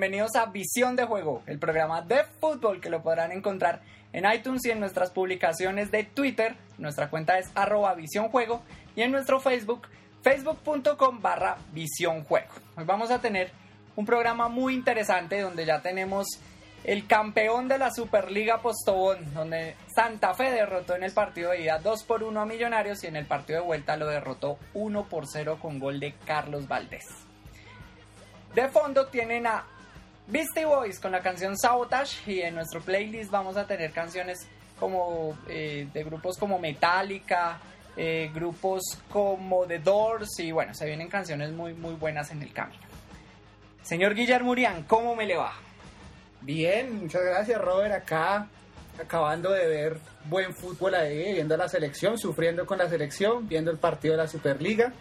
[0.00, 3.82] bienvenidos a Visión de Juego, el programa de fútbol que lo podrán encontrar
[4.14, 6.56] en iTunes y en nuestras publicaciones de Twitter.
[6.78, 8.62] Nuestra cuenta es arroba Visión Juego
[8.96, 9.88] y en nuestro Facebook,
[10.22, 12.48] facebook.com barra Visión Juego.
[12.78, 13.50] Hoy vamos a tener
[13.94, 16.28] un programa muy interesante donde ya tenemos
[16.84, 21.78] el campeón de la Superliga Postobón, donde Santa Fe derrotó en el partido de ida
[21.78, 25.26] 2 por 1 a Millonarios y en el partido de vuelta lo derrotó 1 por
[25.26, 27.04] 0 con gol de Carlos Valdés.
[28.54, 29.66] De fondo tienen a
[30.30, 34.46] Beastie Boys con la canción Sabotage y en nuestro playlist vamos a tener canciones
[34.78, 37.58] como eh, de grupos como Metallica,
[37.96, 42.52] eh, grupos como The Doors y bueno, se vienen canciones muy muy buenas en el
[42.52, 42.80] camino.
[43.82, 45.52] Señor Guillermo Urián, ¿cómo me le va?
[46.42, 48.46] Bien, muchas gracias Robert, acá
[49.00, 53.78] acabando de ver buen fútbol ahí, viendo la selección, sufriendo con la selección, viendo el
[53.78, 54.92] partido de la Superliga.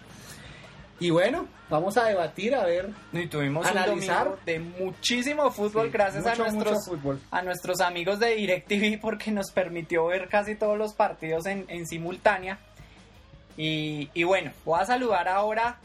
[0.99, 2.89] Y bueno, vamos a debatir, a ver.
[3.13, 4.27] Y tuvimos analizar.
[4.27, 6.89] un domingo de muchísimo fútbol Sí, gracias a, nuestros,
[7.31, 11.87] a nuestros amigos de DirecTV porque nos permitió ver casi todos los partidos en, en
[11.87, 12.59] simultánea.
[13.55, 15.77] Y, y bueno, voy a saludar ahora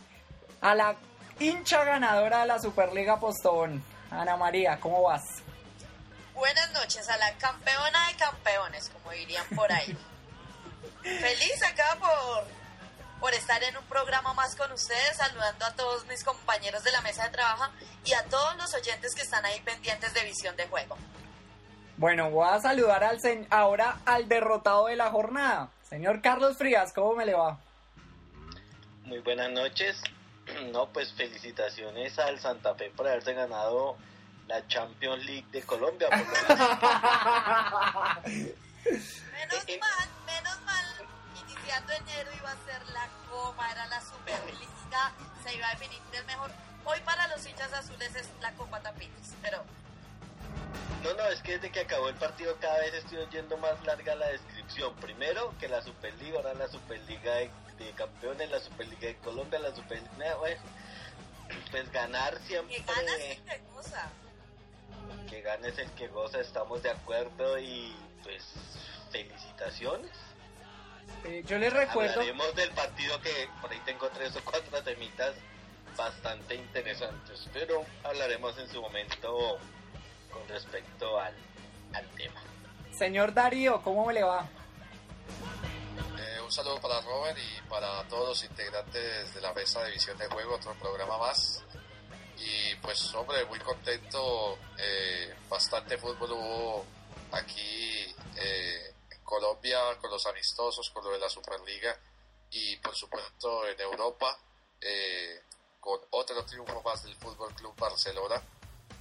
[0.60, 0.96] a la
[1.38, 5.22] hincha ganadora de la Superliga Postobón, Ana María, ¿cómo vas?
[6.34, 9.96] Buenas noches a la campeona de campeones, como dirían por ahí.
[11.02, 12.44] Feliz acá por,
[13.24, 17.00] por estar en un programa más con ustedes, saludando a todos mis compañeros de la
[17.00, 17.72] mesa de trabajo
[18.04, 20.98] y a todos los oyentes que están ahí pendientes de visión de juego.
[21.96, 26.92] Bueno, voy a saludar al se- ahora al derrotado de la jornada, señor Carlos Frías,
[26.92, 27.58] ¿cómo me le va?
[29.04, 29.96] Muy buenas noches.
[30.70, 33.96] No, pues felicitaciones al Santa Fe por haberse ganado
[34.48, 36.10] la Champions League de Colombia.
[36.10, 36.58] por lo menos.
[38.84, 39.00] Mal,
[39.32, 40.08] menos mal,
[41.64, 46.24] iniciando enero iba a ser la Copa, era la Superliga, se iba a definir el
[46.26, 46.50] mejor.
[46.84, 49.64] Hoy para los hinchas azules es la Copa Tapitos, pero
[51.02, 54.14] No, no, es que desde que acabó el partido cada vez estoy oyendo más larga
[54.14, 54.94] la descripción.
[54.96, 59.74] Primero que la Superliga, ahora la Superliga de, de Campeones, la Superliga de Colombia, la
[59.74, 60.36] Superliga...
[60.36, 60.60] Bueno,
[61.70, 62.84] pues ganar que siempre...
[62.86, 64.08] ganas y que goza.
[65.28, 68.42] Que gane es el que goza, estamos de acuerdo y pues
[69.10, 70.10] felicitaciones.
[71.24, 72.20] Eh, yo les recuerdo...
[72.20, 75.34] Hablaremos del partido que por ahí tengo tres o cuatro temitas
[75.96, 79.58] bastante interesantes, pero hablaremos en su momento
[80.30, 81.34] con respecto al,
[81.92, 82.42] al tema.
[82.92, 84.48] Señor Darío, ¿cómo me le va?
[86.18, 90.18] Eh, un saludo para Robert y para todos los integrantes de la mesa de visión
[90.18, 91.62] de juego, otro programa más.
[92.38, 96.84] Y pues hombre, muy contento, eh, bastante fútbol hubo
[97.32, 98.93] aquí eh,
[99.24, 101.98] Colombia con los amistosos, con lo de la Superliga
[102.50, 104.38] y por supuesto en Europa
[104.80, 105.42] eh,
[105.80, 108.40] con otro triunfo más del Fútbol Club Barcelona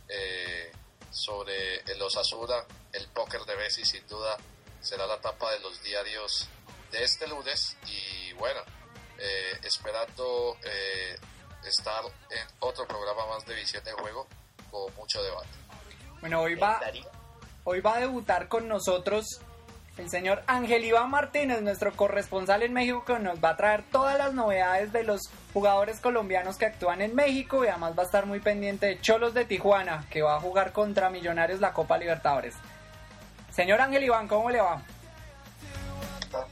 [0.08, 0.72] eh,
[1.12, 4.38] sobre el Osasuna, el póker de Messi sin duda
[4.81, 6.48] será la tapa de los diarios
[6.92, 8.62] de este lunes y bueno,
[9.18, 11.18] eh, esperando eh,
[11.66, 14.28] estar en otro programa más de visión de juego
[14.70, 15.50] con mucho debate.
[16.20, 16.81] Bueno, hoy va,
[17.64, 19.40] hoy va a debutar con nosotros
[19.98, 24.18] el señor Ángel Iván Martínez, nuestro corresponsal en México, que nos va a traer todas
[24.18, 25.22] las novedades de los
[25.54, 29.36] jugadores colombianos que actúan en México y además va a estar muy pendiente de Cholos
[29.36, 32.56] de Tijuana, que va a jugar contra Millonarios la Copa Libertadores.
[33.51, 34.81] Señor Ángel Iván, ¿cómo le va?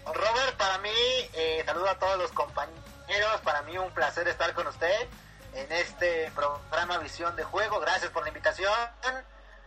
[0.06, 0.90] Robert, para mí,
[1.34, 5.08] eh, saludo a todos los compañeros, para mí un placer estar con usted
[5.56, 8.72] en este programa Visión de Juego, gracias por la invitación.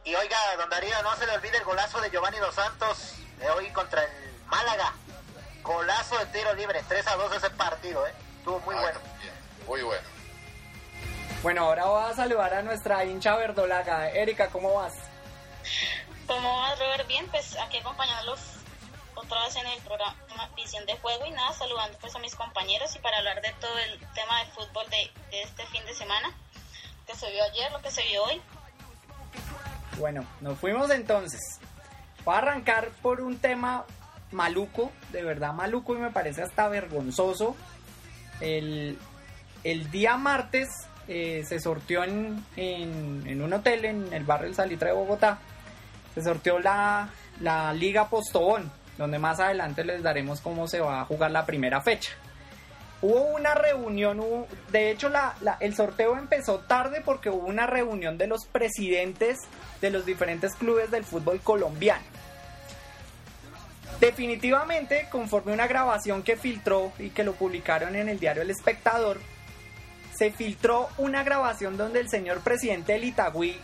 [0.04, 3.50] Y oiga, don Darío, no se le olvide el golazo de Giovanni Dos Santos de
[3.50, 4.10] hoy contra el
[4.46, 4.92] Málaga.
[5.62, 8.12] Golazo de tiro libre, 3 a 2 ese partido, ¿eh?
[8.38, 9.00] Estuvo muy Ah, bueno.
[9.20, 9.34] bien,
[9.66, 10.06] muy bueno.
[11.42, 14.10] Bueno, ahora voy a saludar a nuestra hincha verdolaga.
[14.10, 14.92] Erika, ¿cómo vas?
[16.26, 17.06] ¿Cómo vas, Robert?
[17.06, 18.40] Bien, pues aquí acompañándolos
[19.14, 20.16] otra vez en el programa
[20.54, 23.78] Visión de Juego y nada, saludando pues a mis compañeros y para hablar de todo
[23.78, 26.30] el tema de fútbol de, de este fin de semana,
[27.06, 28.42] que se vio ayer, lo que se vio hoy.
[29.98, 31.40] Bueno, nos fuimos entonces.
[32.24, 33.84] Voy a arrancar por un tema
[34.32, 37.54] maluco, de verdad maluco y me parece hasta vergonzoso.
[38.40, 38.98] El,
[39.90, 40.68] día martes
[41.08, 45.38] eh, se sorteó en, en- en un hotel en el barrio El Salitre de Bogotá.
[46.14, 47.08] Se sorteó la,
[47.40, 51.80] la Liga Postobón, donde más adelante les daremos cómo se va a jugar la primera
[51.80, 52.12] fecha.
[53.06, 54.18] Hubo una reunión,
[54.72, 59.40] de hecho la- la- el sorteo empezó tarde porque hubo una reunión de los presidentes
[59.82, 62.02] de los diferentes clubes del fútbol colombiano.
[64.00, 69.20] Definitivamente, conforme una grabación que filtró y que lo publicaron en el diario El Espectador,
[70.16, 73.60] se filtró una grabación donde el señor presidente del Itagüí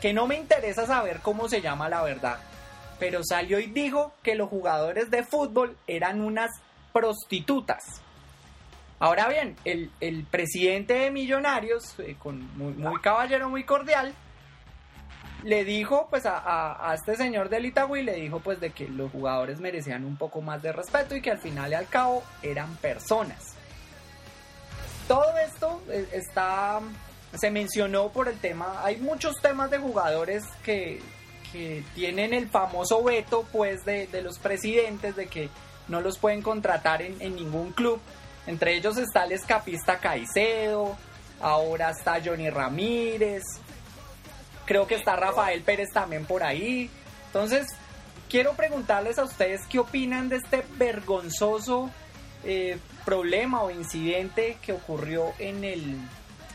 [0.00, 2.38] que no me interesa saber cómo se llama la verdad,
[2.98, 6.50] pero salió y dijo que los jugadores de fútbol eran unas
[6.92, 8.00] prostitutas.
[9.00, 14.14] Ahora bien, el, el presidente de Millonarios, eh, con muy, muy caballero, muy cordial,
[15.42, 19.60] le dijo pues a, este señor del Itagüí, le dijo pues de que los jugadores
[19.60, 23.54] merecían un poco más de respeto y que al final y al cabo eran personas.
[25.06, 26.80] Todo esto eh, está,
[27.34, 31.02] se mencionó por el tema, hay muchos temas de jugadores que,
[31.52, 35.50] que tienen el famoso veto pues de, de los presidentes de que
[35.88, 38.00] no los pueden contratar en ningún club.
[38.46, 40.96] Entre ellos está el escapista Caicedo,
[41.40, 43.42] ahora está Johnny Ramírez,
[44.66, 46.90] creo que está Rafael Pérez también por ahí.
[47.26, 47.66] Entonces,
[48.28, 51.90] quiero preguntarles a ustedes qué opinan de este vergonzoso
[52.44, 55.96] eh, problema o incidente que ocurrió en, el,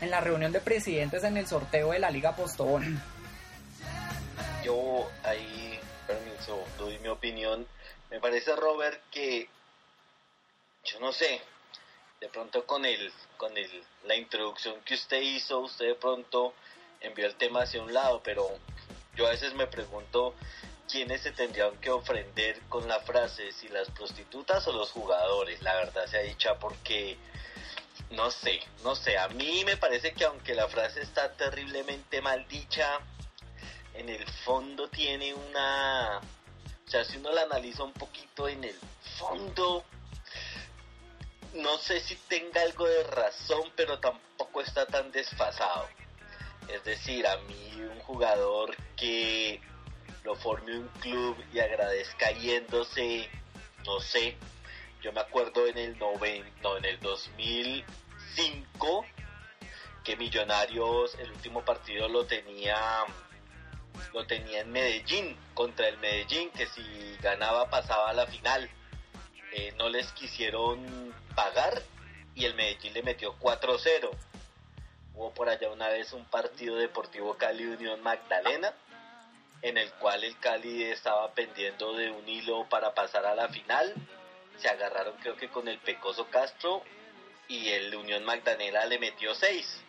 [0.00, 3.02] en la reunión de presidentes en el sorteo de la Liga Postobón.
[4.64, 7.66] Yo ahí, permiso, doy mi opinión.
[8.10, 9.48] Me parece, Robert, que
[10.84, 11.40] yo no sé,
[12.20, 16.54] de pronto con el, con el, la introducción que usted hizo, usted de pronto
[17.00, 18.48] envió el tema hacia un lado, pero
[19.16, 20.34] yo a veces me pregunto
[20.90, 25.74] quiénes se tendrían que ofender con la frase, si las prostitutas o los jugadores, la
[25.76, 27.16] verdad sea dicha, porque
[28.10, 32.46] no sé, no sé, a mí me parece que aunque la frase está terriblemente mal
[32.48, 33.00] dicha,
[33.94, 36.20] en el fondo tiene una...
[36.86, 38.76] O sea, si uno la analiza un poquito en el
[39.18, 39.84] fondo,
[41.54, 45.88] no sé si tenga algo de razón, pero tampoco está tan desfasado.
[46.68, 49.60] Es decir, a mí un jugador que
[50.24, 53.28] lo forme un club y agradezca yéndose,
[53.84, 54.36] no sé,
[55.02, 59.04] yo me acuerdo en el 90, no, en el 2005
[60.04, 63.04] que Millonarios el último partido lo tenía
[64.14, 68.70] lo tenía en Medellín contra el Medellín que si ganaba pasaba a la final
[69.52, 71.82] Eh, no les quisieron pagar
[72.34, 74.10] y el Medellín le metió 4-0
[75.14, 78.72] hubo por allá una vez un partido deportivo Cali Unión Magdalena
[79.62, 83.92] en el cual el Cali estaba pendiendo de un hilo para pasar a la final.
[84.58, 86.82] Se agarraron creo que con el Pecoso Castro
[87.48, 89.84] y el Unión Magdalena le metió 6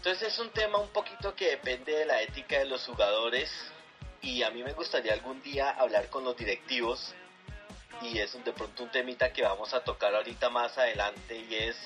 [0.00, 3.50] entonces es un tema un poquito que depende de la ética de los jugadores
[4.22, 7.14] y a mí me gustaría algún día hablar con los directivos
[8.00, 11.76] y es de pronto un temita que vamos a tocar ahorita más adelante y es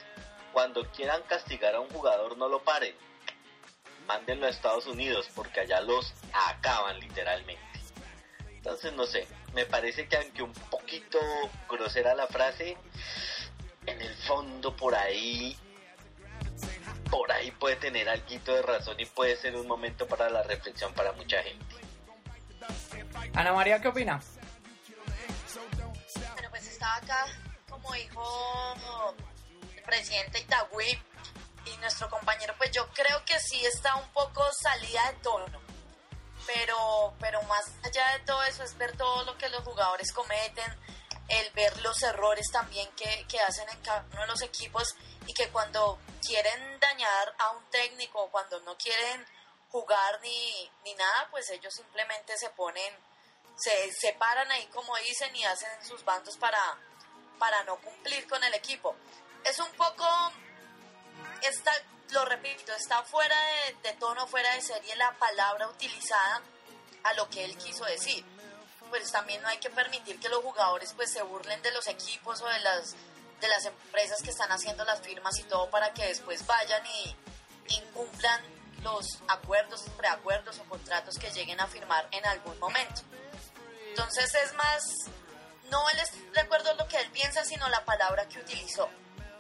[0.52, 2.94] cuando quieran castigar a un jugador no lo paren,
[4.06, 6.14] mándenlo a Estados Unidos porque allá los
[6.49, 7.62] acaban literalmente.
[8.49, 11.18] Entonces no sé, me parece que aunque un poquito
[11.68, 12.76] grosera la frase,
[13.87, 15.56] en el fondo por ahí
[17.11, 20.92] por ahí puede tener algo de razón y puede ser un momento para la reflexión
[20.94, 21.76] para mucha gente.
[23.35, 24.21] Ana María, ¿qué opina?
[26.85, 27.26] Acá,
[27.69, 28.75] como dijo
[29.75, 31.03] el presidente Itagüí
[31.67, 35.61] y nuestro compañero, pues yo creo que sí está un poco salida de tono.
[36.47, 40.79] Pero, pero más allá de todo eso es ver todo lo que los jugadores cometen,
[41.29, 44.95] el ver los errores también que, que hacen en cada uno de los equipos
[45.26, 49.25] y que cuando quieren dañar a un técnico, cuando no quieren
[49.71, 52.95] jugar ni, ni nada, pues ellos simplemente se ponen,
[53.57, 56.59] se separan ahí como dicen y hacen sus bandos para,
[57.39, 58.97] para no cumplir con el equipo.
[59.45, 60.07] Es un poco,
[61.43, 61.73] está,
[62.11, 66.43] lo repito, está fuera de, de tono, fuera de serie la palabra utilizada
[67.05, 68.25] a lo que él quiso decir.
[68.91, 72.41] Pues también no hay que permitir que los jugadores pues se burlen de los equipos
[72.43, 72.95] o de las
[73.41, 77.17] de las empresas que están haciendo las firmas y todo para que después vayan y
[77.69, 78.41] incumplan
[78.83, 83.03] los acuerdos, preacuerdos o contratos que lleguen a firmar en algún momento.
[83.97, 84.83] Entonces es más,
[85.71, 88.89] no el es- de acuerdo a lo que él piensa, sino la palabra que utilizó.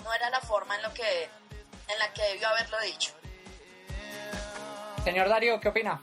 [0.04, 3.12] No era la forma en, lo que, en la que debió haberlo dicho.
[5.02, 6.00] Señor Darío, ¿qué opina?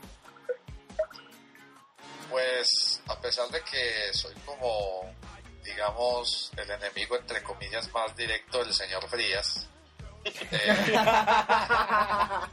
[2.30, 5.14] Pues a pesar de que soy como,
[5.64, 9.66] digamos, el enemigo entre comillas más directo del señor Frías,
[10.26, 12.50] eh, a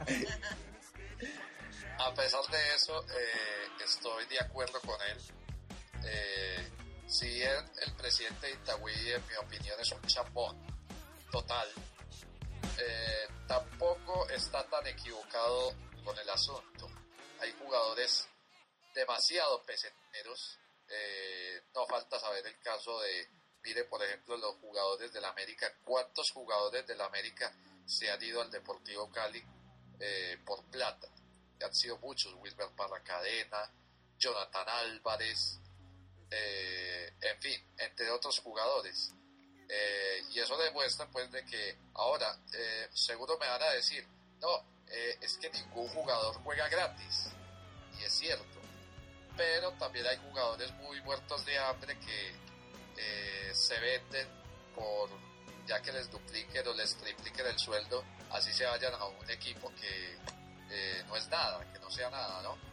[2.15, 5.17] pesar de eso eh, estoy de acuerdo con él.
[6.05, 6.69] Eh,
[7.07, 10.57] si bien el presidente de Itagüí, en mi opinión, es un chambón
[11.31, 11.67] total,
[12.77, 16.87] eh, tampoco está tan equivocado con el asunto.
[17.39, 18.27] Hay jugadores
[18.93, 20.57] demasiado peseteros.
[20.87, 23.27] Eh, no falta saber el caso de,
[23.63, 25.71] mire por ejemplo, los jugadores del América.
[25.83, 27.51] ¿Cuántos jugadores del América
[27.85, 29.43] se han ido al Deportivo Cali
[29.99, 31.07] eh, por plata?
[31.61, 33.69] han sido muchos, Wilber Parracadena,
[34.17, 35.59] Jonathan Álvarez,
[36.31, 39.13] eh, en fin, entre otros jugadores.
[39.67, 44.05] Eh, y eso demuestra pues de que ahora eh, seguro me van a decir,
[44.39, 47.27] no, es que ningún jugador juega gratis.
[47.99, 48.59] Y es cierto.
[49.37, 52.49] Pero también hay jugadores muy muertos de hambre que
[53.53, 54.27] se venden
[54.75, 55.09] por
[55.65, 59.71] ya que les dupliquen o les tripliquen el sueldo, así se vayan a un equipo
[59.75, 60.17] que
[61.07, 62.68] no es nada, que no sea nada, ¿no?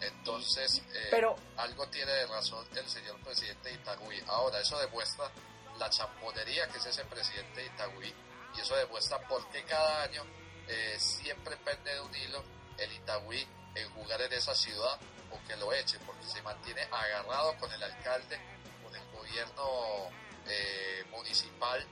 [0.00, 4.22] Entonces, Pero, algo tiene de razón el señor presidente Itagüí.
[4.26, 5.30] Ahora, eso demuestra
[5.78, 8.12] la champonería que es ese presidente Itagüí
[8.56, 10.24] y eso demuestra por qué cada año
[10.66, 12.44] eh, siempre pende de un hilo
[12.78, 14.98] el Itagüí en jugar en esa ciudad
[15.30, 18.38] o que lo eche, porque se mantiene agarrado con el alcalde,
[18.82, 20.10] con el gobierno
[20.46, 21.84] eh, municipal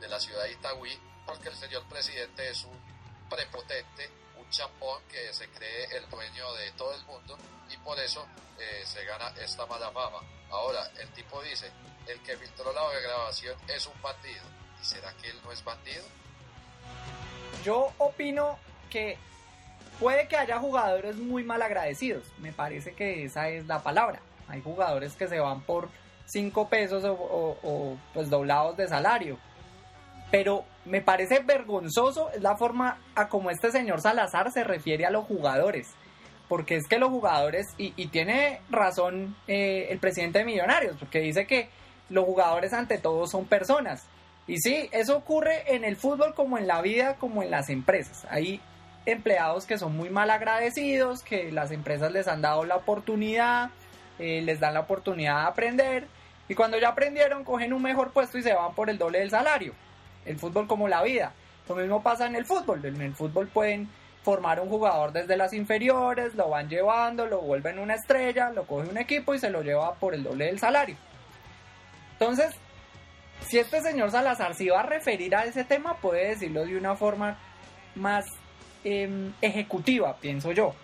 [0.00, 2.78] de la ciudad de Itagüí, porque el señor presidente es un
[3.28, 4.10] prepotente,
[4.50, 7.36] champón que se cree el dueño de todo el mundo
[7.70, 8.26] y por eso
[8.58, 10.20] eh, se gana esta mala fama.
[10.50, 11.70] Ahora, el tipo dice,
[12.06, 14.42] el que filtró la grabación es un bandido.
[14.80, 16.04] ¿Y será que él no es bandido?
[17.64, 18.58] Yo opino
[18.90, 19.18] que
[19.98, 22.24] puede que haya jugadores muy mal agradecidos.
[22.38, 24.20] Me parece que esa es la palabra.
[24.48, 25.88] Hay jugadores que se van por
[26.26, 29.38] 5 pesos o, pues doblados de salario.
[30.30, 35.24] Pero me parece vergonzoso la forma a como este señor Salazar se refiere a los
[35.26, 35.88] jugadores.
[36.48, 41.46] Porque es que los jugadores, y, tiene razón eh, el presidente de Millonarios, porque dice
[41.46, 41.68] que
[42.08, 44.06] los jugadores ante todo son personas.
[44.46, 48.26] Y sí, eso ocurre en el fútbol como en la vida, como en las empresas.
[48.30, 48.60] Hay
[49.06, 53.70] empleados que son muy mal agradecidos, que las empresas les han dado la oportunidad,
[54.20, 56.06] eh, les dan la oportunidad de aprender,
[56.48, 59.30] y cuando ya aprendieron cogen un mejor puesto y se van por el doble del
[59.30, 59.74] salario.
[60.26, 61.32] El fútbol como la vida.
[61.68, 62.84] Lo mismo pasa en el fútbol.
[62.84, 63.88] En el fútbol pueden
[64.22, 68.88] formar un jugador desde las inferiores, lo van llevando, lo vuelven una estrella, lo coge
[68.88, 70.96] un equipo y se lo lleva por el doble del salario.
[72.12, 72.52] Entonces,
[73.46, 76.96] si este señor Salazar se iba a referir a ese tema, puede decirlo de una
[76.96, 77.38] forma
[77.94, 78.24] más
[78.82, 80.74] em, ejecutiva, pienso yo.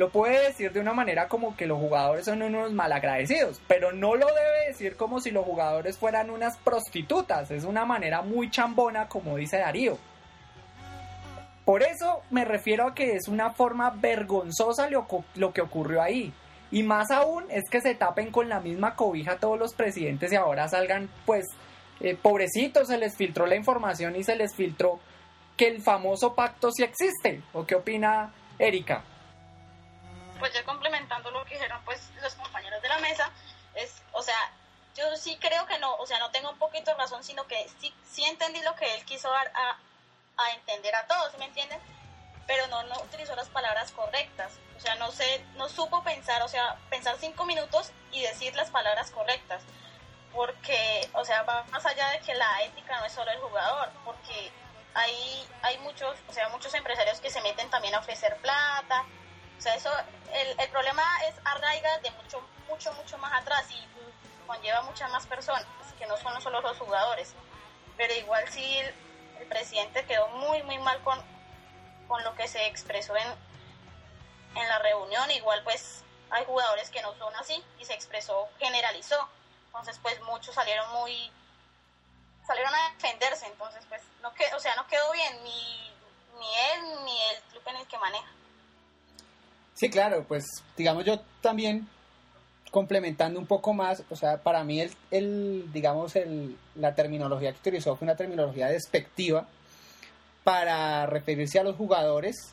[0.00, 4.14] Lo puede decir de una manera como que los jugadores son unos malagradecidos, pero no
[4.14, 7.50] lo debe decir como si los jugadores fueran unas prostitutas.
[7.50, 9.98] Es una manera muy chambona, como dice Darío.
[11.66, 16.32] Por eso me refiero a que es una forma vergonzosa lo que ocurrió ahí.
[16.70, 20.36] Y más aún es que se tapen con la misma cobija todos los presidentes y
[20.36, 21.44] ahora salgan, pues,
[22.00, 24.98] eh, pobrecitos, se les filtró la información y se les filtró
[25.58, 27.42] que el famoso pacto sí existe.
[27.52, 29.04] ¿O qué opina Erika?
[30.40, 33.30] Pues ya complementando lo que dijeron pues los compañeros de la mesa,
[33.74, 34.52] es, o sea,
[34.96, 37.68] yo sí creo que no, o sea, no tengo un poquito de razón, sino que
[37.78, 39.78] sí, sí entendí lo que él quiso dar a,
[40.42, 41.80] a entender a todos, ¿me entienden?
[42.50, 44.58] pero no, no utilizó las palabras correctas.
[44.76, 48.70] O sea, no sé, no supo pensar, o sea, pensar cinco minutos y decir las
[48.70, 49.62] palabras correctas.
[50.32, 53.90] Porque, o sea, va más allá de que la ética no es solo el jugador,
[54.04, 54.50] porque
[54.94, 59.04] hay, hay muchos, o sea, muchos empresarios que se meten también a ofrecer plata.
[59.60, 59.90] O sea, eso,
[60.32, 63.86] el, el problema es arraiga de mucho, mucho, mucho más atrás y
[64.46, 65.66] conlleva muchas más personas,
[65.98, 67.34] que no son solo los jugadores.
[67.98, 68.94] Pero igual sí el,
[69.38, 71.22] el presidente quedó muy, muy mal con,
[72.08, 73.28] con lo que se expresó en,
[74.54, 75.30] en la reunión.
[75.30, 79.28] Igual pues hay jugadores que no son así y se expresó, generalizó.
[79.66, 81.30] Entonces pues muchos salieron muy
[82.46, 85.94] salieron a defenderse, entonces pues no quedó, o sea, no quedó bien ni,
[86.38, 88.39] ni él ni el club en el que maneja.
[89.80, 90.44] Sí, claro, pues
[90.76, 91.88] digamos yo también
[92.70, 97.60] complementando un poco más, o sea, para mí el, el digamos el, la terminología que
[97.60, 99.48] utilizó fue una terminología despectiva
[100.44, 102.52] para referirse a los jugadores,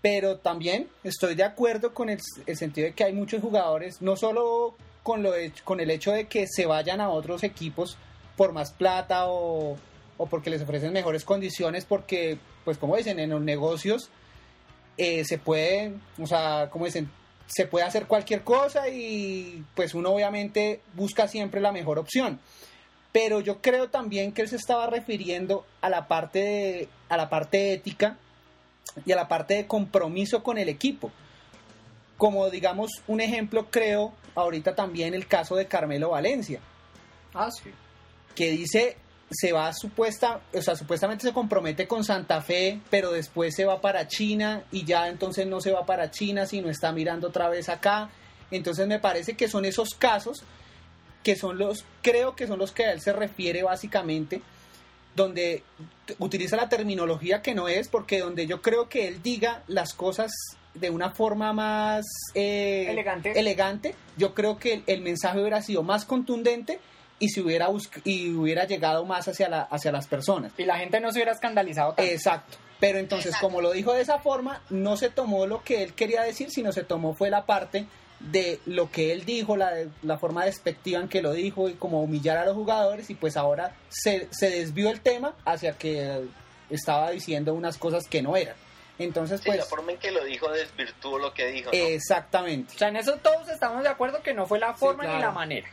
[0.00, 2.22] pero también estoy de acuerdo con el,
[2.56, 5.32] sentido de que hay muchos jugadores, no solo con, lo
[5.64, 7.98] con el hecho de que se vayan a otros equipos
[8.34, 9.76] por más plata o,
[10.16, 14.08] o porque les ofrecen mejores condiciones, porque, pues como dicen, en los negocios
[14.96, 17.10] eh, se puede, o sea, como dicen,
[17.46, 22.40] se puede hacer cualquier cosa y pues uno obviamente busca siempre la mejor opción
[23.12, 27.28] pero yo creo también que él se estaba refiriendo a la parte de, a la
[27.28, 28.16] parte ética
[29.04, 31.12] y a la parte de compromiso con el equipo.
[32.16, 36.60] Como digamos un ejemplo creo ahorita también el caso de Carmelo Valencia.
[37.34, 37.70] Ah, sí.
[38.34, 38.96] Que dice
[39.32, 43.80] se va supuesta, o sea, supuestamente se compromete con Santa Fe, pero después se va
[43.80, 47.68] para China y ya entonces no se va para China, sino está mirando otra vez
[47.68, 48.10] acá.
[48.50, 50.44] Entonces me parece que son esos casos
[51.22, 54.42] que son los, creo que son los que a él se refiere básicamente,
[55.14, 55.62] donde
[56.18, 60.32] utiliza la terminología que no es, porque donde yo creo que él diga las cosas
[60.74, 63.38] de una forma más eh, Elegante.
[63.38, 66.80] elegante, yo creo que el, el mensaje hubiera sido más contundente
[67.22, 67.68] y se hubiera
[68.02, 70.52] y hubiera llegado más hacia la, hacia las personas.
[70.58, 72.10] Y la gente no se hubiera escandalizado tanto.
[72.10, 72.58] Exacto.
[72.80, 73.46] Pero entonces, Exacto.
[73.46, 76.72] como lo dijo de esa forma, no se tomó lo que él quería decir, sino
[76.72, 77.86] se tomó fue la parte
[78.18, 79.70] de lo que él dijo, la,
[80.02, 83.36] la forma despectiva en que lo dijo y como humillar a los jugadores y pues
[83.36, 86.24] ahora se, se desvió el tema hacia que
[86.70, 88.56] estaba diciendo unas cosas que no eran.
[88.98, 91.70] Entonces, Sí, la pues, forma en que lo dijo desvirtuó lo que dijo.
[91.72, 91.78] ¿no?
[91.78, 92.74] exactamente.
[92.74, 95.26] O sea, en eso todos estamos de acuerdo que no fue la forma ni claro.
[95.26, 95.68] la manera.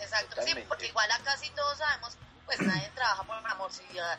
[0.00, 3.72] Exacto, sí, porque igual acá sí todos sabemos, pues nadie trabaja por amor.
[3.72, 4.12] Si a,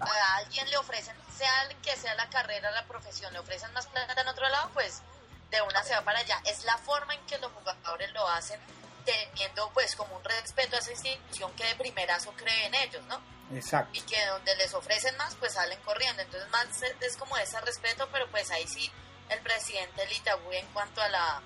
[0.00, 4.20] a alguien le ofrecen, sea que sea la carrera, la profesión, le ofrecen más plata
[4.20, 5.02] en otro lado, pues
[5.50, 6.40] de una se va para allá.
[6.44, 8.60] Es la forma en que los jugadores lo hacen,
[9.04, 13.20] teniendo pues como un respeto a esa institución que de primerazo cree en ellos, ¿no?
[13.54, 13.90] Exacto.
[13.96, 16.20] Y que donde les ofrecen más, pues salen corriendo.
[16.22, 16.66] Entonces más
[17.00, 18.90] es- como ese respeto, pero pues ahí sí
[19.28, 21.40] el presidente del Itagüí en cuanto a la,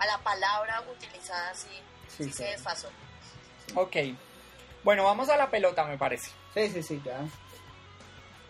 [0.00, 1.68] a la palabra utilizada sí,
[2.08, 2.90] Sí, sí se desfasó.
[3.74, 3.96] Ok.
[4.82, 6.30] Bueno, vamos a la pelota, me parece.
[6.54, 7.18] Sí, sí, sí, ya.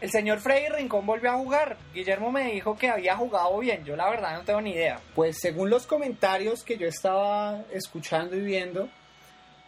[0.01, 1.79] El señor Freddy Rincón volvió a jugar.
[1.95, 3.85] Guillermo me dijo que había jugado bien.
[3.85, 5.01] Yo la verdad no tengo ni idea.
[5.15, 8.89] Pues según los comentarios que yo estaba escuchando y viendo,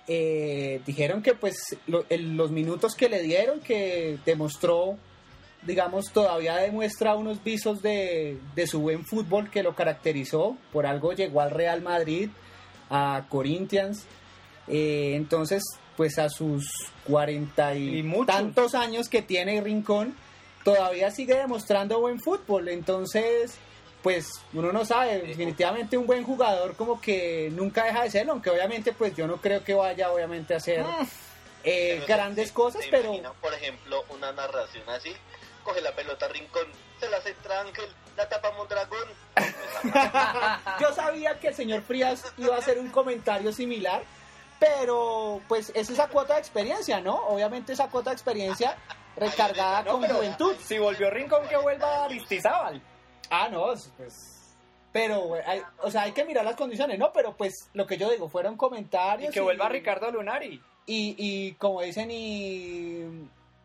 [0.09, 4.97] eh, dijeron que pues lo- el- los minutos que le dieron, que demostró,
[5.63, 10.57] digamos, todavía demuestra unos visos de, de su buen fútbol que lo caracterizó.
[10.73, 12.29] Por algo llegó al Real Madrid,
[12.91, 14.05] a Corinthians.
[14.69, 15.63] Eh, entonces,
[15.97, 16.67] pues a sus
[17.07, 20.17] cuarenta y, tantos años que tiene Rincón,
[20.65, 22.69] todavía sigue demostrando buen fútbol.
[22.69, 23.55] Entonces,
[24.03, 28.51] pues uno no sabe, definitivamente un buen jugador como que nunca deja de serlo, aunque
[28.51, 31.07] obviamente pues yo no creo que vaya obviamente a hacer Mm,
[31.65, 35.13] eh, Pero grandes ¿se- cosas, se pero imagina, por ejemplo, una narración así,
[35.65, 36.67] coge la pelota rincón,
[37.01, 39.09] se la centra Ángel, la tapa Mondragón.
[40.81, 44.03] yo sabía que el señor Frías iba a hacer un comentario similar,
[44.59, 47.15] pero pues es esa cuota de experiencia, ¿no?
[47.29, 48.77] Obviamente esa cuota de experiencia
[49.17, 50.55] recargada No, con pero juventud.
[50.63, 52.81] Si volvió Rincón, que vuelva Aristizábal.
[53.31, 53.67] Ah, no,
[53.97, 54.33] pues.
[54.93, 57.13] Pero, hay- o sea, hay que mirar las condiciones, ¿no?
[57.13, 59.31] Pero pues lo que yo digo, fueron comentarios.
[59.31, 60.61] Y que vuelva Ricardo Lunari.
[60.87, 63.01] Y, y como dicen, y,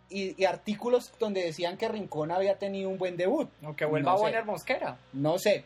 [0.09, 3.49] y, y artículos donde decían que Rincón había tenido un buen debut.
[3.63, 4.23] O que vuelva No sé.
[4.23, 4.97] Bonner Mosquera.
[5.13, 5.63] No sé.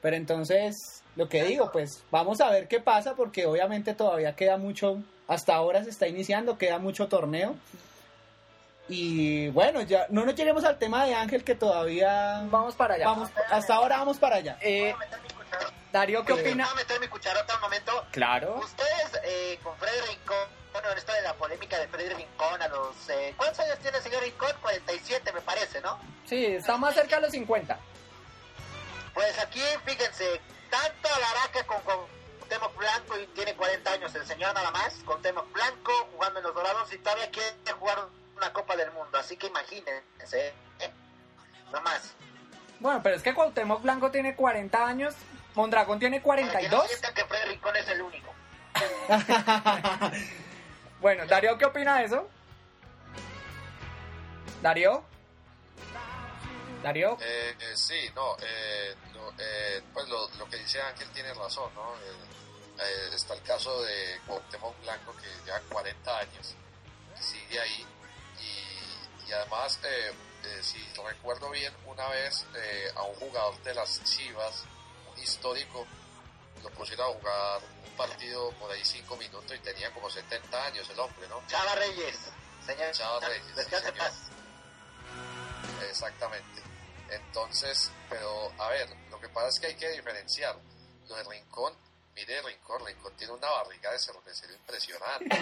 [0.00, 4.56] Pero entonces, lo que digo, pues vamos a ver qué pasa, porque obviamente todavía queda
[4.56, 4.98] mucho.
[5.26, 7.54] Hasta ahora se está iniciando, queda mucho torneo.
[8.88, 12.42] Y bueno, ya no nos lleguemos al tema de Ángel, que todavía.
[12.50, 13.04] Vamos para allá.
[13.06, 14.56] Vamos, hasta ahora vamos para allá.
[14.62, 16.64] Eh, ¿Puedo meter mi cuchara- Darío, ¿qué Eh, opina?
[16.64, 17.92] ¿Puedo meter mi cucharota un momento?
[18.12, 18.56] Claro.
[18.64, 23.08] Ustedes eh, con Freddy Rincón, bueno, esto de la polémica de Freddy Rincón a los...
[23.10, 24.52] eh, ¿Cuántos años tiene el señor Rincón?
[24.62, 25.98] 47 me parece, ¿no?
[26.26, 27.78] Sí, está más cerca de los 50.
[29.12, 30.40] Pues aquí, fíjense,
[30.70, 32.06] tanto Alaraca con, con
[32.38, 36.44] Cuauhtémoc Blanco y tiene 40 años el señor nada más, con Cuauhtémoc Blanco jugando en
[36.46, 37.98] los Dorados y todavía quiere jugar
[38.36, 40.92] una Copa del Mundo, así que imagínense, eh,
[41.72, 42.14] no más.
[42.80, 45.14] Bueno, pero es que Cuauhtémoc Blanco tiene 40 años,
[45.54, 46.88] Mondragón tiene Para que no 42.
[46.88, 48.34] sientan que Freddy Rincón es el único.
[51.00, 52.28] Bueno, Darío, ¿qué opina de eso?
[54.60, 55.04] Darío.
[56.82, 57.16] Darío.
[57.20, 58.94] Eh, eh, sí, no, eh,
[59.38, 61.94] eh, pues lo, lo que dice Ángel tiene razón, ¿no?
[61.96, 66.54] Eh, está el caso de Cuauhtémoc Blanco que lleva 40 años
[67.20, 67.86] sigue ahí
[68.40, 70.12] y, y además, eh,
[70.44, 74.64] eh, si recuerdo bien, una vez eh, a un jugador de las Chivas,
[75.14, 75.86] un histórico,
[76.62, 80.88] lo pusieron a jugar un partido por ahí 5 minutos y tenía como 70 años
[80.90, 81.42] el hombre, ¿no?
[81.46, 82.30] Chava Reyes,
[82.64, 82.92] señor.
[82.92, 84.12] Chava Reyes, señor.
[85.88, 86.67] Exactamente.
[87.10, 90.56] Entonces, pero a ver, lo que pasa es que hay que diferenciar.
[91.08, 91.74] Lo de Rincón,
[92.14, 95.36] mire Rincón, Rincón tiene una barriga de cervecero impresionante.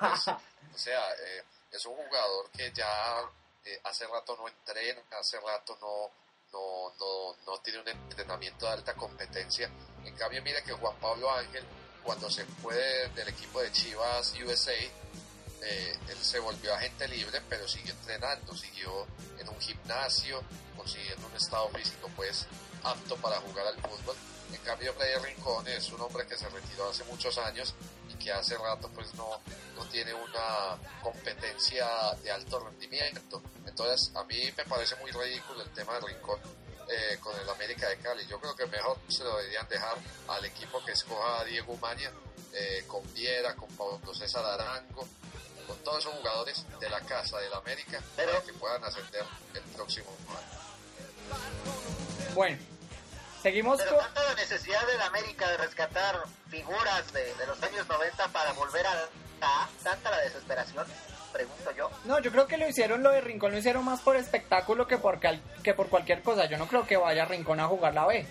[0.00, 0.28] Pues,
[0.74, 3.22] o sea, eh, es un jugador que ya
[3.64, 6.10] eh, hace rato no entrena, hace rato no,
[6.52, 9.70] no, no, no tiene un entrenamiento de alta competencia.
[10.04, 11.64] En cambio, mire que Juan Pablo Ángel,
[12.04, 14.72] cuando se fue del equipo de Chivas USA,
[15.62, 19.06] eh, él se volvió agente libre, pero siguió entrenando, siguió
[19.38, 20.42] en un gimnasio,
[20.76, 22.46] consiguiendo un estado físico pues
[22.82, 24.16] apto para jugar al fútbol.
[24.52, 27.74] En cambio, Freddy Rincón es un hombre que se retiró hace muchos años
[28.08, 29.40] y que hace rato pues no,
[29.74, 31.86] no tiene una competencia
[32.22, 33.42] de alto rendimiento.
[33.66, 36.38] Entonces, a mí me parece muy ridículo el tema de Rincón
[36.88, 38.24] eh, con el América de Cali.
[38.26, 39.96] Yo creo que mejor se lo deberían dejar
[40.28, 42.12] al equipo que escoja a Diego Umaña,
[42.52, 45.06] eh, con Viera, con Pablo César Arango,
[45.66, 49.24] con todos esos jugadores de la casa del América para que puedan ascender
[49.54, 51.36] el próximo año.
[52.34, 52.58] Bueno,
[53.42, 54.04] seguimos Pero con...
[54.04, 56.16] tanta la necesidad de la América de rescatar
[56.50, 58.92] figuras de, de los años 90 para volver a
[59.42, 60.86] a- tanta la desesperación,
[61.32, 61.90] pregunto yo.
[62.04, 64.96] No, yo creo que lo hicieron, lo de Rincón lo hicieron más por espectáculo que
[64.96, 66.46] por, cal- que por cualquier cosa.
[66.46, 68.26] Yo no creo que vaya Rincón a jugar la B.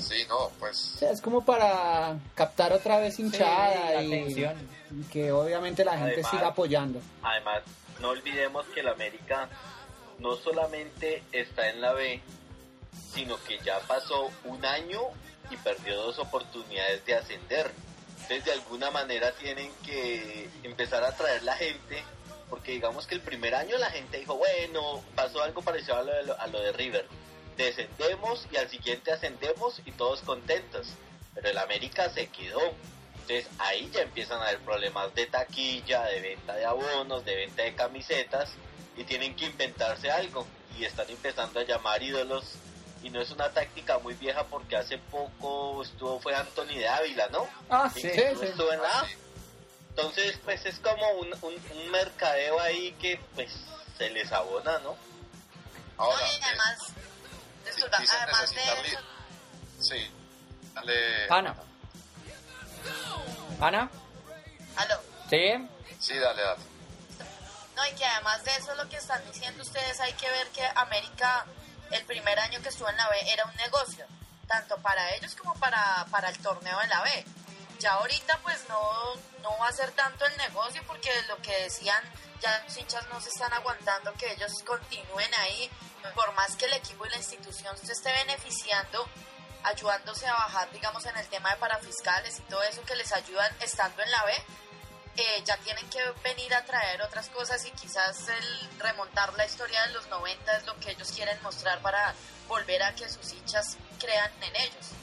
[0.00, 4.68] Sí, no, pues O sea, es como para captar otra vez hinchada la y, atención.
[4.90, 7.00] y que obviamente la gente Además- siga apoyando.
[7.22, 7.62] Además,
[8.00, 9.48] no olvidemos que el América
[10.18, 12.20] no solamente está en la B,
[13.14, 15.00] sino que ya pasó un año
[15.50, 17.70] y perdió dos oportunidades de ascender.
[18.22, 22.02] Entonces, de alguna manera tienen que empezar a traer la gente,
[22.48, 26.12] porque digamos que el primer año la gente dijo, bueno, pasó algo parecido a lo
[26.12, 27.06] de, a lo de River.
[27.64, 30.88] Descendemos y al siguiente ascendemos y todos contentos.
[31.34, 32.60] Pero el América se quedó.
[33.20, 37.62] Entonces ahí ya empiezan a haber problemas de taquilla, de venta de abonos, de venta
[37.62, 38.50] de camisetas
[38.96, 40.46] y tienen que inventarse algo
[40.78, 42.44] y están empezando a llamar ídolos
[43.02, 47.28] y no es una táctica muy vieja porque hace poco estuvo fue Anthony de Ávila,
[47.28, 47.48] ¿no?
[47.68, 48.00] Ah, sí.
[48.02, 48.08] Sí.
[48.10, 49.02] estuvo en la A.
[49.02, 49.06] Ah.
[49.90, 53.52] Entonces pues es como un, un, un mercadeo ahí que pues
[53.96, 54.96] se les abona, ¿no?
[55.98, 57.02] ahora, no, y además, di-
[57.74, 58.98] disculpa, dicen además de
[59.80, 60.10] Sí,
[60.74, 61.28] dale.
[61.30, 61.54] Ana.
[63.60, 63.90] Ana,
[64.76, 65.68] aló, sí.
[65.98, 66.62] Sí, dale, dale.
[67.76, 70.66] no, y que además de eso lo que están diciendo ustedes, hay que ver que
[70.76, 71.44] América,
[71.90, 74.06] el primer año que estuvo en la B, era un negocio,
[74.46, 77.24] tanto para ellos como para, para el torneo de la B.
[77.80, 82.02] Ya ahorita pues no, no va a ser tanto el negocio porque lo que decían,
[82.42, 85.70] ya los hinchas no se están aguantando que ellos continúen ahí,
[86.14, 89.08] por más que el equipo y la institución se esté beneficiando,
[89.62, 93.50] ayudándose a bajar, digamos, en el tema de parafiscales y todo eso que les ayudan
[93.60, 94.32] estando en la B,
[95.16, 99.86] eh, ya tienen que venir a traer otras cosas y quizás el remontar la historia
[99.86, 102.14] de los 90 es lo que ellos quieren mostrar para
[102.46, 104.99] volver a que sus hinchas crean en ellos.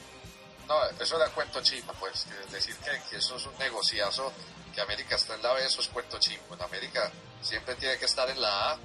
[0.68, 2.26] No, eso era cuento chimba, pues.
[2.50, 4.32] decir que, que eso es un negociazo,
[4.74, 6.54] que América está en la B, eso es cuento chimbo.
[6.54, 8.78] En América siempre tiene que estar en la A.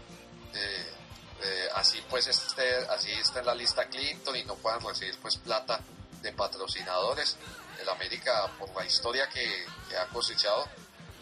[0.54, 0.93] eh,
[1.41, 5.38] eh, así pues esté, así está en la lista Clinton y no puedan recibir pues
[5.38, 5.82] plata
[6.22, 7.38] de patrocinadores.
[7.82, 10.65] El América, por la historia que, que ha cosechado,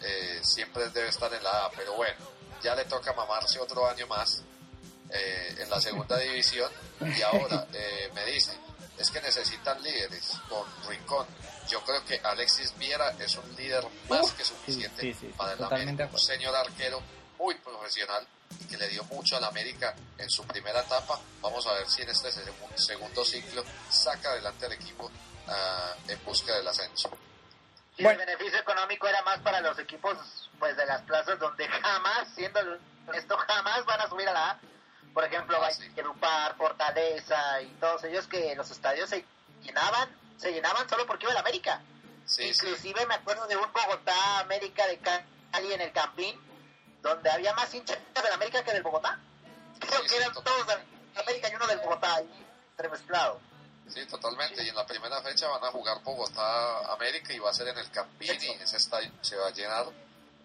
[0.00, 1.70] eh, siempre debe estar en la A.
[1.72, 2.18] Pero bueno,
[2.62, 4.42] ya le toca mamarse otro año más
[5.10, 6.70] eh, en la segunda división
[7.00, 8.56] y ahora eh, me dicen
[9.02, 11.26] es que necesitan líderes con Rincón.
[11.68, 15.52] Yo creo que Alexis Viera es un líder más que suficiente sí, sí, sí, para
[15.52, 16.08] el América.
[16.12, 17.02] un señor arquero
[17.38, 18.26] muy profesional
[18.60, 21.18] y que le dio mucho al América en su primera etapa.
[21.40, 25.10] Vamos a ver si en este seg- segundo ciclo saca adelante al equipo
[25.48, 27.10] ah, en busca del ascenso.
[27.98, 28.20] Bueno.
[28.22, 30.16] el beneficio económico era más para los equipos
[30.58, 32.60] pues de las plazas donde jamás, siendo
[33.14, 34.60] esto jamás van a subir a la A.
[35.14, 35.88] Por ejemplo, Ah, sí.
[35.90, 39.24] Valledupar, Fortaleza y todos ellos que los estadios se
[39.62, 41.80] llenaban, se llenaban solo porque iba el América.
[42.26, 42.66] sí, sí.
[42.66, 46.40] Inclusive me acuerdo de un Bogotá América de Cali en el Campín,
[47.02, 49.18] donde había más hinchas del América que del Bogotá.
[49.80, 50.54] Creo Sí, que sí, eran total.
[50.54, 50.78] todos del
[51.22, 53.40] América y uno del Bogotá ahí entremezclado.
[53.88, 54.62] Sí, totalmente.
[54.64, 57.76] Y en la primera fecha van a jugar Bogotá América y va a ser en
[57.78, 59.86] el Campín y ese estadio se va a llenar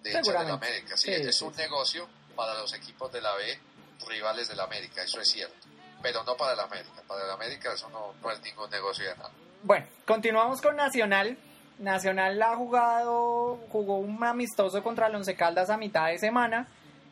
[0.02, 0.52] de hinchas del.
[0.52, 0.98] América.
[0.98, 1.62] Sí, Sí, es sí, un sí.
[1.62, 3.60] negocio para los equipos de la B,
[4.08, 5.68] rivales del América, eso es cierto.
[6.02, 7.02] Pero no para el América.
[7.08, 9.32] Para el América eso no, no es ningún negocio de nada.
[9.64, 11.38] Bueno, continuamos con Nacional.
[11.80, 16.68] Nacional ha jugado, jugó un amistoso contra el Once Caldas a mitad de semana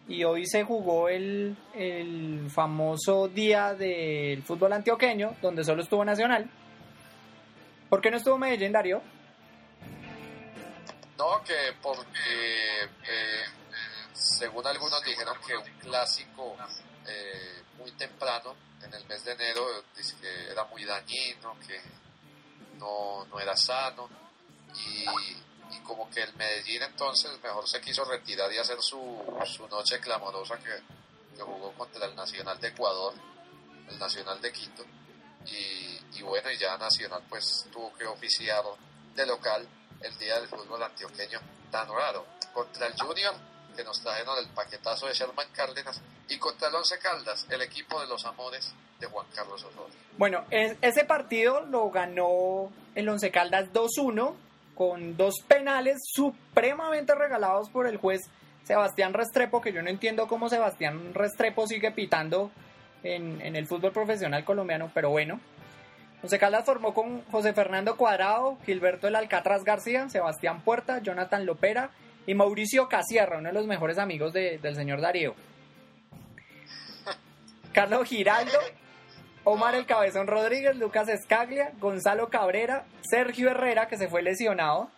[0.07, 6.49] y hoy se jugó el, el famoso día del fútbol antioqueño, donde solo estuvo Nacional.
[7.89, 9.01] ¿Por qué no estuvo Medellín, Darío?
[11.17, 13.43] No, que porque eh, eh,
[14.15, 16.55] según algunos dijeron que un clásico
[17.05, 20.15] eh, muy temprano, en el mes de enero, dice
[20.49, 21.81] era muy dañino, que
[22.77, 24.09] no, no era sano
[24.73, 25.05] y,
[25.75, 29.99] y como que el Medellín entonces mejor se quiso retirar y hacer su, su noche
[29.99, 30.81] clamorosa que,
[31.35, 33.13] que jugó contra el Nacional de Ecuador,
[33.89, 34.85] el Nacional de Quito
[35.45, 38.63] y, y bueno, y ya Nacional pues tuvo que oficiar
[39.15, 39.67] de local
[40.01, 41.39] el día del fútbol antioqueño
[41.71, 46.69] tan raro contra el Junior que nos trajeron el paquetazo de Sherman Cárdenas y contra
[46.69, 49.93] el Once Caldas, el equipo de los amores de Juan Carlos Osorio.
[50.17, 54.35] Bueno, es- ese partido lo ganó el Once Caldas 2-1
[54.75, 58.21] con dos penales supremamente regalados por el juez
[58.63, 62.51] Sebastián Restrepo, que yo no entiendo cómo Sebastián Restrepo sigue pitando
[63.03, 65.39] en, en el fútbol profesional colombiano, pero bueno.
[66.23, 71.91] Once Caldas formó con José Fernando Cuadrado, Gilberto El Alcatraz García, Sebastián Puerta, Jonathan Lopera
[72.27, 75.35] y Mauricio Casierra, uno de los mejores amigos de- del señor Darío.
[77.73, 78.57] Carlos Giraldo,
[79.43, 84.89] Omar El Cabezón Rodríguez, Lucas Escaglia, Gonzalo Cabrera, Sergio Herrera, que se fue lesionado,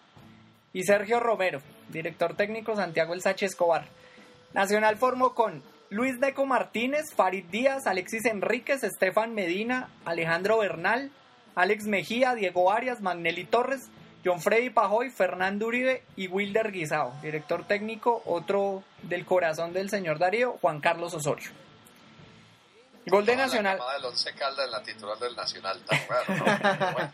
[0.73, 1.59] y Sergio Romero,
[1.89, 3.85] director técnico Santiago El Sache Escobar.
[4.53, 11.11] Nacional formó con Luis Deco Martínez, Farid Díaz, Alexis Enríquez, Estefan Medina, Alejandro Bernal,
[11.55, 13.89] Alex Mejía, Diego Arias, Magnelli Torres,
[14.25, 17.13] John Freddy Pajoy, Fernando Uribe y Wilder Guisao.
[17.21, 21.49] Director técnico, otro del corazón del señor Darío, Juan Carlos Osorio.
[23.05, 23.77] Gol de Nacional.
[23.79, 26.45] La del Once Caldas en la titular del Nacional, tan raro, ¿no?
[26.93, 27.11] Bueno,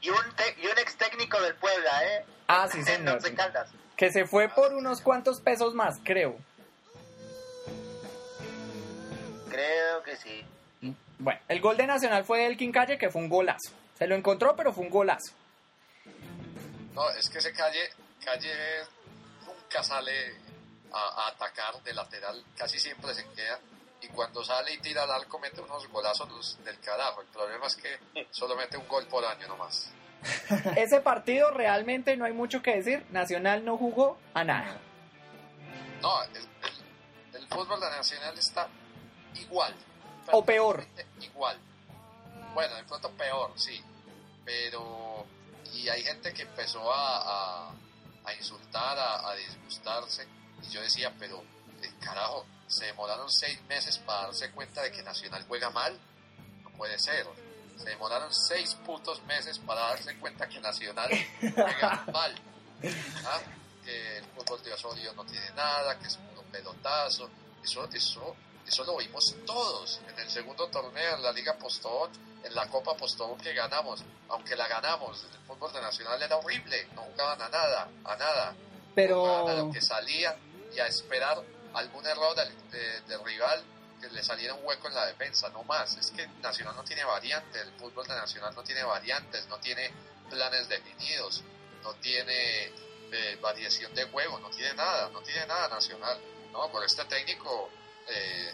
[0.00, 2.24] Y un, te- y un ex técnico del Puebla, ¿eh?
[2.48, 3.14] Ah, sí, En señor.
[3.16, 3.70] Once Caldas.
[3.96, 6.36] Que se fue por unos cuantos pesos más, creo.
[9.48, 10.44] Creo que sí.
[11.18, 13.70] Bueno, el gol de Nacional fue del Quincalle, que fue un golazo.
[13.98, 15.32] Se lo encontró, pero fue un golazo.
[16.94, 17.90] No, es que ese calle,
[18.24, 18.52] calle
[19.46, 20.36] nunca sale
[20.92, 23.58] a, a atacar de lateral, casi siempre se queda.
[24.02, 27.20] Y cuando sale y tira al arco mete unos golazos del carajo.
[27.22, 27.98] El problema es que
[28.30, 29.90] solo mete un gol por año nomás.
[30.76, 33.04] Ese partido realmente no hay mucho que decir.
[33.10, 34.76] Nacional no jugó a nada.
[36.00, 38.68] No, el, el- el fútbol de Nacional está
[39.36, 39.74] igual.
[40.30, 40.84] O peor.
[41.20, 41.58] Igual.
[42.54, 43.82] Bueno, de pronto peor, sí.
[44.44, 45.24] Pero.
[45.72, 47.74] Y hay gente que empezó a, a,
[48.24, 50.26] a insultar, a, a disgustarse.
[50.62, 51.42] Y yo decía, pero,
[51.82, 55.98] eh, carajo, se demoraron seis meses para darse cuenta de que Nacional juega mal.
[56.62, 57.26] No puede ser.
[57.76, 62.34] Se demoraron seis putos meses para darse cuenta que Nacional juega mal.
[63.26, 63.40] ¿Ah?
[63.84, 67.28] Que el fútbol de Osorio no tiene nada, que es un pelotazo.
[67.62, 72.10] Eso, eso, eso lo vimos todos en el segundo torneo, en la Liga Postobón,
[72.44, 74.02] en la Copa Postobón que ganamos.
[74.28, 78.54] Aunque la ganamos, el fútbol de Nacional era horrible, no jugaban a nada, a nada.
[78.94, 80.36] Pero a lo que salía
[80.74, 81.42] y a esperar
[81.74, 83.62] algún error del, de- del rival
[84.00, 85.96] que le saliera un hueco en la defensa, no más.
[85.96, 89.90] Es que Nacional no tiene variantes, el fútbol de Nacional no tiene variantes, no tiene
[90.28, 91.42] planes definidos,
[91.82, 92.72] no tiene
[93.12, 96.18] eh, variación de juego, no tiene nada, no tiene nada Nacional.
[96.52, 97.70] No, con este técnico
[98.08, 98.52] eh,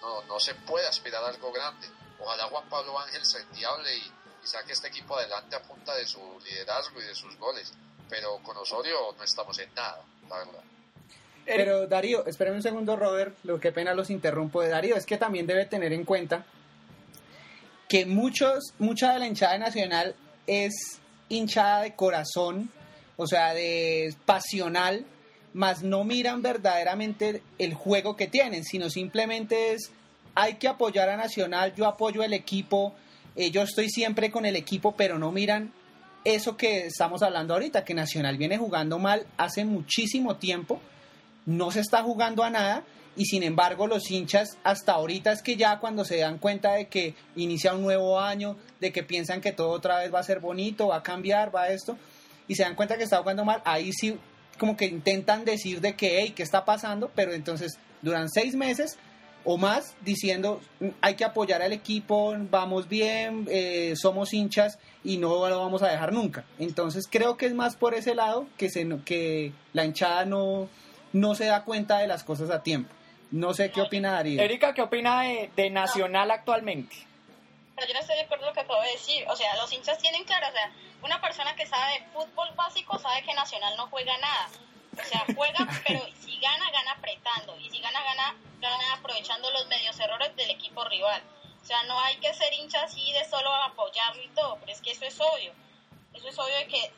[0.00, 1.88] no, no se puede aspirar a algo grande.
[2.26, 6.04] Ojalá Juan Pablo Ángel se endiable y, y saque este equipo adelante a punta de
[6.06, 7.72] su liderazgo y de sus goles.
[8.08, 10.62] Pero con Osorio no estamos en nada, la verdad.
[11.44, 15.16] Pero Darío, espérame un segundo, Robert, lo que pena los interrumpo de Darío, es que
[15.18, 16.44] también debe tener en cuenta
[17.88, 20.16] que muchos, mucha de la hinchada nacional
[20.48, 22.72] es hinchada de corazón,
[23.16, 25.06] o sea, de pasional,
[25.52, 29.92] más no miran verdaderamente el juego que tienen, sino simplemente es
[30.36, 32.94] hay que apoyar a Nacional, yo apoyo el equipo,
[33.34, 35.72] eh, yo estoy siempre con el equipo, pero no miran
[36.24, 40.78] eso que estamos hablando ahorita, que Nacional viene jugando mal hace muchísimo tiempo,
[41.46, 42.84] no se está jugando a nada
[43.16, 46.88] y sin embargo los hinchas hasta ahorita es que ya cuando se dan cuenta de
[46.88, 50.40] que inicia un nuevo año, de que piensan que todo otra vez va a ser
[50.40, 51.96] bonito, va a cambiar, va a esto,
[52.46, 54.18] y se dan cuenta que está jugando mal, ahí sí
[54.58, 57.10] como que intentan decir de que, hey, ¿qué está pasando?
[57.14, 58.98] Pero entonces duran seis meses
[59.46, 65.16] o más diciendo "Mm, hay que apoyar al equipo, vamos bien, eh, somos hinchas y
[65.18, 66.44] no lo vamos a dejar nunca.
[66.58, 70.68] Entonces creo que es más por ese lado que, se, no- que la hinchada no,
[71.12, 72.92] no se da cuenta de las cosas a tiempo.
[73.30, 74.40] No sé qué opina Darío.
[74.42, 76.94] Erika, ¿qué opina de, de Nacional actualmente?
[77.74, 79.24] Pero yo no estoy de acuerdo con lo que acabo de decir.
[79.28, 83.22] O sea, los hinchas tienen claro, o sea, una persona que sabe fútbol básico sabe
[83.22, 84.48] que Nacional no juega nada.
[84.98, 87.58] O sea, juega, pero si gana, gana apretando.
[87.60, 91.22] Y si gana, gana, gana aprovechando los medios errores del equipo rival.
[91.62, 94.80] O sea, no hay que ser hincha así de solo apoyarlo y todo, pero es
[94.80, 95.52] que eso es obvio.
[96.14, 96.92] Eso es obvio de que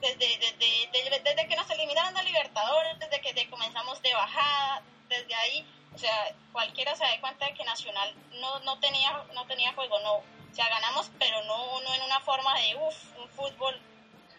[0.00, 5.34] desde, desde, desde, desde que nos eliminaron de Libertadores, desde que comenzamos de bajada, desde
[5.34, 9.72] ahí, o sea, cualquiera se da cuenta de que Nacional no, no tenía no tenía
[9.72, 10.14] juego, no.
[10.16, 13.80] O sea, ganamos, pero no, no en una forma de, uff, un fútbol,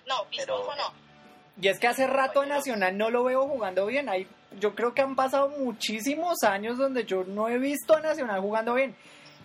[0.06, 0.94] no, vistoso no.
[1.62, 4.10] Y es que hace rato a Nacional no lo veo jugando bien.
[4.10, 4.28] Hay,
[4.60, 8.74] yo creo que han pasado muchísimos años donde yo no he visto a Nacional jugando
[8.76, 8.96] bien.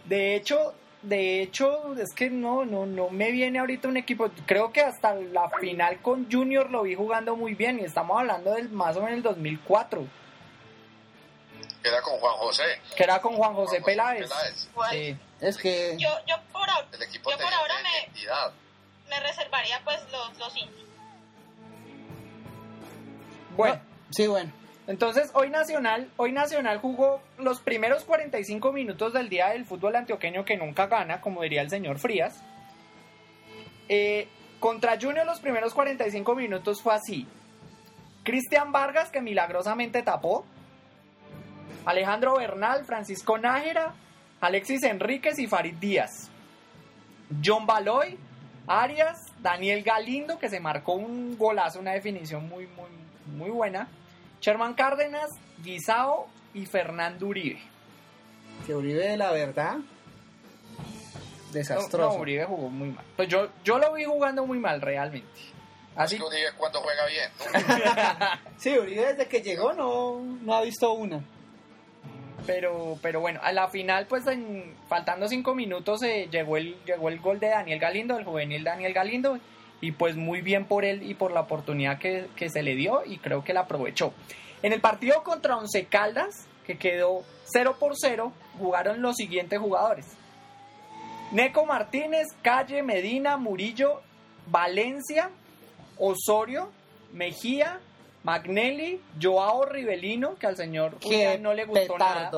[0.04, 4.30] De hecho, de hecho, es que no, no, no me viene ahorita un equipo.
[4.46, 8.52] Creo que hasta la final con Junior lo vi jugando muy bien y estamos hablando
[8.54, 10.06] del más o menos el 2004,
[11.82, 12.80] Queda con Juan José.
[12.96, 14.30] que era con Juan José Juan Peláez.
[14.90, 15.16] Sí.
[15.40, 20.00] Es que Yo, yo por ahora, El equipo yo por ahora me, me reservaría pues
[20.10, 20.54] los, los
[23.56, 24.50] Bueno, sí, bueno.
[24.86, 30.44] Entonces, hoy Nacional, hoy Nacional jugó los primeros 45 minutos del día del fútbol antioqueño
[30.44, 32.42] que nunca gana, como diría el señor Frías.
[33.88, 34.28] Eh,
[34.60, 37.26] contra Junior los primeros 45 minutos fue así.
[38.24, 40.44] Cristian Vargas, que milagrosamente tapó.
[41.86, 43.94] Alejandro Bernal, Francisco Nájera,
[44.40, 46.30] Alexis Enríquez y Farid Díaz.
[47.44, 48.18] John Baloy,
[48.66, 53.03] Arias, Daniel Galindo, que se marcó un golazo, una definición muy, muy,
[53.34, 53.88] muy buena.
[54.40, 55.30] Sherman Cárdenas,
[55.62, 57.60] Guisao y Fernando Uribe.
[58.66, 59.76] Que Uribe, la verdad,
[61.52, 62.08] desastroso.
[62.08, 63.04] No, no, Uribe jugó muy mal.
[63.16, 65.28] Pues yo, yo lo vi jugando muy mal realmente.
[65.96, 68.26] Así Es que Uribe cuando juega bien, ¿no?
[68.58, 71.22] Sí, Uribe desde que llegó no, no ha visto una.
[72.46, 77.08] Pero, pero bueno, a la final, pues en- faltando cinco minutos, eh, llegó, el, llegó
[77.08, 79.38] el gol de Daniel Galindo, el juvenil Daniel Galindo,
[79.84, 83.02] y pues muy bien por él y por la oportunidad que, que se le dio,
[83.04, 84.12] y creo que la aprovechó.
[84.62, 90.06] En el partido contra Once Caldas, que quedó 0 por 0, jugaron los siguientes jugadores.
[91.32, 94.00] Neco Martínez, Calle, Medina, Murillo,
[94.46, 95.30] Valencia,
[95.98, 96.70] Osorio,
[97.12, 97.80] Mejía,
[98.22, 102.30] Magnelli, Joao Rivelino, que al señor Julián no le gustó nada.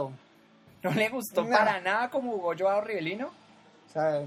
[0.83, 1.51] No le gustó No.
[1.51, 3.29] para nada como jugó Joao Rivelino.
[3.29, 4.23] O sea,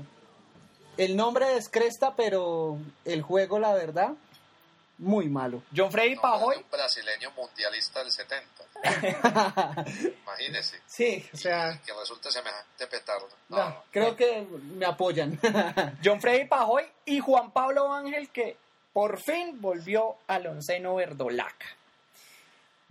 [0.99, 4.11] el nombre descresta, pero el juego, la verdad,
[4.97, 5.63] muy malo.
[5.75, 8.45] John Freddy No, Pajoy, Un brasileño mundialista del 70.
[10.23, 10.81] Imagínese.
[10.85, 13.29] Sí, o sea, Que resulte semejante petardo.
[13.47, 15.39] No, no, creo que me apoyan.
[16.03, 18.57] John Freddy Pajoy y Juan Pablo Ángel que
[18.91, 21.65] por fin volvió al onceno verdolaca.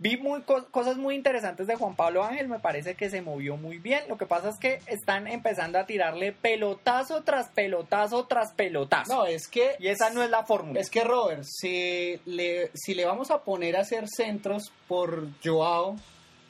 [0.01, 3.57] Vi muy, co- cosas muy interesantes de Juan Pablo Ángel, me parece que se movió
[3.57, 4.03] muy bien.
[4.07, 9.13] Lo que pasa es que están empezando a tirarle pelotazo tras pelotazo tras pelotazo.
[9.13, 10.79] No, es que y esa no es la fórmula.
[10.79, 15.97] Es que Robert, si le, si le vamos a poner a hacer centros por Joao,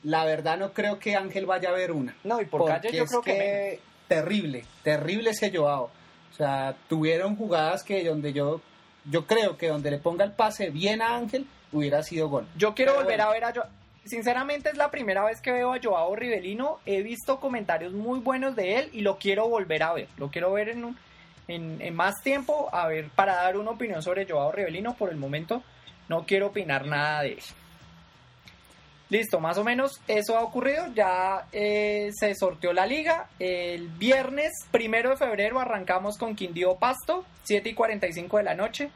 [0.04, 2.16] la verdad no creo que Ángel vaya a ver una.
[2.24, 3.80] no, y por Porque calle yo es creo que, menos.
[4.08, 5.86] terrible, terrible ese Joao.
[6.32, 8.62] O sea, tuvieron jugadas que donde yo
[9.10, 12.48] yo creo que donde le ponga el pase bien a Ángel hubiera sido gol.
[12.58, 13.30] Yo quiero Pero volver bueno.
[13.32, 13.68] a ver a Joao.
[14.06, 16.80] Sinceramente es la primera vez que veo a Joao Rivelino.
[16.86, 20.08] He visto comentarios muy buenos de él y lo quiero volver a ver.
[20.18, 20.98] Lo quiero ver en, un-
[21.48, 24.96] en, en más tiempo, a ver, para dar una opinión sobre Joao Rivelino.
[24.96, 25.62] Por el momento
[26.08, 27.40] no quiero opinar nada de él.
[29.10, 30.86] Listo, más o menos eso ha ocurrido.
[30.94, 33.28] Ya eh, se sorteó la liga.
[33.40, 38.92] El viernes primero de febrero arrancamos con Quindío Pasto, 7 y 45 de la noche.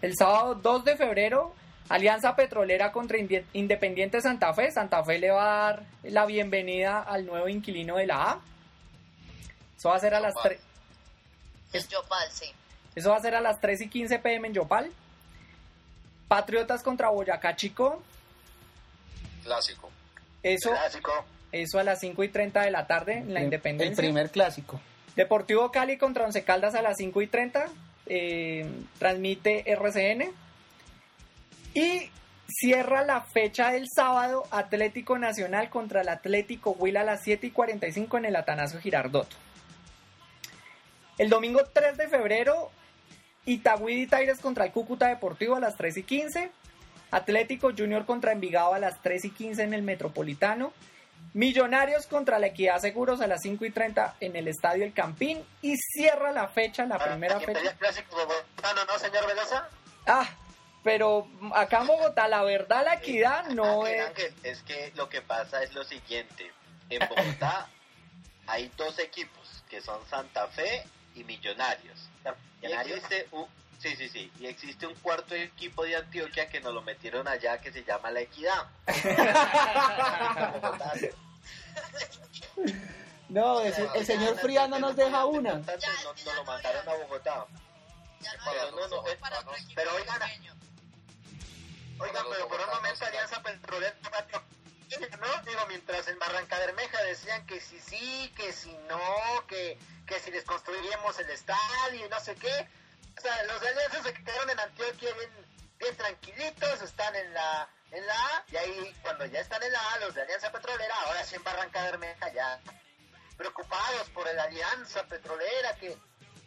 [0.00, 1.54] El sábado 2 de febrero,
[1.88, 3.18] Alianza Petrolera contra
[3.52, 4.70] Independiente Santa Fe.
[4.70, 8.40] Santa Fe le va a dar la bienvenida al nuevo inquilino de la A.
[9.76, 10.50] Eso va a ser a las Yopal.
[10.52, 10.60] 3.
[11.74, 12.46] Es Yopal, sí.
[12.94, 14.90] Eso va a ser a las 3 y 15 pm en Yopal.
[16.28, 18.02] Patriotas contra Boyacá Chico.
[19.44, 19.90] Clásico.
[20.42, 21.12] Eso, Clásico.
[21.52, 23.90] eso a las 5 y 30 de la tarde en la El- Independencia.
[23.90, 24.80] El primer clásico.
[25.16, 27.66] Deportivo Cali contra Once Caldas a las 5 y 30.
[28.06, 28.66] eh,
[28.98, 30.32] transmite RCN.
[31.74, 32.10] Y
[32.48, 37.50] cierra la fecha del sábado Atlético Nacional contra el Atlético Huila a las 7 y
[37.50, 39.28] 45 en el Atanasio Girardot.
[41.18, 42.70] El domingo 3 de febrero,
[43.46, 46.50] Itagüí y Tigres contra el Cúcuta Deportivo a las 3 y 15.
[47.10, 50.72] Atlético Junior contra Envigado a las 3 y 15 en el Metropolitano.
[51.34, 55.42] Millonarios contra la Equidad Seguros a las 5 y 30 en el Estadio El Campín.
[55.60, 57.74] Y cierra la fecha, la primera ¿Quién fecha.
[57.76, 59.68] clásico no, señor Velosa?
[60.06, 60.28] Ah,
[60.84, 64.06] pero acá en Bogotá, la verdad, la Equidad no Ángel, es.
[64.08, 66.52] Ángel, es que lo que pasa es lo siguiente.
[66.90, 67.68] En Bogotá
[68.46, 72.08] hay dos equipos, que son Santa Fe y Millonarios.
[72.60, 72.98] Y Millonarios.
[72.98, 73.46] existe un,
[73.78, 74.30] sí, sí, sí.
[74.40, 78.10] Y existe un cuarto equipo de Antioquia que nos lo metieron allá que se llama
[78.10, 78.66] La Equidad.
[83.28, 85.52] No, ese- el señor Frías no nos deja una.
[85.52, 87.46] Entonces nos, lo mandaron a Bogotá.
[88.20, 89.02] Ya no Pero no, no,
[89.74, 90.20] pero oigan.
[92.02, 93.94] Oigan, pero por un momento Alianza Petrolera
[95.20, 95.50] ¿no?
[95.50, 100.32] Digo, mientras en Barranca Bermeja decían que sí, sí, que si no, que, que si
[100.32, 102.68] les construiríamos el estadio y no sé qué.
[103.16, 105.30] O sea, los de Alianza se quedaron en Antioquia bien,
[105.78, 109.92] bien tranquilitos, están en la, en la A, y ahí cuando ya están en la
[109.92, 112.60] A, los de Alianza Petrolera, ahora sí en Barranca Bermeja ya
[113.36, 115.96] preocupados por el Alianza Petrolera, que,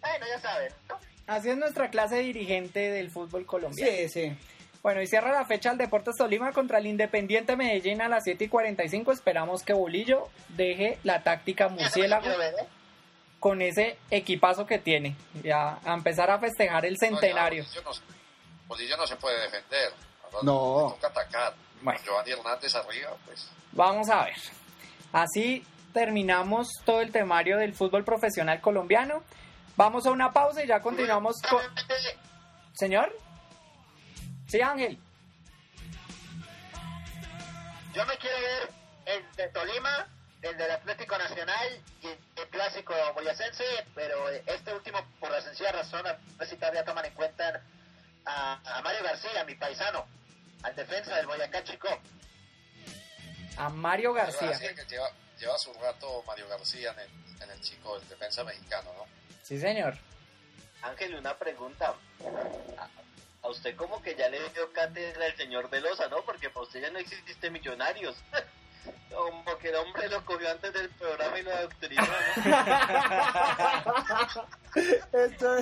[0.01, 0.99] bueno, ya saben, ¿no?
[1.27, 3.91] Así es nuestra clase dirigente del fútbol colombiano.
[3.91, 4.37] Sí, sí.
[4.85, 8.43] Bueno, y cierra la fecha el Deportes Tolima contra el Independiente Medellín a las 7
[8.43, 9.13] y 45.
[9.13, 12.27] Esperamos que Bolillo deje la táctica murciélago
[13.39, 15.15] con ese equipazo que tiene.
[15.41, 17.63] Ya a empezar a festejar el centenario.
[17.63, 19.91] No, ya, Bolillo, no, Bolillo no se puede defender.
[20.43, 20.93] No.
[20.93, 21.55] Toca atacar.
[21.81, 21.97] Bueno.
[21.97, 23.49] Con Giovanni Hernández arriba, pues.
[23.71, 24.37] Vamos a ver.
[25.11, 29.23] Así terminamos todo el temario del fútbol profesional colombiano.
[29.77, 31.63] Vamos a una pausa y ya continuamos con...
[32.73, 33.24] Señor.
[34.55, 34.97] Sí, Ángel.
[37.93, 38.69] Yo me quiero ver
[39.05, 40.07] el de Tolima
[40.43, 46.07] el del Atlético Nacional y el clásico boyacense, pero este último por la sencilla razón,
[46.07, 47.63] a ver si todavía toman en cuenta
[48.25, 50.05] a, a Mario García, mi paisano,
[50.63, 51.89] al defensa del Boyacá Chico.
[53.57, 54.51] A Mario García.
[54.51, 58.41] García, que lleva, lleva su rato Mario García en el, en el chico del defensa
[58.45, 59.05] mexicano, ¿no?
[59.43, 59.97] Sí, señor.
[60.81, 61.93] Ángel, una pregunta.
[63.45, 66.21] A- usted como que ya le dio cátedra el señor Velosa, ¿no?
[66.23, 68.15] Porque para usted ya no existe Millonarios.
[69.09, 72.07] Como que el hombre lo cogió antes del programa y lo adoctrinó, ¿no?
[75.25, 75.57] Esto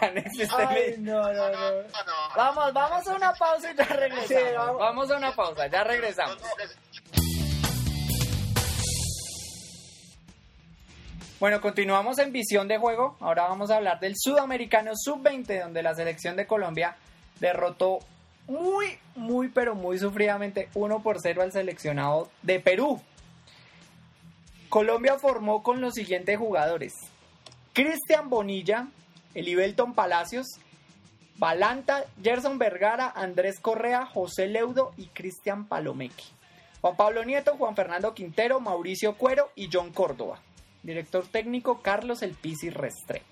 [0.00, 1.52] Ya no existe Ay, no, no, no.
[1.52, 2.34] No, no.
[2.34, 4.26] Vamos, vamos a una pausa y ya regresamos.
[4.28, 4.78] Sí, vamos.
[4.80, 6.38] vamos a una pausa, ya regresamos.
[11.40, 13.16] Bueno, continuamos en visión de juego.
[13.18, 16.96] Ahora vamos a hablar del Sudamericano Sub-20, donde la selección de Colombia
[17.40, 18.00] derrotó
[18.46, 23.00] muy, muy, pero muy sufridamente 1 por 0 al seleccionado de Perú.
[24.68, 26.92] Colombia formó con los siguientes jugadores:
[27.72, 28.88] Cristian Bonilla,
[29.34, 30.46] Elibelton Palacios,
[31.38, 36.24] Balanta, Gerson Vergara, Andrés Correa, José Leudo y Cristian Palomeque.
[36.82, 40.38] Juan Pablo Nieto, Juan Fernando Quintero, Mauricio Cuero y John Córdoba.
[40.82, 43.26] Director técnico Carlos El Pisi Restrepo.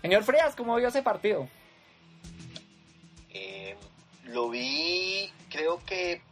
[0.00, 1.48] Señor Frías, ¿cómo vio ese partido?
[3.30, 3.76] Eh,
[4.24, 6.22] lo vi, creo que,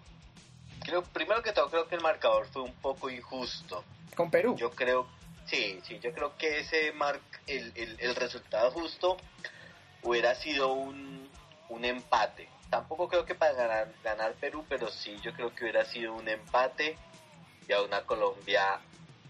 [0.84, 3.84] creo primero que todo creo que el marcador fue un poco injusto.
[4.14, 4.56] Con Perú.
[4.56, 5.08] Yo creo,
[5.46, 9.16] sí, sí, yo creo que ese mar, el, el, el resultado justo
[10.02, 11.28] hubiera sido un,
[11.68, 12.48] un empate.
[12.70, 16.28] Tampoco creo que para ganar, ganar Perú, pero sí, yo creo que hubiera sido un
[16.28, 16.96] empate
[17.68, 18.80] y a una Colombia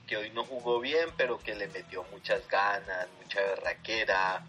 [0.07, 4.45] que hoy no jugó bien, pero que le metió muchas ganas, mucha berraquera,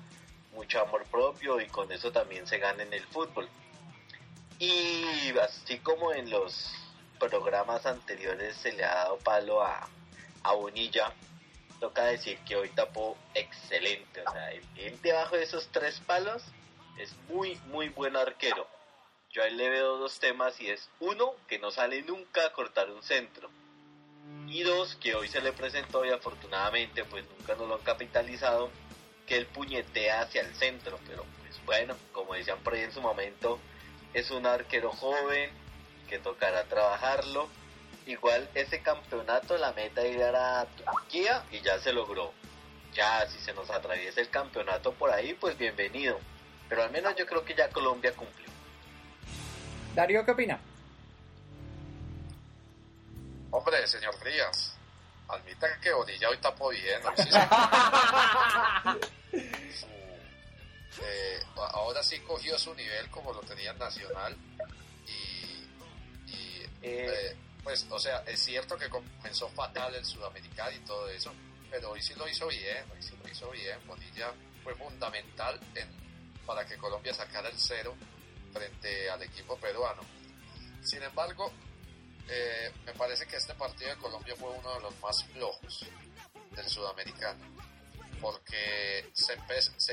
[0.53, 3.49] mucho amor propio y con eso también se gana en el fútbol.
[4.59, 6.73] Y así como en los
[7.19, 9.89] programas anteriores se le ha dado palo a,
[10.55, 11.11] Bonilla,
[11.81, 14.23] toca decir que hoy tapó excelente.
[14.25, 16.41] O sea, él, debajo de esos tres palos
[16.97, 18.65] es muy, muy buen arquero.
[19.29, 22.53] Yo a él le veo dos temas y es uno, que no sale nunca a
[22.53, 23.49] cortar un centro.
[24.49, 24.63] Y
[25.01, 28.69] que hoy se le presentó y afortunadamente pues nunca nos lo han capitalizado,
[29.25, 30.97] que él puñetea hacia el centro.
[31.05, 33.59] Pero pues bueno, como decían por ahí en su momento,
[34.13, 35.49] es un arquero joven
[36.09, 37.49] que tocará trabajarlo.
[38.05, 42.31] Igual ese campeonato, la meta era Turquía y ya se logró.
[42.93, 46.19] Ya si se nos atraviesa el campeonato por ahí, pues bienvenido.
[46.69, 48.47] Pero al menos yo creo que ya Colombia cumplió.
[49.93, 50.59] Darío, ¿qué opina?
[53.57, 54.75] Hombre, señor Frías,
[55.27, 57.01] admita que Bonilla hoy tapó bien.
[57.03, 57.23] hoy sí
[59.73, 59.87] su-
[61.03, 64.37] eh, ahora sí cogió su nivel como lo tenía en Nacional.
[65.07, 66.83] Y, y, Eh.
[66.83, 71.33] eh, pues, o sea, es cierto que comenzó fatal el Sudamericano y todo eso,
[71.71, 73.79] pero hoy sí lo hizo bien, hoy sí lo hizo bien.
[73.87, 74.31] Bonilla
[74.63, 75.89] fue fundamental en,
[76.45, 77.95] para que Colombia sacara el cero
[78.53, 80.03] frente al equipo peruano.
[80.83, 81.51] Sin embargo,
[82.29, 85.85] eh, me parece que este partido de Colombia fue uno de los más flojos
[86.51, 87.43] del sudamericano,
[88.19, 89.33] porque se,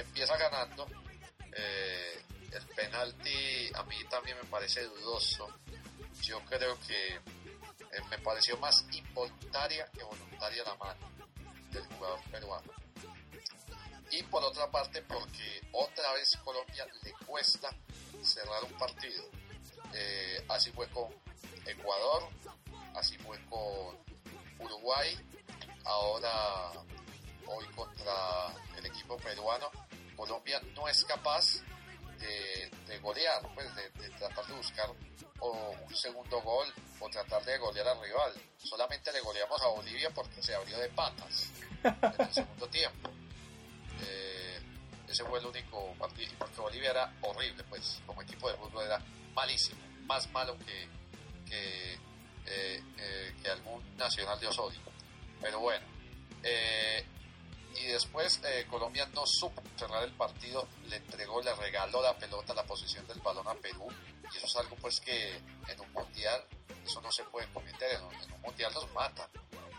[0.01, 0.87] empieza ganando.
[1.57, 2.21] eh,
[2.51, 5.49] el penalti a mí también me parece dudoso.
[6.23, 11.11] Yo creo que eh, me pareció más involuntaria que voluntaria la mano
[11.71, 12.73] del jugador peruano.
[14.13, 17.71] Y por otra parte, porque otra vez Colombia le cuesta
[18.23, 19.25] cerrar un partido.
[20.49, 21.09] Así fue con
[21.67, 22.29] Ecuador,
[22.95, 23.97] así fue con
[24.59, 25.17] Uruguay,
[25.85, 26.71] ahora
[27.47, 29.71] hoy contra el equipo peruano,
[30.17, 31.63] Colombia no es capaz
[32.19, 34.91] de, golear, pues de, tratar de buscar
[35.41, 36.67] un segundo gol
[37.01, 38.33] o tratar de golear al rival.
[38.57, 41.51] Solamente le goleamos a Bolivia porque se abrió de patas
[41.83, 43.11] en el segundo tiempo.
[44.01, 44.61] Eh,
[45.09, 49.01] ese fue el único partido, porque Bolivia era horrible, pues como equipo de fútbol era
[49.35, 50.89] malísimo, más malo que,
[51.49, 54.81] que, eh, eh, que algún nacional de Osorio.
[55.41, 55.87] Pero bueno,
[56.43, 57.05] eh,
[57.77, 62.55] y después eh, Colombia no supo cerrar el partido, le entregó, le regaló la pelota,
[62.55, 63.89] la posición del balón a Perú,
[64.33, 66.45] y eso es algo pues que en un mundial
[66.85, 69.29] eso no se puede cometer, en un, en un mundial nos mata.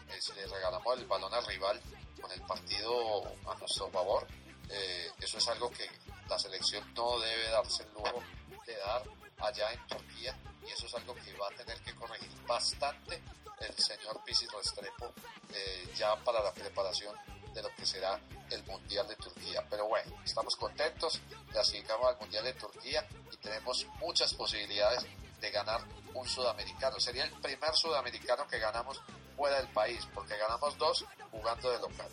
[0.10, 1.82] Eh, si le regalamos el balón al rival
[2.22, 4.28] con el partido a nuestro favor,
[4.70, 5.90] eh, eso es algo que
[6.28, 8.24] la selección no debe darse el lujo
[8.66, 9.04] de dar
[9.40, 13.22] allá en Turquía y eso es algo que va a tener que corregir bastante
[13.60, 15.14] el señor Pisis Restrepo
[15.54, 17.16] eh, ya para la preparación
[17.54, 18.20] de lo que será
[18.52, 19.66] el Mundial de Turquía.
[19.70, 21.22] Pero bueno, estamos contentos,
[21.52, 25.06] clasificamos al Mundial de Turquía y tenemos muchas posibilidades
[25.40, 25.82] de ganar
[26.14, 27.00] un sudamericano.
[27.00, 29.02] Sería el primer sudamericano que ganamos
[29.38, 32.08] fuera del país, porque ganamos dos jugando de local.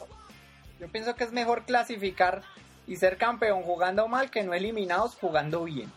[0.78, 2.42] Yo pienso que es mejor clasificar
[2.86, 5.92] y ser campeón jugando mal que no eliminados jugando bien.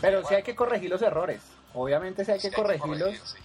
[0.00, 1.40] Pero sí hay que corregir los errores.
[1.74, 3.38] Obviamente sí hay que Sí, corregirlos corregir, sí.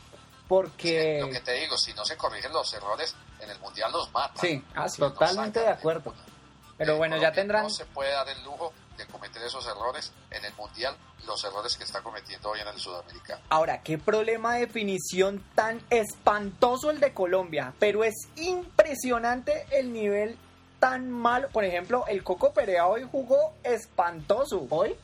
[0.47, 1.19] porque...
[1.21, 4.37] Lo que te digo, si no se corrigen los errores, en el mundial los matan.
[4.39, 6.13] Sí, Ah, totalmente de acuerdo.
[6.77, 7.63] Pero Eh, bueno, ya tendrán...
[7.63, 10.95] No se puede dar el lujo de cometer esos errores en el mundial,
[11.25, 13.41] los errores que está cometiendo hoy en el sudamericano.
[13.49, 20.37] Ahora, qué problema de definición tan espantoso el de Colombia, pero es impresionante el nivel
[20.79, 21.49] tan malo.
[21.49, 24.65] Por ejemplo, el Coco Perea hoy jugó espantoso.
[24.69, 24.95] Hoy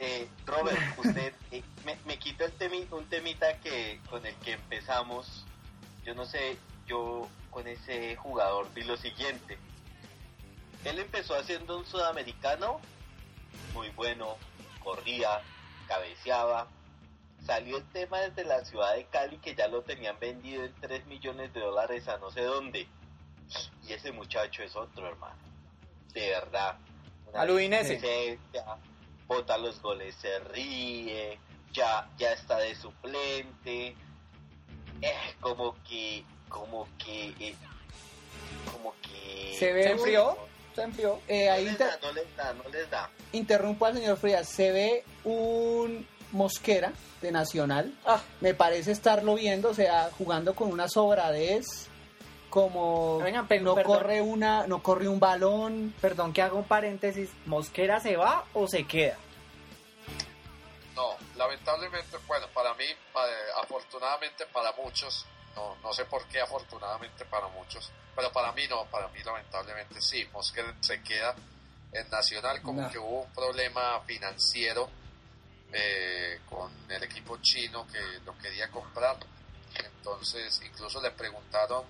[0.00, 4.52] Eh, Robert, usted eh, me, me quita el temi- un temita que con el que
[4.52, 5.44] empezamos.
[6.04, 6.56] Yo no sé,
[6.86, 9.58] yo con ese jugador vi lo siguiente.
[10.84, 12.80] Él empezó haciendo un sudamericano
[13.74, 14.36] muy bueno,
[14.82, 15.40] corría,
[15.86, 16.68] cabeceaba.
[17.44, 21.06] Salió el tema desde la ciudad de Cali que ya lo tenían vendido en 3
[21.06, 22.86] millones de dólares a no sé dónde.
[23.86, 25.36] Y ese muchacho es otro hermano.
[26.12, 26.76] De verdad.
[27.26, 27.96] Una Al Udinese.
[27.96, 28.64] presencia,
[29.28, 31.38] bota los goles, se ríe,
[31.72, 33.94] ya, ya está de suplente.
[35.00, 37.54] Eh, como que, como que, eh,
[38.72, 39.54] como que...
[39.58, 40.36] Se ve Se enfrió,
[40.74, 41.20] se enfrió.
[41.28, 43.10] eh, No ahí les inter- da, no les da, no les da.
[43.32, 44.48] interrumpo al señor Frías.
[44.48, 47.92] Se ve un Mosquera de Nacional.
[48.04, 51.87] Ah, Me parece estarlo viendo, o sea, jugando con una sobradez.
[52.50, 53.92] Como Venga, pe- no perdón.
[53.98, 55.94] corre una, no corre un balón.
[56.00, 57.28] perdón que haga un paréntesis.
[57.46, 59.16] ¿Mosquera se va o se queda?
[60.94, 62.96] No, lamentablemente, bueno, para mí, eh,
[63.62, 68.84] afortunadamente para muchos, no, no sé por qué afortunadamente para muchos, pero para mí no,
[68.86, 71.34] para mí lamentablemente sí, Mosquera se queda
[71.92, 72.90] en Nacional como No.
[72.90, 74.88] que hubo un problema financiero
[75.72, 79.16] eh, con el equipo chino que lo quería comprar,
[79.76, 81.84] entonces incluso le preguntaron,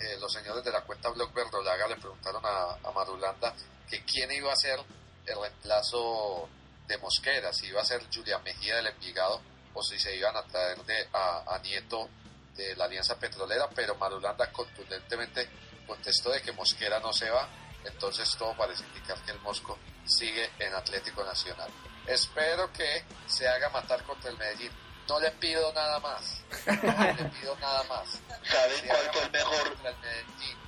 [0.00, 3.54] eh, los señores de la cuenta Blog Verdolaga le preguntaron a, a Marulanda
[3.88, 4.80] que quién iba a ser
[5.26, 6.48] el reemplazo
[6.86, 9.40] de Mosquera, si iba a ser Julián Mejía del Envigado
[9.74, 12.08] o si se iban a traer de, a, a Nieto
[12.56, 15.48] de la Alianza Petrolera, pero Marulanda contundentemente
[15.86, 17.48] contestó de que Mosquera no se va,
[17.84, 21.70] entonces todo parece indicar que el Mosco sigue en Atlético Nacional.
[22.06, 24.72] Espero que se haga matar contra el Medellín.
[25.10, 26.40] No le pido nada más.
[26.66, 26.72] No
[27.18, 28.20] le pido nada más.
[28.44, 29.68] ¿Saben cuál fue el mejor?
[29.72, 30.58] contra el Medellín.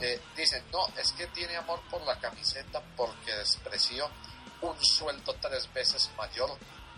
[0.00, 4.10] Eh, dicen, no, es que tiene amor por la camiseta porque despreció
[4.60, 6.50] un sueldo tres veces mayor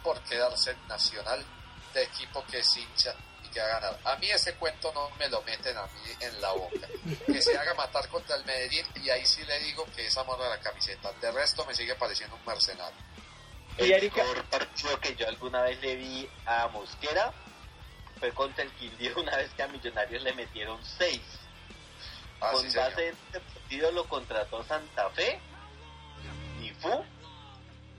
[0.02, 1.44] por quedarse en Nacional
[1.92, 4.00] de equipo que es hincha y que va a ganar.
[4.04, 6.88] A mí ese cuento no me lo meten a mí en la boca.
[7.26, 10.40] Que se haga matar contra el Medellín y ahí sí le digo que es amor
[10.40, 11.12] a la camiseta.
[11.20, 12.96] De resto me sigue pareciendo un mercenario.
[13.78, 17.32] El Y Erika- mejor partido que yo alguna vez le vi a Mosquera
[18.18, 21.20] fue contra el Quindío una vez que a Millonarios le metieron 6.
[22.40, 25.38] Así Con base en este partido lo contrató Santa Fe.
[26.60, 27.04] Ni fu,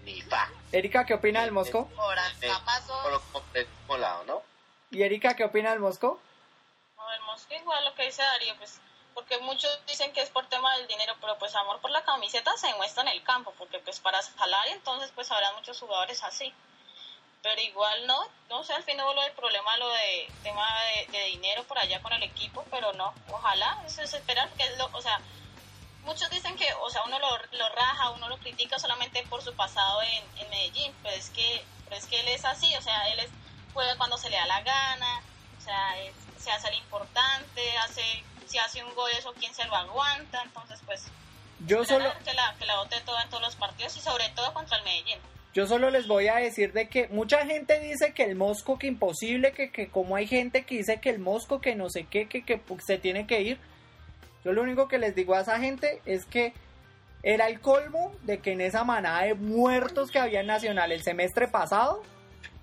[0.04, 0.50] ni fa.
[0.72, 1.88] Erika, ¿qué opina del Mosco?
[1.96, 2.16] Por
[2.66, 3.04] pasó.
[3.04, 4.44] por, por el mismo lado, ¿no?
[4.92, 6.20] ¿Y Erika, qué opina del Mosco?
[6.96, 8.80] No, el Mosco igual lo que dice Darío, pues,
[9.18, 12.56] porque muchos dicen que es por tema del dinero, pero pues amor por la camiseta
[12.56, 16.54] se muestra en el campo, porque pues para jalar entonces pues habrá muchos jugadores así.
[17.42, 18.16] Pero igual no,
[18.48, 20.68] no sé, al fin no vuelvo el problema lo de tema
[21.12, 24.78] de, dinero por allá con el equipo, pero no, ojalá, eso es esperar, que es
[24.78, 25.20] lo, o sea,
[26.04, 29.56] muchos dicen que, o sea, uno lo, lo raja, uno lo critica solamente por su
[29.56, 33.20] pasado en, Medellín, pero es que, pero es que él es así, o sea, él
[33.20, 33.32] es,
[33.74, 35.24] juega cuando se le da la gana,
[35.58, 35.96] o sea,
[36.38, 40.42] se hace el importante, hace, si hace un gol eso, ¿quién se lo aguanta?
[40.44, 41.06] Entonces, pues,
[41.66, 44.54] Yo solo, que la, que la bote toda en todos los partidos y sobre todo
[44.54, 45.20] contra el Medellín.
[45.54, 48.88] yo solo les voy a decir de que mucha gente dice que el Mosco, que
[48.88, 52.28] imposible, que, que como hay gente que dice que el Mosco, que no sé qué,
[52.28, 53.60] que, que se tiene que ir.
[54.44, 56.54] Yo lo único que les digo a esa gente es que
[57.24, 61.04] era el colmo de que en esa manada de muertos que había en Nacional el
[61.04, 62.04] semestre pasado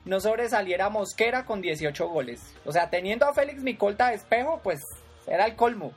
[0.05, 2.41] no sobresaliera Mosquera con 18 goles.
[2.65, 4.81] O sea, teniendo a Félix Micolta de espejo, pues
[5.27, 5.93] era el colmo.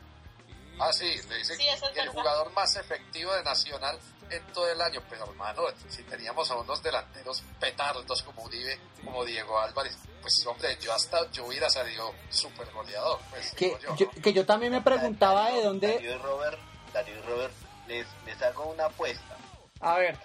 [0.80, 2.12] Ah, sí, le dicen Sí, es el verdad.
[2.14, 3.98] jugador más efectivo de Nacional
[4.30, 5.02] en todo el año.
[5.10, 10.78] Pero hermano, si teníamos a unos delanteros petardos como Uribe, como Diego Álvarez, pues hombre,
[10.80, 13.20] yo hasta yo hubiera salido súper goleador.
[13.32, 14.22] Pues, Que digo yo, yo, ¿no?
[14.22, 15.94] que yo también me preguntaba de dónde...
[15.96, 16.60] Darío y Robert,
[16.94, 17.54] Darío y Robert,
[17.88, 19.36] les, les hago una apuesta.
[19.80, 20.16] A ver,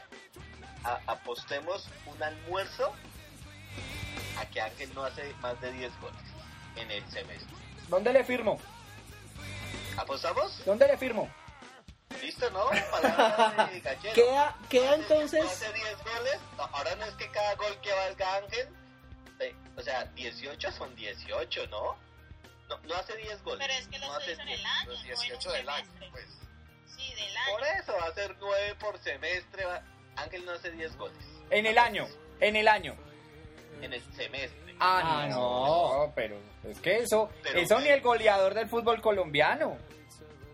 [0.85, 2.93] A- apostemos un almuerzo
[4.39, 6.21] a que Ángel no hace más de 10 goles
[6.77, 7.57] en el semestre.
[7.89, 8.59] ¿dónde le firmo?
[9.97, 10.65] ¿Apostamos?
[10.65, 11.31] ¿Dónde le firmo?
[12.21, 12.67] listo, ¿no?
[12.69, 14.13] Gallego.
[14.15, 15.45] Queda, queda No entonces.
[15.45, 18.69] hace 10 goles, no, ahora no es que cada gol que valga Ángel,
[19.41, 21.97] eh, o sea, 18 son 18, ¿no?
[22.69, 23.67] No, no hace 10 goles.
[23.67, 24.61] Pero es que no lo hace en el 10.
[24.65, 26.27] año, Los no en un 18 del año, pues.
[26.97, 27.81] Sí, del Por año.
[27.83, 29.65] eso va a ser 9 por semestre.
[29.65, 29.83] va-
[30.17, 31.19] Ángel no hace 10 goles.
[31.51, 32.07] En el año,
[32.41, 32.95] en el año.
[33.81, 34.62] En el semestre.
[34.85, 36.37] Ah, Ah, no, pero
[36.69, 39.77] es que eso, Pero- eso ni el goleador del fútbol colombiano.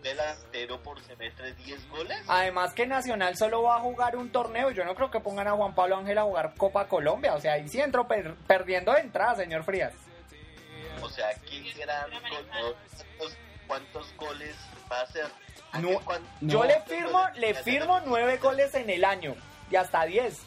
[0.03, 2.17] Delantero por semestre, 10 goles.
[2.27, 4.71] Además que Nacional solo va a jugar un torneo.
[4.71, 7.33] Yo no creo que pongan a Juan Pablo Ángel a jugar Copa Colombia.
[7.35, 9.93] O sea, ahí sí entro per- perdiendo de entrada, señor Frías.
[11.01, 14.55] O sea, ¿qué gran ¿Cuántos, cuántos goles
[14.91, 15.25] va a hacer?
[15.73, 16.63] No, Ángel, ¿cuán- Yo No.
[16.65, 19.35] le firmo, le firmo nueve goles en el año.
[19.69, 20.39] Y hasta diez.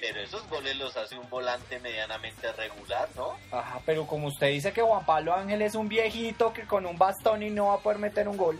[0.00, 3.36] Pero esos goles los hace un volante medianamente regular, ¿no?
[3.52, 6.96] Ajá, pero como usted dice que Juan Pablo Ángel es un viejito que con un
[6.96, 8.58] bastón y no va a poder meter un gol.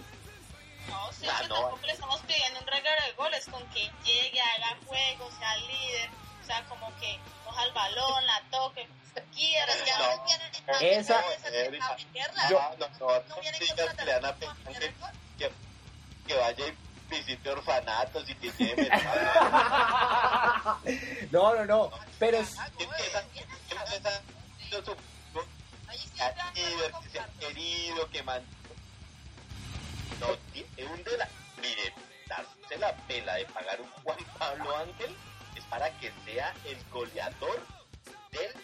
[0.89, 1.55] No, sí, Ah, que no.
[1.55, 6.11] tampoco le estamos pidiendo un regalo de goles con que llegue, haga juego, sea líder,
[6.43, 8.87] o sea, como que coja el balón, la toque,
[9.35, 11.97] quiera, Pero ya no vienen Esa- a meterla.
[12.51, 13.21] Yo- Ah, no, no, No no a.
[13.21, 13.37] No,
[24.85, 25.49] supongo
[25.89, 27.49] Ahí sí que habrá ha querido, que que se ha comprarlo.
[27.49, 28.43] querido, que man...
[30.21, 31.29] No, ti- un de la...
[31.61, 31.95] Mire,
[32.29, 35.17] darse la pela de pagar un Juan Pablo Ángel
[35.57, 37.67] es para que sea el goleador
[38.31, 38.55] del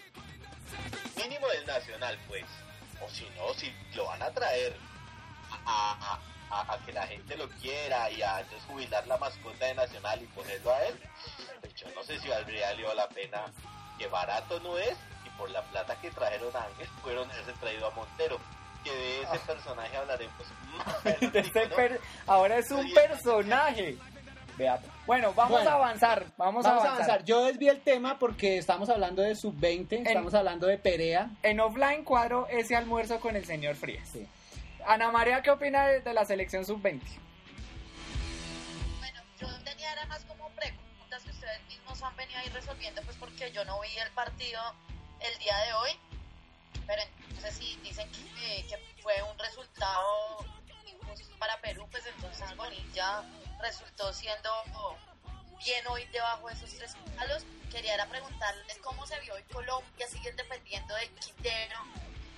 [1.16, 2.44] mínimo del Nacional, pues.
[3.04, 4.76] O si no, si lo van a traer
[5.50, 6.20] a, a- a-
[6.50, 10.26] a que la gente lo quiera y a entonces jubilar la mascota de Nacional y
[10.26, 10.94] ponerlo a él,
[11.60, 13.44] pues yo no sé si valdría la pena,
[13.98, 17.86] que barato no es, y por la plata que trajeron a Ángel, fueron haberse traído
[17.86, 18.38] a Montero.
[18.84, 20.34] Que de ese personaje hablaremos
[20.78, 21.76] más De adelante, ¿no?
[21.76, 23.96] per- Ahora es un personaje.
[24.56, 24.78] Vea.
[25.06, 26.24] Bueno, vamos Bueno, a avanzar.
[26.36, 27.24] Vamos, Vamos a avanzar.
[27.24, 31.28] Yo desvié el tema porque estamos hablando de sub-20, estamos hablando de Perea.
[31.42, 34.08] En offline cuadro ese almuerzo con el señor Frías.
[34.08, 34.26] Sí.
[34.86, 37.02] Ana María, ¿qué opina de, de la selección sub-20?
[38.98, 43.16] Bueno, yo tenía era más como preguntas que ustedes mismos han venido ahí resolviendo, pues
[43.16, 44.60] porque yo no vi el partido
[45.20, 45.90] el día de hoy,
[46.86, 50.46] pero entonces si dicen que, que fue un resultado
[51.38, 53.22] para Perú, pues entonces Bonilla
[53.60, 54.50] resultó siendo
[55.64, 57.44] bien hoy debajo de esos tres palos.
[57.70, 61.78] Quería era preguntarles cómo se vio hoy Colombia, siguen dependiendo de Quintero,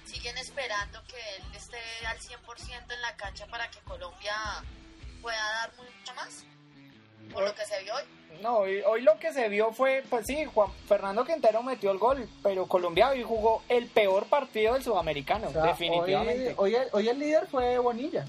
[0.09, 4.35] siguen esperando que él esté al 100% en la cancha para que Colombia
[5.21, 6.45] pueda dar mucho más,
[7.33, 8.03] por lo que se vio hoy.
[8.43, 11.99] No, hoy, hoy lo que se vio fue, pues sí, Juan Fernando Quintero metió el
[11.99, 16.55] gol, pero Colombia hoy jugó el peor partido del sudamericano, O sea, definitivamente.
[16.57, 18.25] Hoy, hoy el, hoy el líder fue Bonilla.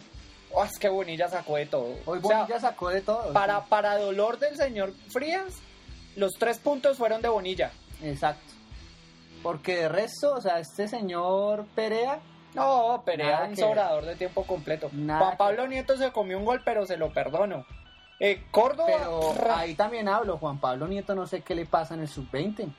[0.52, 1.96] Oh, es que Bonilla sacó de todo.
[2.06, 3.32] Hoy O sea, Bonilla sacó de todo.
[3.34, 5.54] para, para dolor del señor Frías,
[6.16, 7.72] los tres puntos fueron de Bonilla.
[8.02, 8.54] Exacto.
[9.44, 12.20] Porque de resto, o sea, este señor Perea,
[12.54, 14.90] No, Perea Nada un sobrador de tiempo completo.
[14.92, 17.66] Nada Juan que Pablo Nieto se comió un gol, pero se lo perdono.
[18.20, 22.02] Eh, Córdoba, pero ahí también hablo, Juan Pablo Nieto no sé qué le pasa en
[22.02, 22.70] el sub-20.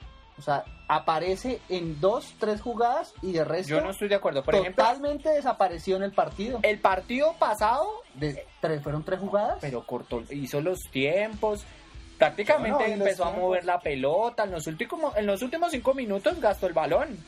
[0.41, 4.43] O sea, aparece en dos, tres jugadas y de resto yo no estoy de acuerdo.
[4.43, 6.61] Por ejemplo, totalmente desapareció en el partido.
[6.63, 9.59] el partido pasado, De, tres, ¿Fueron tres jugadas?
[9.61, 11.67] pero cortó, hizo los tiempos.
[12.21, 14.45] Prácticamente empezó a mover la pelota.
[14.45, 17.19] En los, últimos, en los últimos cinco minutos gastó el balón.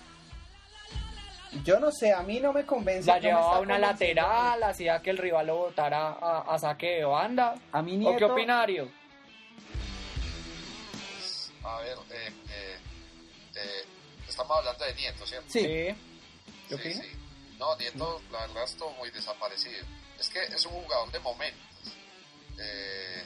[1.64, 3.06] Yo no sé, a mí no me convence.
[3.06, 6.98] La no llevaba a una lateral, hacía que el rival lo botara a, a saque
[6.98, 7.54] de banda.
[7.72, 8.86] A mí ¿O Nieto, qué opina Darío?
[11.64, 12.76] A ver, eh, eh,
[13.54, 13.84] eh,
[14.28, 15.48] estamos hablando de Nieto, ¿cierto?
[15.48, 15.60] Sí,
[16.68, 17.02] ¿Qué sí.
[17.58, 19.86] No, Nieto, la verdad, estuvo muy desaparecido.
[20.20, 21.96] Es que es un jugador de momentos.
[22.60, 23.22] Eh,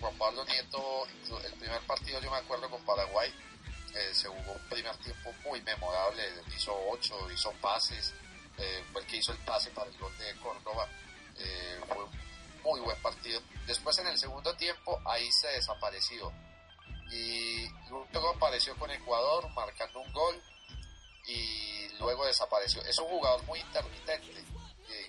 [0.00, 1.06] Juan Pablo Nieto,
[1.44, 3.32] el primer partido yo me acuerdo con Paraguay,
[3.94, 6.22] eh, se jugó un primer tiempo muy memorable,
[6.56, 8.12] hizo ocho, hizo pases,
[8.58, 10.88] eh, fue el que hizo el pase para el gol de Córdoba,
[11.36, 12.10] eh, fue un
[12.62, 13.40] muy buen partido.
[13.66, 16.32] Después en el segundo tiempo ahí se desapareció
[17.10, 20.42] y luego apareció con Ecuador marcando un gol
[21.26, 22.82] y luego desapareció.
[22.82, 24.44] Es un jugador muy intermitente.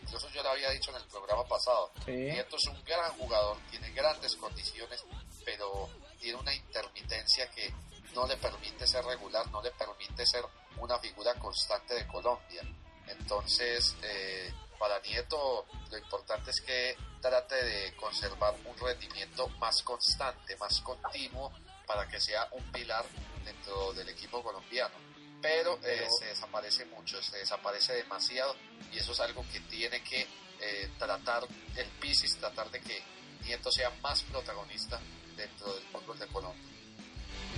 [0.09, 1.91] Incluso yo lo había dicho en el programa pasado.
[2.03, 2.11] Sí.
[2.11, 5.03] Nieto es un gran jugador, tiene grandes condiciones,
[5.45, 5.87] pero
[6.19, 7.71] tiene una intermitencia que
[8.15, 10.43] no le permite ser regular, no le permite ser
[10.77, 12.63] una figura constante de Colombia.
[13.07, 20.57] Entonces, eh, para Nieto lo importante es que trate de conservar un rendimiento más constante,
[20.57, 21.51] más continuo,
[21.85, 23.05] para que sea un pilar
[23.43, 25.08] dentro del equipo colombiano.
[25.41, 28.55] Pero, eh, se desaparece mucho, se desaparece demasiado
[28.91, 30.27] y eso es algo que tiene que
[30.61, 33.01] eh, tratar el Pisis, tratar de que
[33.45, 34.99] Nieto sea más protagonista
[35.37, 36.63] dentro del fútbol de Colombia.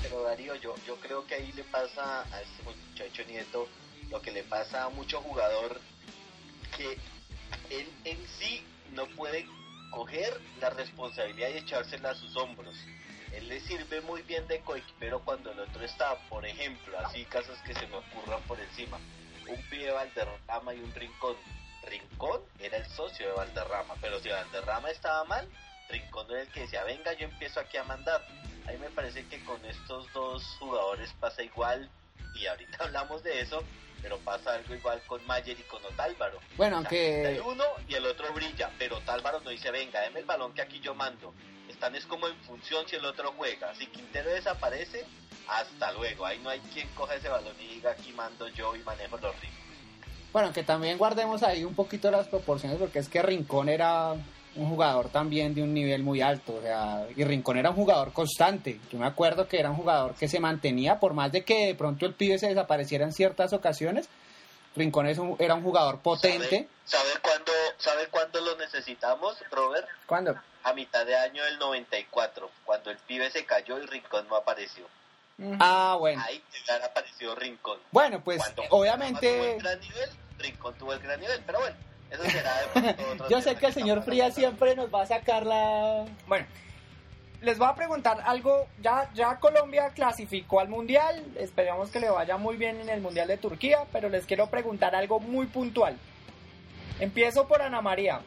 [0.04, 3.68] Pero Darío, yo, yo creo que ahí le pasa a este muchacho Nieto
[4.10, 5.80] lo que le pasa a mucho jugador
[6.78, 6.98] que
[7.70, 9.48] él en sí no puede
[9.92, 12.76] coger la responsabilidad y echársela a sus hombros.
[13.34, 17.58] Él le sirve muy bien de coequipero cuando el otro está, por ejemplo, así casos
[17.60, 19.00] que se me ocurran por encima.
[19.48, 21.36] Un pibe Valderrama y un Rincón.
[21.88, 25.48] Rincón era el socio de Valderrama, pero si Valderrama estaba mal,
[25.90, 28.26] Rincón era el que decía, venga, yo empiezo aquí a mandar.
[28.68, 31.90] A mí me parece que con estos dos jugadores pasa igual,
[32.36, 33.64] y ahorita hablamos de eso,
[34.02, 36.40] pero pasa algo igual con Mayer y con Otálvaro.
[36.58, 40.02] Bueno, O sea, aunque el uno y el otro brilla, pero Otálvaro no dice, venga,
[40.02, 41.34] deme el balón que aquí yo mando.
[41.88, 43.74] Es como en función si el otro juega.
[43.76, 45.04] Si Quintero desaparece,
[45.48, 46.26] hasta luego.
[46.26, 49.34] Ahí no hay quien coja ese balón y diga, aquí mando yo y manejo los
[49.42, 49.60] ritmos.
[50.32, 54.14] Bueno, que también guardemos ahí un poquito las proporciones porque es que Rincón era
[54.56, 58.14] un jugador también de un nivel muy alto, o sea, y Rincón era un jugador
[58.14, 58.80] constante.
[58.92, 61.76] Yo me acuerdo que era un jugador que se mantenía, por más de que de
[61.76, 64.08] pronto el pibe se desapareciera en ciertas ocasiones,
[64.76, 66.68] Rincón es un- era un jugador potente.
[66.86, 69.88] ¿Sabe, sabe cuándo, ¿Sabe cuándo lo necesitamos, Robert?
[70.06, 70.36] ¿Cuándo?
[70.64, 74.86] A mitad de año del 94, cuando el pibe se cayó y Rincón no apareció.
[75.60, 76.22] Ah, bueno.
[76.26, 77.80] Ahí ya apareció Rincón.
[77.92, 81.76] Bueno, pues Cuando obviamente tuvo el gran nivel, Rincón tuvo el gran nivel, pero bueno,
[82.12, 82.96] eso será de
[83.30, 86.06] yo sé que el señor Frías siempre nos va a sacar la...
[86.28, 86.46] Bueno,
[87.42, 88.68] les voy a preguntar algo.
[88.82, 91.26] Ya, ya Colombia clasificó al Mundial.
[91.38, 93.86] Esperemos que le vaya muy bien en el Mundial de Turquía.
[93.92, 95.98] Pero les quiero preguntar algo muy puntual.
[97.00, 98.22] Empiezo por Ana María.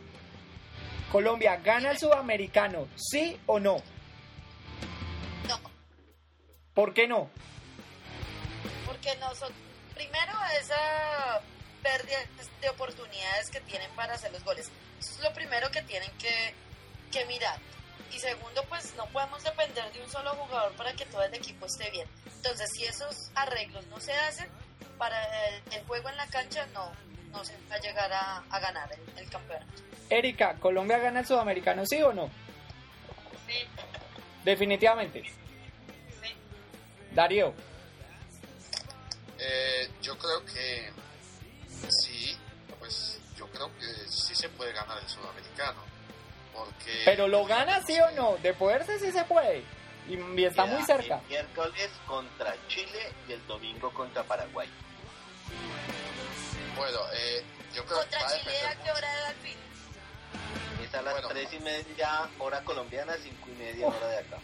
[1.12, 2.89] Colombia, ¿gana el sudamericano?
[2.97, 3.77] ¿Sí o no?
[5.49, 5.61] No,
[6.75, 7.31] ¿Por qué no?
[8.87, 9.53] porque no son.
[9.95, 11.41] Primero, esa
[11.83, 12.19] pérdida
[12.61, 14.71] de oportunidades que tienen para hacer los goles.
[14.99, 16.55] Eso es lo primero que tienen que,
[17.12, 17.59] que mirar.
[18.13, 21.67] Y segundo, pues no podemos depender de un solo jugador para que todo el equipo
[21.67, 22.09] esté bien.
[22.37, 24.49] Entonces, si esos arreglos no se hacen,
[24.99, 26.93] para el, el juego en la cancha no,
[27.33, 29.83] no se va a llegar a, a ganar el, el campeonato.
[30.09, 31.85] Erika, ¿Colombia gana el sudamericano?
[31.87, 32.31] ¿Sí o no?
[33.49, 33.67] Sí,
[34.45, 35.23] Definitivamente.
[36.23, 36.35] sí.
[37.13, 37.53] Darío,
[39.39, 40.93] Eh, yo creo que
[41.89, 42.37] sí,
[42.79, 45.83] pues yo creo que sí se puede ganar el sudamericano.
[46.55, 47.03] Porque.
[47.05, 48.37] ¿pero lo gana sí o no?
[48.39, 49.65] De poderse sí se puede.
[50.09, 51.21] Y, y está muy cerca.
[51.25, 54.69] El miércoles contra Chile y el domingo contra Paraguay.
[56.77, 57.43] Bueno, eh,
[57.75, 59.57] yo creo que Contra va a Chile, ¿a qué hora al fin?
[60.85, 61.29] Es a las Bueno.
[61.29, 64.39] tres y media hora colombiana, cinco y media hora de acá.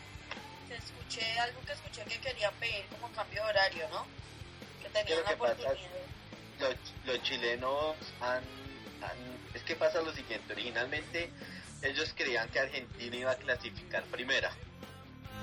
[0.68, 4.06] Que escuché algo que escuché que querían pedir como cambio de horario, ¿no?
[4.82, 5.90] Que tenían Creo la que pasa- oportunidad.
[6.60, 6.74] Los,
[7.06, 8.44] los chilenos han,
[9.02, 11.30] han- Es que pasa lo siguiente, originalmente
[11.82, 14.50] ellos creían que Argentina iba a clasificar primera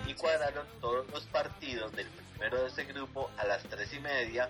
[0.08, 4.48] y cuadraron todos los partidos del primero de ese grupo a las tres y media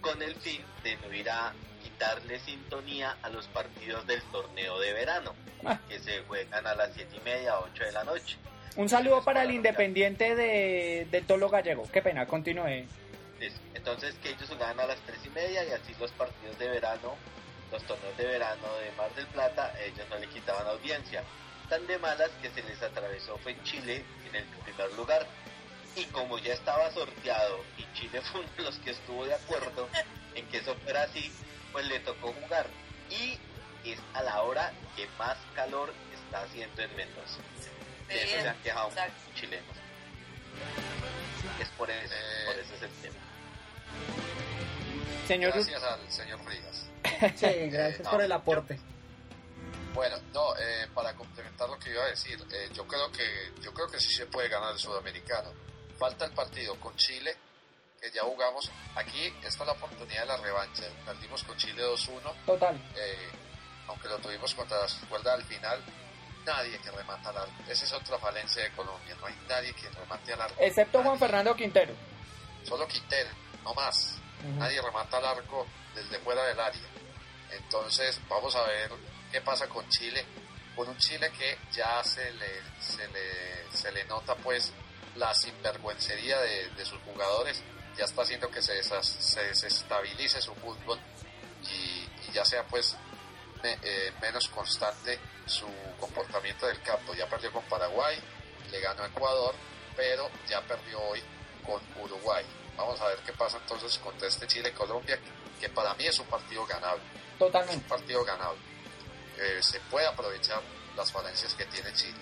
[0.00, 4.92] con el fin de no ir a quitarle sintonía a los partidos del torneo de
[4.92, 5.34] verano
[5.64, 5.78] Ah.
[5.88, 8.36] que se juegan a las siete y media, ocho de la noche.
[8.76, 11.88] Un saludo para el independiente de, de Tolo Gallego.
[11.92, 12.86] Qué pena, continúe.
[13.40, 16.68] Es- Entonces que ellos jugaban a las tres y media y así los partidos de
[16.68, 17.16] verano,
[17.70, 21.22] los torneos de verano de Mar del Plata, ellos no le quitaban audiencia.
[21.68, 25.26] Tan de malas que se les atravesó fue en Chile en el primer lugar.
[25.96, 29.88] Y como ya estaba sorteado y Chile fue uno de los que estuvo de acuerdo
[30.34, 31.30] en que eso fuera así,
[31.72, 32.66] pues le tocó jugar.
[33.10, 33.38] Y
[33.84, 37.40] es a la hora que más calor está haciendo en Mendoza.
[38.08, 39.76] De eso se han quejado muchos chilenos.
[41.60, 43.16] Es por eso, Eh, por eso es el tema.
[45.28, 46.86] Señor, Gracias al señor Frigas.
[47.36, 48.80] Sí, gracias no, por el aporte.
[49.94, 53.72] Bueno, no, eh, para complementar lo que iba a decir, eh, yo creo que yo
[53.74, 55.50] creo que sí se puede ganar el sudamericano.
[55.98, 57.36] Falta el partido con Chile,
[58.00, 58.70] que ya jugamos.
[58.94, 60.84] Aquí esta es la oportunidad de la revancha.
[61.04, 62.76] Perdimos con Chile 2-1, total.
[62.96, 63.28] eh,
[63.88, 65.80] aunque lo tuvimos contra las cuerdas al final.
[66.46, 67.52] Nadie que remata al arco.
[67.68, 69.14] Esa es otra falencia de Colombia.
[69.20, 70.54] No hay nadie que remate al arco.
[70.58, 71.18] Excepto Juan.
[71.18, 71.92] Fernando Quintero.
[72.64, 73.28] Solo Quintero,
[73.64, 74.18] no más.
[74.56, 76.80] Nadie remata al arco desde fuera del área.
[77.50, 78.90] Entonces, vamos a ver
[79.32, 80.24] qué pasa con Chile.
[80.76, 84.72] Con un Chile que ya se le, se le, se le nota pues
[85.16, 87.62] la sinvergüencería de, de sus jugadores.
[87.96, 91.00] Ya está haciendo que se, desas- se desestabilice su fútbol
[91.68, 92.94] y, ya sea pues
[93.64, 95.66] eh, menos constante su
[95.98, 97.12] comportamiento del campo.
[97.14, 98.16] Ya perdió con Paraguay,
[98.70, 99.54] le ganó a Ecuador,
[99.96, 101.20] pero ya perdió hoy
[101.66, 102.44] con Uruguay.
[102.78, 105.18] Vamos a ver qué pasa entonces contra este Chile-Colombia,
[105.60, 107.02] que para mí es un partido ganable.
[107.14, 107.88] Es un Totalmente.
[107.88, 108.60] partido ganable.
[109.40, 110.60] eh, se puede aprovechar
[110.96, 112.18] las falencias que tiene Chile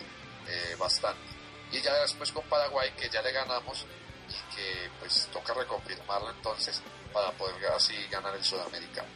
[0.49, 1.21] eh, bastante.
[1.73, 3.87] Y ya después con Paraguay, que ya le ganamos
[4.29, 6.83] y que pues toca reconfirmarlo entonces
[7.13, 9.09] para poder así ganar el Sudamericano.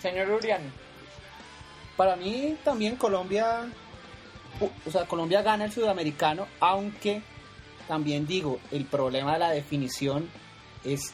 [0.00, 0.72] Señor Urián.
[1.96, 3.66] Para mí también Colombia,
[4.86, 7.22] o sea, Colombia gana el sudamericano, aunque
[7.88, 10.28] también digo, el problema de la definición
[10.84, 11.12] es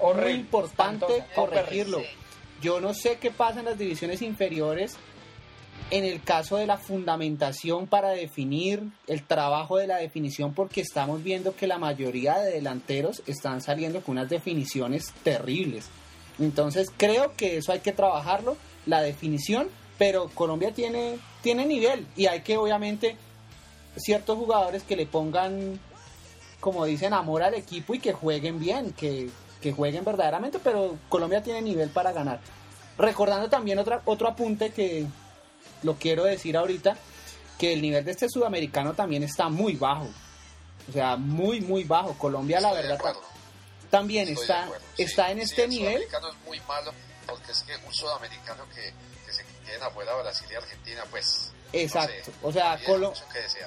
[0.00, 2.02] muy importante corregirlo.
[2.62, 4.96] Yo no sé qué pasa en las divisiones inferiores
[5.90, 11.22] en el caso de la fundamentación para definir el trabajo de la definición, porque estamos
[11.22, 15.86] viendo que la mayoría de delanteros están saliendo con unas definiciones terribles.
[16.38, 18.56] Entonces creo que eso hay que trabajarlo,
[18.86, 19.68] la definición,
[19.98, 23.16] pero Colombia tiene, tiene nivel y hay que obviamente
[23.96, 25.78] ciertos jugadores que le pongan,
[26.60, 29.30] como dicen, amor al equipo y que jueguen bien, que,
[29.60, 32.40] que jueguen verdaderamente, pero Colombia tiene nivel para ganar.
[32.98, 35.06] Recordando también otra, otro apunte que
[35.82, 36.96] lo quiero decir ahorita,
[37.58, 40.08] que el nivel de este sudamericano también está muy bajo.
[40.88, 42.14] O sea, muy, muy bajo.
[42.18, 42.98] Colombia, la verdad,
[43.90, 46.02] también está, está en este nivel.
[46.02, 46.92] El sudamericano es muy malo
[47.26, 48.92] porque es que un sudamericano que,
[49.24, 52.32] que se queden afuera Brasil y Argentina, pues Exacto.
[52.42, 52.78] o sea,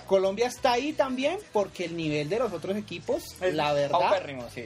[0.08, 4.24] Colombia está ahí también porque el nivel de los otros equipos, la verdad,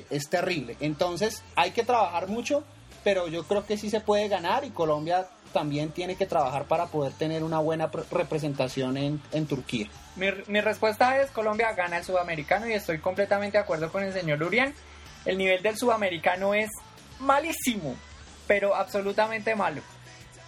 [0.09, 0.77] es terrible.
[0.79, 2.63] Entonces hay que trabajar mucho,
[3.03, 6.87] pero yo creo que sí se puede ganar y Colombia también tiene que trabajar para
[6.87, 9.87] poder tener una buena representación en, en Turquía.
[10.15, 14.13] Mi, mi, respuesta es Colombia gana el sudamericano y estoy completamente de acuerdo con el
[14.13, 14.73] señor Urián.
[15.25, 16.69] El nivel del sudamericano es
[17.19, 17.95] malísimo,
[18.45, 19.81] pero absolutamente malo.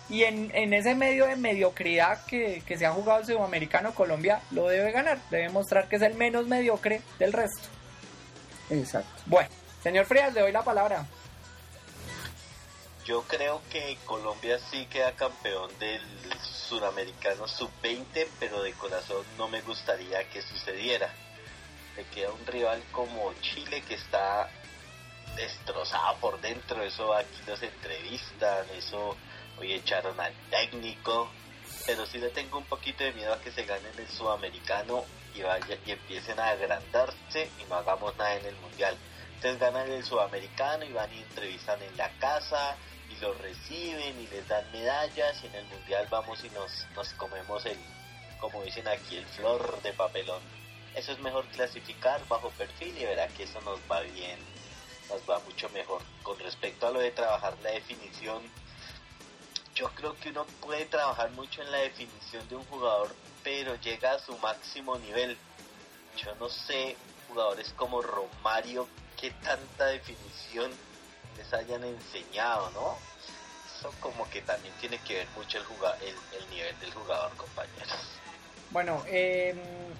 [0.09, 4.41] Y en, en, ese medio de mediocridad que, que, se ha jugado el sudamericano, Colombia
[4.51, 5.19] lo debe ganar.
[5.29, 7.67] Debe mostrar que es el menos mediocre del resto.
[8.69, 9.21] Exacto.
[9.27, 9.49] Bueno,
[9.83, 11.05] señor Frías, le doy la palabra.
[13.05, 16.01] Yo creo que Colombia sí queda campeón del
[16.43, 21.11] sudamericano sub-20, pero de corazón no me gustaría que sucediera.
[21.95, 24.47] Le queda un rival como Chile que está
[25.35, 26.83] destrozado por dentro.
[26.83, 29.17] Eso aquí nos entrevistan, eso
[29.59, 31.29] hoy echaron al técnico,
[31.85, 35.03] pero sí le tengo un poquito de miedo a que se ganen el sudamericano
[35.35, 38.95] y vaya y empiecen a agrandarse y no hagamos nada en el mundial.
[39.35, 42.75] Entonces ganan el sudamericano y van y entrevistan en la casa
[43.09, 47.13] y los reciben y les dan medallas y en el mundial vamos y nos, nos
[47.13, 47.77] comemos el,
[48.39, 50.41] como dicen aquí, el flor de papelón.
[50.95, 54.39] Eso es mejor clasificar bajo perfil y verá que eso nos va bien,
[55.07, 56.01] nos va mucho mejor.
[56.23, 58.41] Con respecto a lo de trabajar la definición,
[59.79, 63.15] yo creo que uno puede trabajar mucho en la definición de un jugador,
[63.45, 65.37] pero llega a su máximo nivel.
[66.17, 66.97] Yo no sé,
[67.29, 70.69] jugadores como Romario, qué tanta definición
[71.37, 72.97] les hayan enseñado, ¿no?
[73.73, 75.63] Eso como que también tiene que ver mucho el,
[76.37, 78.19] el, nivel del jugador, compañeros.
[78.71, 79.55] Bueno, eh,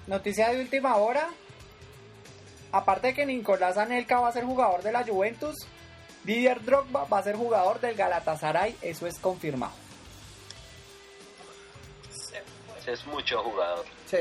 [0.08, 1.30] noticia de última hora.
[2.74, 5.56] Aparte de que Nicolás Anelka va a ser jugador de la Juventus,
[6.24, 9.74] Didier Drogba va a ser jugador del Galatasaray, eso es confirmado.
[12.86, 13.86] Es mucho jugador.
[14.08, 14.18] Sí,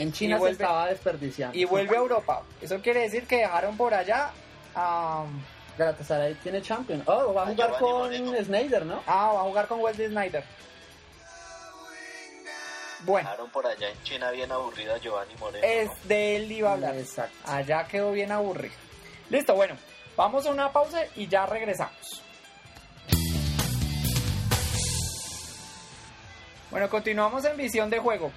[0.00, 1.58] en China se estaba desperdiciando.
[1.58, 2.42] Y vuelve a Europa.
[2.60, 4.30] Eso quiere decir que dejaron por allá
[4.76, 5.24] a...
[5.76, 7.02] Galatasaray tiene Champions.
[7.06, 8.12] Oh, va a jugar con
[8.44, 9.02] Snyder, ¿no?
[9.06, 10.44] Ah, va a jugar con Wesley Snyder.
[13.00, 13.28] Bueno.
[13.28, 15.66] Dejaron por allá en China bien aburrido a Giovanni Moreno.
[15.66, 16.96] Es de él iba a hablar.
[16.96, 17.36] Exacto.
[17.44, 18.74] Allá quedó bien aburrido.
[19.30, 19.76] Listo, bueno.
[20.16, 22.22] Vamos a una pausa y ya regresamos.
[26.70, 28.32] Bueno, continuamos en visión de juego.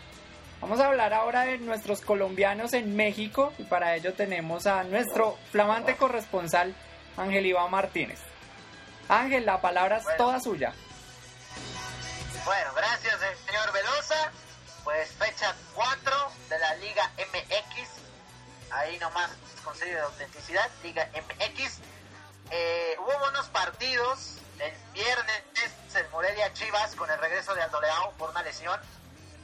[0.62, 5.38] Vamos a hablar ahora de nuestros colombianos en México y para ello tenemos a nuestro
[5.52, 6.76] flamante corresponsal
[7.18, 8.20] Ángel Iván Martínez.
[9.08, 10.74] Ángel, la palabra es toda suya.
[12.46, 14.32] Bueno, gracias señor Velosa.
[14.84, 16.14] Pues fecha 4
[16.50, 18.05] de la Liga MX.
[18.72, 19.32] Ahí nomás
[19.64, 21.80] Consejo de Autenticidad, Liga MX.
[22.52, 24.38] Eh, hubo buenos partidos.
[24.60, 25.44] El viernes
[25.96, 28.80] el Morelia Chivas con el regreso de Aldoleao por una lesión.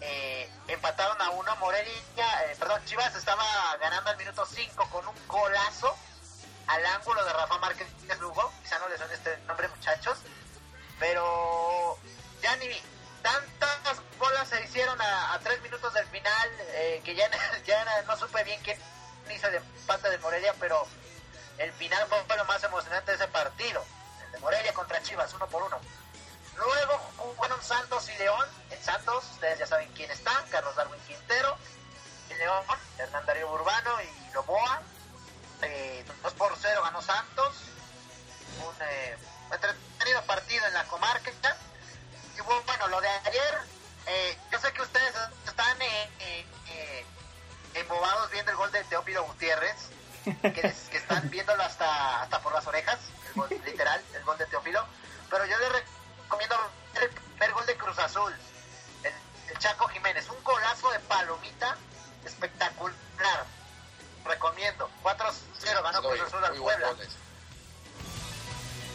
[0.01, 1.55] Eh, empataron a uno.
[1.57, 1.93] Morelia,
[2.45, 3.43] eh, perdón, Chivas estaba
[3.79, 5.95] ganando al minuto 5 con un golazo
[6.67, 7.87] al ángulo de Rafa Márquez
[8.19, 8.51] Lugo.
[8.63, 10.19] Quizá no les suene este nombre, muchachos.
[10.99, 11.97] Pero
[12.41, 12.67] ya ni
[13.21, 16.49] tantas bolas se hicieron a, tres minutos del final
[17.03, 17.29] que ya,
[17.65, 18.61] ya no supe bien
[19.39, 20.85] qué de empate de Morelia, pero
[21.57, 23.83] el final fue lo más emocionante de ese partido.
[24.25, 25.79] El de Morelia contra Chivas, uno por uno.
[26.57, 28.47] Luego jugaron Santos y León.
[28.69, 31.57] En Santos, ustedes ya saben quién está, Carlos Darwin Quintero.
[32.29, 32.63] En León,
[32.97, 34.81] Hernán Darío Urbano y Loboa.
[35.61, 37.55] Eh, 2 por 0 ganó Santos.
[38.65, 39.17] Un eh,
[39.51, 41.31] entretenido partido en la comarca.
[42.37, 45.13] Y bueno, lo de ayer eh, yo sé que ustedes
[45.45, 47.05] están eh,
[47.73, 49.75] embobados viendo el gol de Teófilo Gutiérrez,
[50.23, 52.97] que, es- que están viéndolo hasta, hasta por las orejas,
[53.27, 54.85] el gol, literal, el gol de Teófilo.
[55.29, 55.69] Pero yo les
[56.23, 56.55] recomiendo
[57.01, 58.33] el primer gol de Cruz Azul,
[59.03, 59.13] el,
[59.49, 61.75] el Chaco Jiménez, un golazo de palomita
[62.25, 63.45] espectacular.
[64.25, 64.89] Recomiendo.
[65.03, 66.87] 4-0 ganó Cruz Azul al Puebla.
[66.89, 67.09] goles.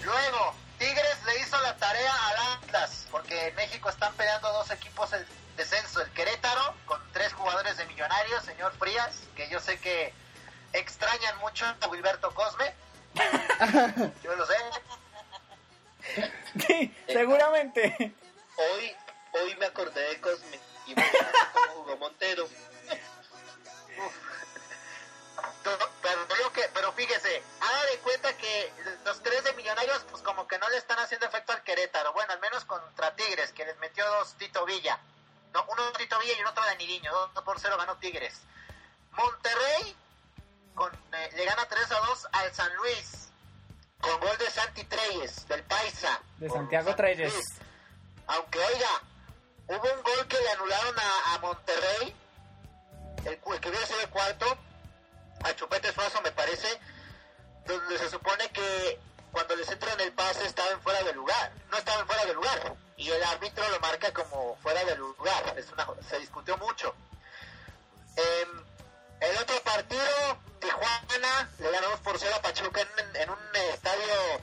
[0.04, 5.12] Luego, Tigres le hizo la tarea al Atlas, porque en México están peleando dos equipos
[5.12, 6.00] el descenso.
[6.00, 7.00] El Querétaro, con
[7.36, 10.12] jugadores de Millonarios, señor Frías, que yo sé que
[10.72, 12.74] extrañan mucho a Wilberto Cosme.
[14.22, 14.54] Yo lo sé.
[16.66, 18.14] Sí, seguramente.
[18.56, 18.96] Hoy,
[19.32, 22.46] hoy me acordé de Cosme y me acordé cómo jugó Montero.
[25.62, 28.72] Pero, pero que- pero fíjese, haga de cuenta que
[29.04, 32.12] los tres de Millonarios, pues como que no le están haciendo efecto al Querétaro.
[32.12, 34.98] Bueno, al menos contra Tigres, que les metió dos Tito Villa.
[35.52, 37.12] No, uno Tito Villa y otro Danidiño.
[37.34, 38.40] 2 por 0 ganó Tigres.
[39.12, 39.96] Monterrey
[40.74, 43.28] con, eh, le gana 3 a 2 al San Luis.
[44.00, 46.20] Con gol de Santi Treyes, del Paisa.
[46.36, 47.32] De Santiago San Treyes.
[47.32, 47.46] Luis.
[48.26, 49.02] Aunque oiga,
[49.68, 52.14] hubo un gol que le anularon a, a Monterrey.
[53.24, 54.58] El, el que hubiera sido el cuarto
[55.44, 56.68] a Chupete Suazo me parece,
[57.66, 58.98] donde se supone que
[59.36, 63.10] cuando les entran el pase estaban fuera de lugar, no estaban fuera de lugar, y
[63.10, 66.94] el árbitro lo marca como fuera de lugar, es una, se discutió mucho.
[68.16, 68.64] Em,
[69.20, 73.38] el otro partido, Tijuana, le ganó 2 por 0 a Pachuca en, un
[73.74, 74.40] estadio,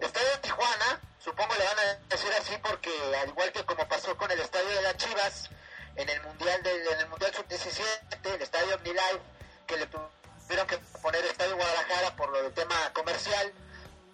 [0.00, 2.90] estadio Tijuana, supongo le van a decir así porque
[3.22, 5.48] al igual que como pasó con el estadio de las Chivas,
[5.94, 9.20] en el Mundial del el Mundial Sub-17, el estadio OmniLife,
[9.68, 13.52] que le tuvieron que poner Estadio Guadalajara por lo del tema comercial.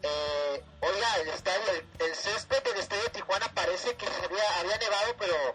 [0.02, 4.60] Eh, oiga, el estadio, el, el césped del estadio de Tijuana parece que se había,
[4.60, 5.54] había nevado, pero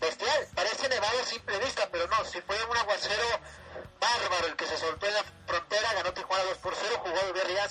[0.00, 3.24] bestial, parece nevado a simple vista, pero no, si fue un aguacero
[4.00, 7.68] bárbaro el que se soltó en la frontera, ganó Tijuana 2 por 0, jugó de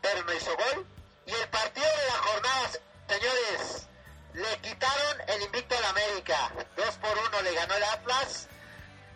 [0.00, 0.86] pero no hizo gol.
[1.26, 2.70] Y el partido de la jornada,
[3.08, 3.86] señores,
[4.34, 8.48] le quitaron el invicto al América, 2 por 1 le ganó el Atlas,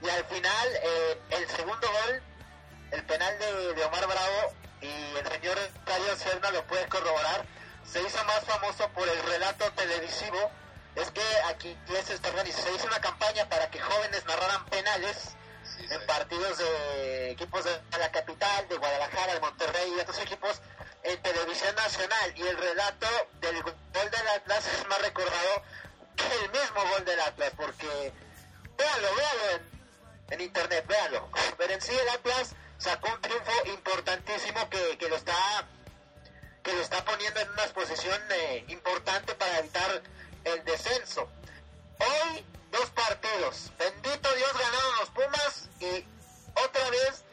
[0.03, 2.23] y al final eh, el segundo gol,
[2.91, 4.53] el penal de Omar Bravo,
[4.83, 7.45] y el señor Cayo Serna lo puede corroborar,
[7.85, 10.51] se hizo más famoso por el relato televisivo.
[10.95, 15.35] Es que aquí se está organizando, se hizo una campaña para que jóvenes narraran penales
[15.65, 16.07] Sí, en sí.
[16.07, 20.61] partidos de equipos de la capital, de Guadalajara, de Monterrey y otros equipos
[21.05, 22.33] en televisión nacional.
[22.37, 23.07] Y el relato
[23.41, 25.63] del gol del Atlas es más recordado
[26.17, 28.13] que el mismo gol del Atlas, porque
[28.77, 31.29] véanlo, véanlo en, en internet, véanlo.
[31.57, 35.69] Pero en sí el Atlas sacó un triunfo importantísimo que, que lo está
[36.65, 40.03] que lo está poniendo en una exposición eh, importante para evitar
[40.45, 41.29] el descenso.
[41.99, 43.73] Hoy dos partidos.
[43.79, 46.07] Bendito Dios ganaron los Pumas y
[46.55, 47.25] otra vez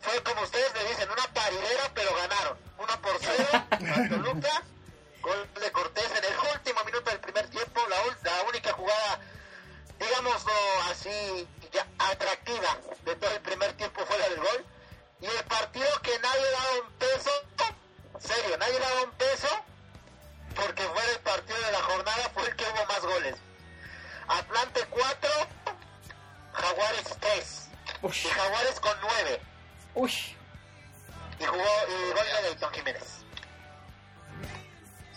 [0.00, 2.58] fue como ustedes le dicen, una paridera, pero ganaron.
[2.78, 4.62] Uno por cero a Toluca.
[5.22, 7.80] Gol de Cortés en el último minuto del primer tiempo.
[7.88, 7.96] La,
[8.30, 9.20] la única jugada,
[9.98, 10.52] digámoslo
[10.90, 11.48] así,
[11.98, 14.64] atractiva de todo el primer tiempo fuera del gol.
[15.20, 17.30] Y el partido que nadie daba un peso,
[18.18, 19.48] serio, nadie daba un peso,
[20.54, 23.36] porque fue el partido de la jornada, fue el que hubo más goles.
[24.28, 25.30] Atlante 4,
[26.52, 27.68] Jaguares 3.
[28.02, 29.40] Uy, Y Jaguares con 9.
[29.94, 30.12] uy.
[31.38, 33.04] Y jugó y gol de Leighton Jiménez.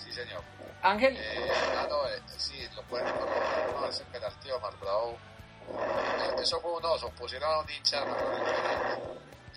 [0.04, 0.44] Sí, señor.
[0.82, 4.50] Ángel, Eh, ah, no, eh, sí, lo pueden corroborar, no, ese penalti
[4.82, 5.18] Bravo.
[5.70, 8.04] Eh, Eso fue un oso, pusieron a un hincha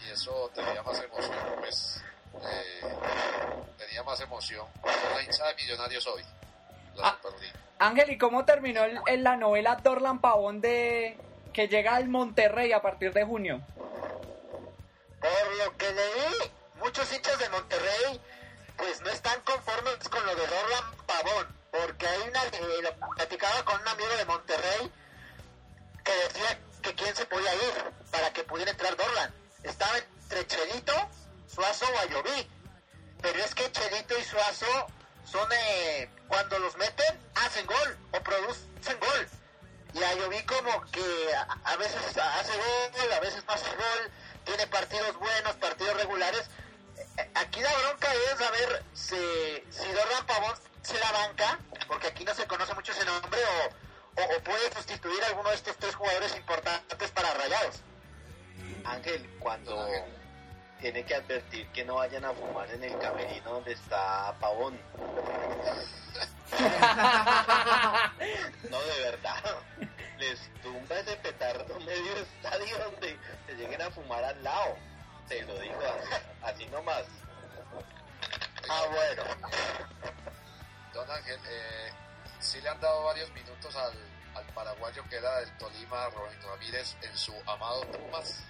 [0.06, 2.02] y eso tenía más emoción, pues
[2.42, 2.80] eh,
[3.78, 4.66] tenía más emoción.
[4.84, 6.22] La hincha de Millonarios hoy,
[6.96, 7.18] la Ah.
[7.22, 7.54] Superliga.
[7.78, 11.18] Ángel, ¿y cómo terminó el- en la novela Dorlan Pavón de
[11.52, 13.60] que llega al Monterrey a partir de junio?
[15.20, 18.20] Por lo que leí, muchos hinchas de Monterrey
[18.76, 23.62] pues no están conformes con lo de Dorlan Pavón, porque hay una, eh, lo platicaba
[23.64, 24.92] con un amigo de Monterrey
[26.04, 29.34] que decía que quién se podía ir para que pudiera entrar Dorlan.
[29.62, 30.94] Estaba entre Chelito,
[31.46, 32.50] Suazo o Ayoví,
[33.20, 34.86] pero es que Chelito y Suazo
[35.24, 39.28] son, eh, cuando los meten, hacen gol o producen gol.
[39.92, 41.34] Y Ayoví como que
[41.64, 44.10] a, veces hace gol, a veces no hace gol,
[44.44, 46.48] tiene partidos buenos, partidos regulares.
[47.16, 49.16] Eh, Aquí la bronca es a ver si,
[49.70, 53.89] si Dorlan Pavón se la banca, porque aquí no se conoce mucho ese nombre, o,
[54.16, 57.82] o, o puede sustituir a alguno de estos tres jugadores importantes para Rayados.
[58.84, 59.86] Ángel, cuando
[60.80, 64.78] tiene que advertir que no vayan a fumar en el camerino donde está Pavón.
[68.70, 69.42] No, de verdad.
[70.18, 74.76] Les tumba ese petardo medio estadio donde se lleguen a fumar al lado.
[75.28, 77.04] Te lo digo así, así nomás.
[78.68, 79.22] Ah, bueno.
[80.92, 81.92] Don Ángel, eh,
[82.40, 83.92] sí le han dado varios minutos al,
[84.34, 88.42] al paraguayo que era del Tolima, Robin Ramírez, en su amado Pumas.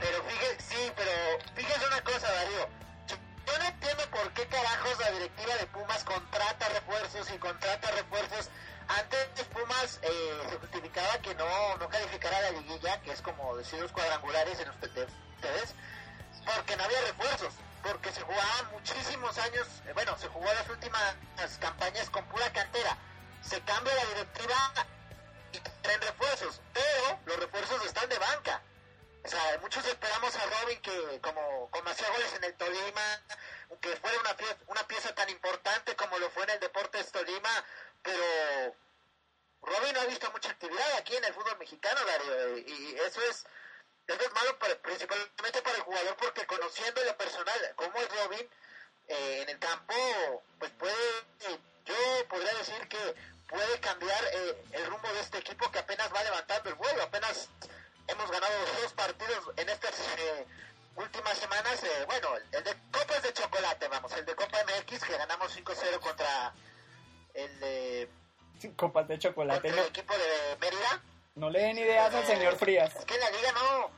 [0.00, 1.10] Pero fíjese, sí, pero
[1.54, 2.68] fíjese una cosa, Darío.
[3.06, 8.48] Yo, no entiendo por qué carajos la directiva de Pumas contrata refuerzos y contrata refuerzos.
[8.88, 13.80] Antes Pumas eh, se justificaba que no, no calificara la liguilla, que es como decir
[13.80, 15.74] los cuadrangulares en usted- de ustedes,
[16.44, 21.16] porque no había refuerzos, porque se jugaban muchísimos años, eh, bueno, se jugó las últimas
[21.60, 22.96] campañas con pura cantera.
[23.42, 24.72] Se cambia la directiva
[25.52, 28.62] y traen refuerzos, pero los refuerzos están de banca.
[29.24, 33.22] O sea, muchos esperamos a Robin que como, como hacía goles en el Tolima,
[33.80, 37.64] que fuera una pieza, una pieza tan importante como lo fue en el Deportes Tolima,
[38.02, 38.74] pero
[39.62, 43.20] Robin no ha visto mucha actividad aquí en el fútbol mexicano, Darío, y, y eso
[43.22, 43.46] es
[44.06, 48.48] eso es malo para- principalmente para el jugador porque conociendo lo personal, como es Robin,
[49.08, 49.94] eh, en el campo,
[50.58, 50.94] pues puede,
[51.40, 53.14] eh, yo podría decir que
[53.48, 57.48] puede cambiar eh, el rumbo de este equipo que apenas va levantando el vuelo, apenas
[58.08, 60.46] hemos ganado dos partidos en estas eh,
[60.96, 65.04] últimas semanas, eh, bueno, el, de Copa es de chocolate, vamos, el de Copa MX
[65.04, 66.52] que ganamos 5-0 contra
[67.34, 68.08] el de
[68.76, 69.62] Copas de chocolate.
[69.62, 71.02] contra el equipo de Mérida.
[71.34, 72.94] No le den ideas al señor Frías.
[72.96, 73.90] Es que en la liga no,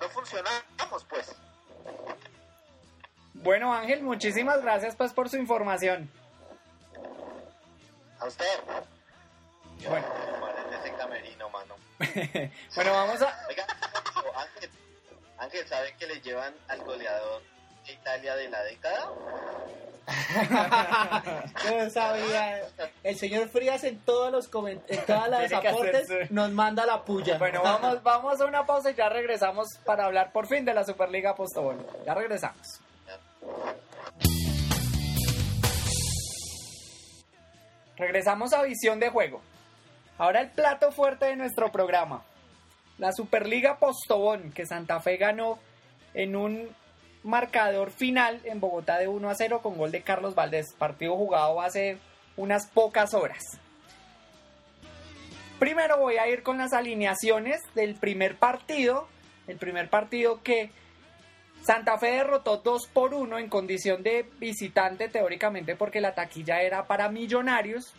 [0.00, 1.34] no funcionamos, pues.
[3.34, 6.10] Bueno, Ángel, muchísimas gracias pues por su información.
[8.18, 8.44] A usted.
[9.78, 10.06] Yo Bueno.
[10.80, 11.76] ese camerino, mano.
[12.74, 13.46] bueno, vamos a...
[13.48, 13.66] Oiga,
[14.34, 14.70] Ángel,
[15.38, 17.42] Ángel, ¿sabe que le llevan al goleador
[17.92, 19.08] Italia de la década?
[21.64, 22.62] Yo sabía.
[23.02, 27.38] El señor Frías en todos los en todas las aportes nos manda la puya.
[27.38, 30.84] Bueno, vamos, vamos a una pausa y ya regresamos para hablar por fin de la
[30.84, 31.84] Superliga Postobón.
[32.04, 32.80] Ya regresamos.
[37.96, 39.40] Regresamos a visión de juego.
[40.18, 42.22] Ahora el plato fuerte de nuestro programa.
[42.98, 45.58] La Superliga Postobón, que Santa Fe ganó
[46.14, 46.74] en un
[47.26, 50.72] marcador final en Bogotá de 1 a 0 con gol de Carlos Valdés.
[50.78, 51.98] Partido jugado hace
[52.36, 53.42] unas pocas horas.
[55.58, 59.08] Primero voy a ir con las alineaciones del primer partido.
[59.46, 60.70] El primer partido que
[61.62, 66.86] Santa Fe derrotó 2 por 1 en condición de visitante teóricamente porque la taquilla era
[66.86, 67.94] para millonarios.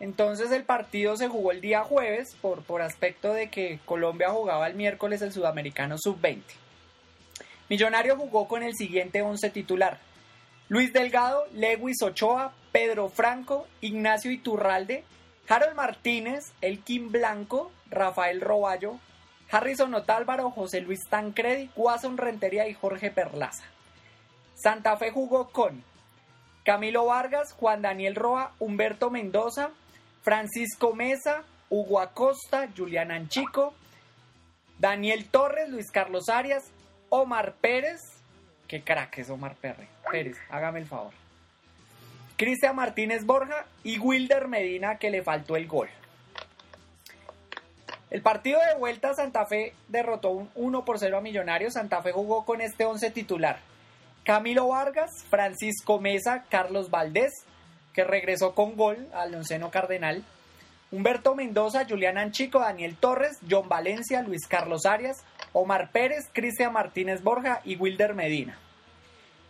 [0.00, 4.66] Entonces el partido se jugó el día jueves por, por aspecto de que Colombia jugaba
[4.66, 6.61] el miércoles el sudamericano sub-20.
[7.72, 9.98] Millonario jugó con el siguiente 11 titular.
[10.68, 15.04] Luis Delgado, Lewis Ochoa, Pedro Franco, Ignacio Iturralde,
[15.48, 18.98] Harold Martínez, Elkin Blanco, Rafael Roballo,
[19.50, 23.64] Harrison Otálvaro, José Luis Tancredi, Guasón Rentería y Jorge Perlaza.
[24.54, 25.82] Santa Fe jugó con
[26.64, 29.70] Camilo Vargas, Juan Daniel Roa, Humberto Mendoza,
[30.20, 33.72] Francisco Mesa, Hugo Acosta, Julián Anchico,
[34.78, 36.70] Daniel Torres, Luis Carlos Arias,
[37.14, 38.00] Omar Pérez,
[38.66, 41.12] qué crack es Omar Pérez, Pérez, hágame el favor.
[42.38, 45.90] Cristian Martínez Borja y Wilder Medina que le faltó el gol.
[48.08, 51.74] El partido de vuelta Santa Fe derrotó un 1 por 0 a Millonarios.
[51.74, 53.58] Santa Fe jugó con este 11 titular.
[54.24, 57.44] Camilo Vargas, Francisco Mesa, Carlos Valdés,
[57.92, 60.24] que regresó con gol al onceno cardenal.
[60.90, 67.22] Humberto Mendoza, Julián Anchico, Daniel Torres, John Valencia, Luis Carlos Arias, Omar Pérez, Cristian Martínez
[67.22, 68.58] Borja y Wilder Medina.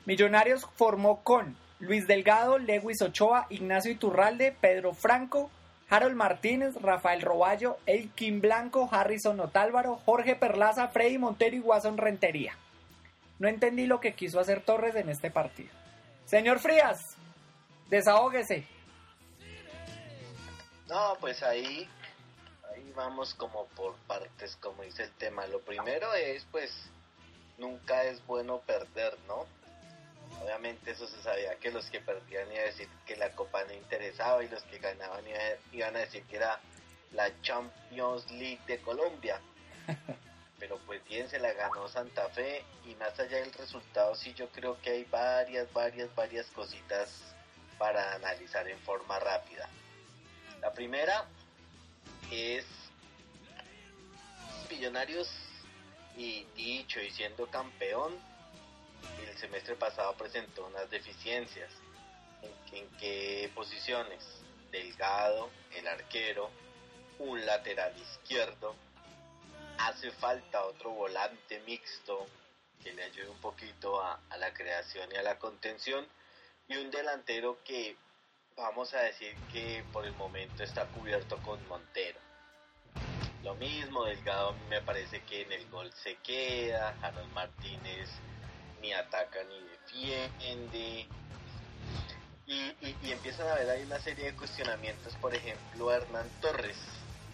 [0.04, 5.50] Millonarios formó con Luis Delgado, Lewis Ochoa, Ignacio Iturralde, Pedro Franco,
[5.88, 12.56] Harold Martínez, Rafael Roballo, Elkin Blanco, Harrison Otálvaro, Jorge Perlaza, Freddy Montero y Guasón Rentería.
[13.38, 15.70] No entendí lo que quiso hacer Torres en este partido.
[16.24, 17.16] Señor Frías,
[17.90, 18.64] desahógese.
[20.88, 21.88] No, pues ahí,
[22.82, 25.46] ahí vamos como por partes, como dice el tema.
[25.46, 26.70] Lo primero es, pues,
[27.58, 29.46] nunca es bueno perder, ¿no?
[30.42, 33.72] Obviamente eso se sabía que los que perdían iban a decir que la copa no
[33.74, 35.38] interesaba y los que ganaban iba-
[35.72, 36.58] iban a decir que era
[37.12, 39.40] la Champions League de Colombia.
[40.58, 44.48] Pero pues bien se la ganó Santa Fe y más allá del resultado sí yo
[44.50, 47.10] creo que hay varias, varias, varias cositas
[47.78, 49.68] para analizar en forma rápida.
[50.60, 51.26] La primera
[52.32, 52.64] es
[54.70, 55.28] Millonarios
[56.16, 58.18] y dicho y siendo campeón,
[59.28, 61.70] el semestre pasado presentó unas deficiencias.
[62.72, 64.24] en, qué posiciones.
[64.70, 66.50] Delgado, el arquero,
[67.18, 68.74] un lateral izquierdo,
[69.78, 72.26] hace falta otro volante mixto
[72.82, 76.06] que le ayude un poquito a, la creación y a la contención
[76.68, 77.96] y un delantero que
[78.56, 82.18] vamos a decir que por el momento está cubierto con Montero.
[83.42, 88.08] Lo mismo, Delgado me parece que en el gol se queda, Harold Martínez
[88.80, 91.06] ni ataca ni defiende.
[92.46, 96.28] Y, y, y empiezan a ver ahí una serie de cuestionamientos, por ejemplo, a Hernán
[96.40, 96.76] Torres.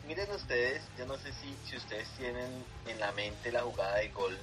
[0.07, 4.09] Miren ustedes, yo no sé si, si ustedes tienen en la mente la jugada de
[4.09, 4.39] gol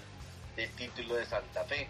[0.55, 1.87] del título de Santa Fe.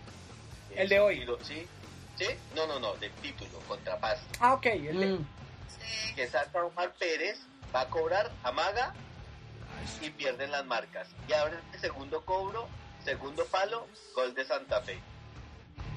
[0.75, 1.25] El de hoy.
[1.43, 1.67] ¿Sí?
[2.17, 2.27] ¿Sí?
[2.55, 4.19] No, no, no, del título, contra Paz.
[4.39, 4.65] Ah, ok.
[4.93, 5.25] Mm.
[5.67, 6.13] Sí.
[6.15, 7.39] Que saca Omar Pérez,
[7.73, 8.93] va a cobrar, amaga
[10.01, 11.07] y pierden las marcas.
[11.27, 12.67] Y ahora el segundo cobro,
[13.03, 14.99] segundo palo, gol de Santa Fe.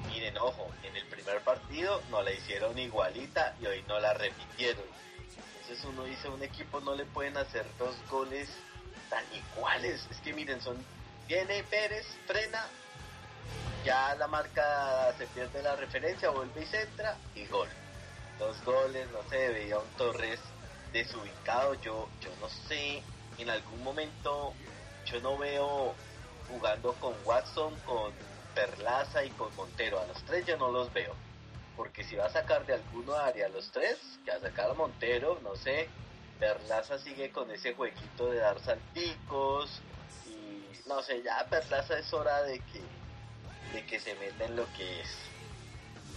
[0.07, 4.83] Miren, ojo, en el primer partido no la hicieron igualita y hoy no la repitieron.
[5.61, 8.49] Entonces uno dice, a un equipo no le pueden hacer dos goles
[9.09, 10.05] tan iguales.
[10.09, 10.77] Es que miren, son
[11.27, 12.65] viene Pérez, frena,
[13.83, 17.69] ya la marca se pierde la referencia, vuelve y centra y gol.
[18.37, 20.39] Dos goles, no sé, veía un Torres
[20.93, 23.03] desubicado, yo, yo no sé,
[23.37, 24.53] en algún momento
[25.05, 25.93] yo no veo
[26.49, 28.11] jugando con Watson, con
[28.55, 31.13] Perlaza y con Montero, a los tres yo no los veo.
[31.75, 34.69] Porque si va a sacar de alguno área a los tres, que va a sacar
[34.69, 35.89] a Montero, no sé,
[36.39, 39.81] Perlaza sigue con ese jueguito de dar salticos
[40.25, 42.81] y no sé, ya Perlaza es hora de que
[43.73, 45.09] de que se meta en lo que es.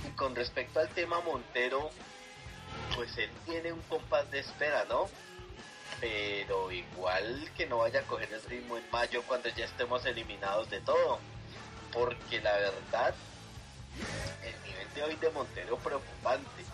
[0.07, 1.91] Y con respecto al tema Montero,
[2.95, 5.09] pues él tiene un compás de espera, ¿no?
[6.01, 10.69] Pero igual que no vaya a coger el ritmo en mayo cuando ya estemos eliminados
[10.71, 11.19] de todo.
[11.93, 13.15] Porque la verdad,
[14.43, 16.65] el nivel de hoy de Montero preocupante.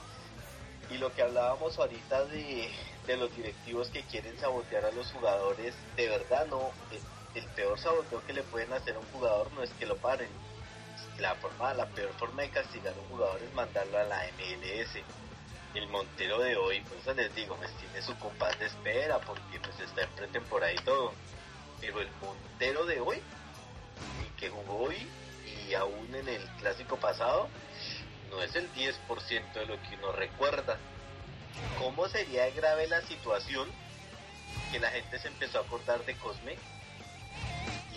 [0.90, 2.70] Y lo que hablábamos ahorita de,
[3.06, 7.00] de los directivos que quieren sabotear a los jugadores, de verdad no, el,
[7.38, 10.28] el peor saboteo que le pueden hacer a un jugador no es que lo paren,
[11.19, 15.03] la forma, la peor forma de castigar a un jugador es mandarlo a la MLS.
[15.74, 19.61] El Montero de hoy, pues eso les digo, pues tiene su compás de espera porque
[19.61, 21.12] pues está en pretemporada y todo.
[21.81, 24.97] Pero el Montero de hoy, y que jugó hoy
[25.69, 27.49] y aún en el clásico pasado,
[28.31, 30.78] no es el 10% de lo que uno recuerda.
[31.78, 33.69] ¿Cómo sería grave la situación
[34.70, 36.57] que la gente se empezó a acordar de Cosme?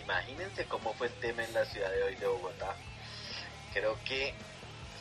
[0.03, 2.75] Imagínense cómo fue el tema en la ciudad de hoy de Bogotá
[3.73, 4.33] creo que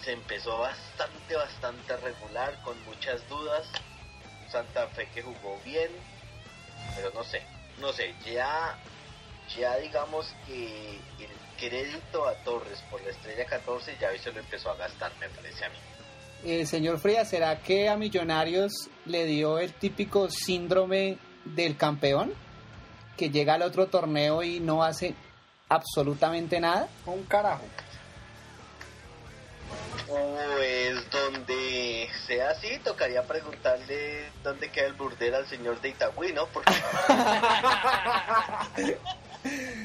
[0.04, 3.66] se empezó bastante, bastante regular, con muchas dudas.
[4.50, 5.90] Santa Fe que jugó bien,
[6.96, 7.42] pero no sé,
[7.78, 8.76] no sé, ya,
[9.56, 14.40] ya digamos que el crédito a Torres por la estrella 14 ya hoy se lo
[14.40, 15.76] empezó a gastar, me parece a mí.
[16.42, 18.72] Eh, señor Frías, ¿será que a Millonarios
[19.04, 22.32] le dio el típico síndrome del campeón?
[23.16, 25.14] Que llega al otro torneo y no hace
[25.68, 26.88] absolutamente nada.
[27.04, 27.64] Un carajo.
[30.10, 36.48] Pues donde sea así, tocaría preguntarle dónde queda el burdel al señor de Itagüí, ¿no?
[36.48, 36.72] Porque,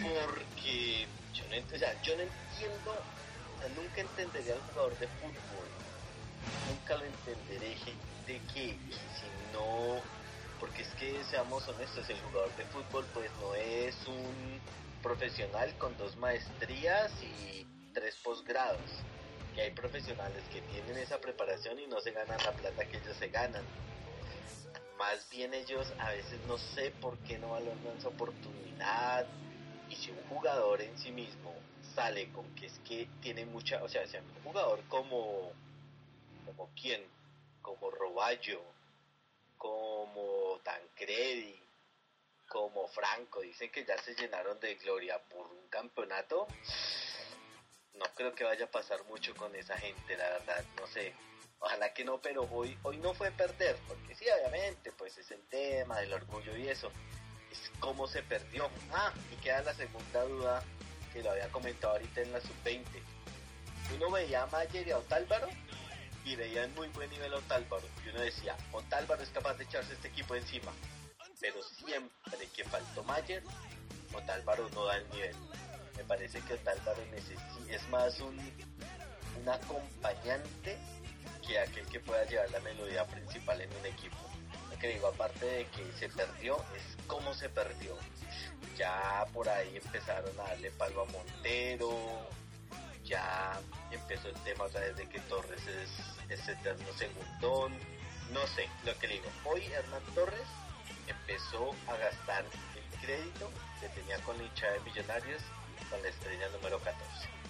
[0.02, 2.96] porque yo, no, o yo no entiendo,
[3.76, 5.68] nunca entendería al jugador de fútbol,
[6.70, 7.78] nunca lo entenderé
[8.26, 10.02] de que si no,
[10.60, 14.60] porque es que seamos honestos, el jugador de fútbol pues no es un
[15.04, 19.06] profesional con dos maestrías y tres posgrados
[19.56, 23.16] que hay profesionales que tienen esa preparación y no se ganan la plata que ellos
[23.18, 23.64] se ganan.
[24.98, 29.26] Más bien ellos a veces no sé por qué no valoran esa oportunidad.
[29.90, 31.54] Y si un jugador en sí mismo
[31.96, 35.52] sale con que es que tiene mucha, o sea, si un jugador como,
[36.46, 37.02] como quién,
[37.62, 38.62] como Roballo,
[39.58, 41.58] como Tancredi,
[42.50, 46.48] como Franco, dicen que ya se llenaron de gloria por un campeonato,
[47.98, 51.14] no creo que vaya a pasar mucho con esa gente, la verdad, no sé.
[51.60, 55.42] Ojalá que no, pero hoy, hoy no fue perder, porque sí, obviamente, pues es el
[55.48, 56.92] tema del orgullo y eso.
[57.52, 58.70] Es cómo se perdió.
[58.92, 60.64] Ah, y queda la segunda duda
[61.14, 62.86] que lo había comentado ahorita en la sub-20.
[63.96, 65.48] Uno veía a Mayer y a Otálvaro
[66.26, 67.88] y veía en muy buen nivel a Otálvaro.
[68.06, 70.74] Y uno decía, Otálvaro es capaz de echarse este equipo encima.
[71.40, 73.44] Pero siempre que faltó Mayer,
[74.14, 75.36] Otálvaro no da el nivel
[75.98, 76.56] me parece que
[77.12, 78.38] necesita, es más un,
[79.42, 80.78] un acompañante
[81.46, 84.18] que aquel que pueda llevar la melodía principal en un equipo.
[84.72, 87.96] Lo que digo, aparte de que se perdió, es cómo se perdió.
[88.78, 92.30] Ya por ahí empezaron a darle palo a Montero,
[93.06, 93.60] ya
[93.92, 95.92] empezó el tema otra de que Torres es,
[96.30, 97.74] es eterno segundón,
[98.34, 100.48] no sé, lo que digo, hoy Hernán Torres
[101.08, 105.42] empezó a gastar el crédito que tenía con la de Millonarios
[105.90, 107.06] con la estrella número 14.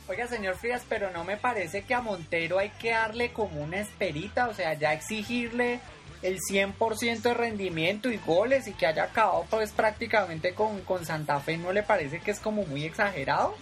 [0.07, 3.79] Oiga, señor Frías, pero no me parece que a Montero hay que darle como una
[3.79, 5.79] esperita, o sea, ya exigirle
[6.21, 11.39] el 100% de rendimiento y goles y que haya acabado pues prácticamente con, con Santa
[11.39, 13.55] Fe, ¿no le parece que es como muy exagerado?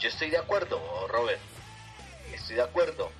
[0.00, 1.40] Yo estoy de acuerdo, Robert,
[2.32, 3.10] estoy de acuerdo,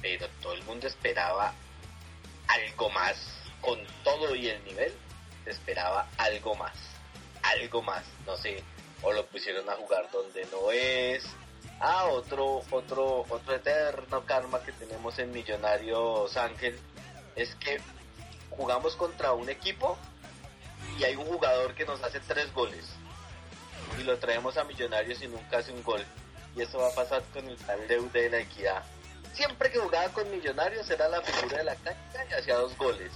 [0.00, 1.52] pero todo el mundo esperaba
[2.48, 3.16] algo más,
[3.60, 4.92] con todo y el nivel,
[5.44, 6.72] esperaba algo más,
[7.50, 8.62] algo más, no sé,
[9.02, 11.24] o lo pusieron a jugar donde no es,
[11.80, 16.78] ah, otro, otro, otro eterno karma que tenemos en Millonarios Ángel,
[17.34, 17.80] es que
[18.50, 19.96] jugamos contra un equipo
[20.98, 22.84] y hay un jugador que nos hace tres goles
[23.98, 26.04] y lo traemos a Millonarios y nunca hace un gol.
[26.54, 28.82] Y eso va a pasar con el tal Leude de la Equidad.
[29.36, 33.12] Siempre que jugaba con Millonarios era la figura de la cancha y hacía dos goles.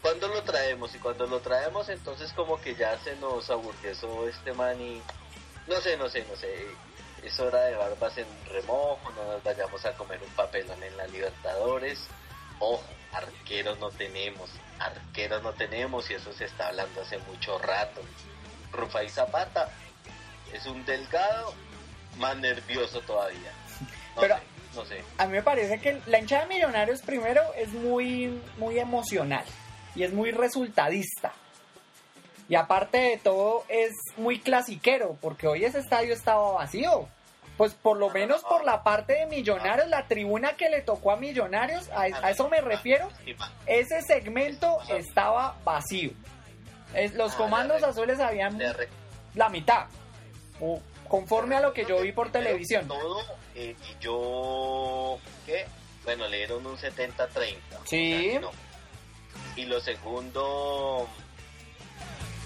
[0.00, 0.94] ¿Cuándo lo traemos?
[0.94, 5.02] Y cuando lo traemos entonces como que ya se nos aburguesó este man y...
[5.66, 6.66] No sé, no sé, no sé.
[7.24, 11.08] Es hora de barbas en remojo, no nos vayamos a comer un papelón en la
[11.08, 11.98] Libertadores.
[12.60, 14.48] Ojo, arqueros no tenemos,
[14.78, 18.00] arqueros no tenemos y eso se está hablando hace mucho rato.
[18.70, 19.68] Rufai Zapata
[20.52, 21.52] es un delgado
[22.18, 23.52] más nervioso todavía.
[24.14, 24.42] No Pero- sé,
[24.76, 25.02] no sé.
[25.18, 29.44] A mí me parece que la hinchada de Millonarios primero es muy, muy emocional
[29.94, 31.32] y es muy resultadista.
[32.48, 37.08] Y aparte de todo es muy clasiquero, porque hoy ese estadio estaba vacío.
[37.56, 41.16] Pues por lo menos por la parte de Millonarios, la tribuna que le tocó a
[41.16, 43.08] Millonarios, a, a eso me refiero,
[43.66, 46.10] ese segmento estaba vacío.
[46.94, 48.60] Es- los Ah, comandos le- azules habían
[49.34, 49.86] la mitad,
[50.60, 52.86] o conforme a lo que yo vi por televisión.
[52.88, 53.22] Todo,
[53.56, 55.66] eh, y yo, ¿qué?
[56.04, 57.56] Bueno, le dieron un 70-30.
[57.84, 58.28] Sí.
[58.28, 58.50] O sea, no.
[59.56, 61.08] Y lo segundo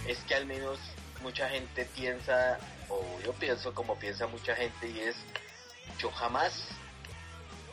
[0.07, 0.79] es que al menos
[1.23, 2.59] mucha gente piensa,
[2.89, 5.17] o yo pienso como piensa mucha gente, y es,
[5.99, 6.69] yo jamás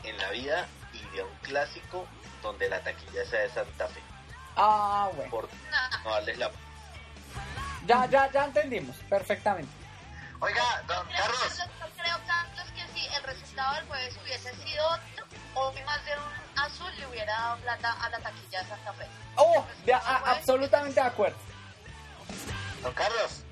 [0.04, 2.06] en la vida iría a un clásico
[2.42, 4.00] donde la taquilla sea de Santa Fe,
[4.56, 5.30] Ah, bueno.
[5.30, 5.48] por
[6.04, 6.50] no darles la...
[7.86, 9.70] Ya, ya, ya entendimos perfectamente.
[10.40, 11.64] Oiga, don Carlos, yo
[11.96, 12.30] creo, que
[12.98, 17.32] si el resultado del jueves hubiese sido otro, o más de un azul le hubiera
[17.32, 19.06] dado plata a la taquilla de Santa Fe.
[19.36, 21.36] Oh, de- a- absolutamente de acuerdo.
[22.82, 23.44] don Carlos,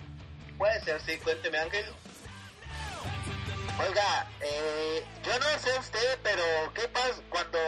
[0.58, 1.84] Puede ser, sí, cuénteme Ángel.
[3.78, 6.42] oiga, eh, yo no sé usted, pero
[6.72, 7.58] ¿qué pasa cuando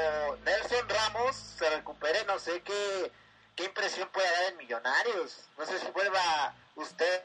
[0.45, 2.25] Nelson Ramos se recupere?
[2.25, 3.13] No sé qué,
[3.57, 5.37] qué impresión puede dar en Millonarios.
[5.59, 7.23] No sé si vuelva usted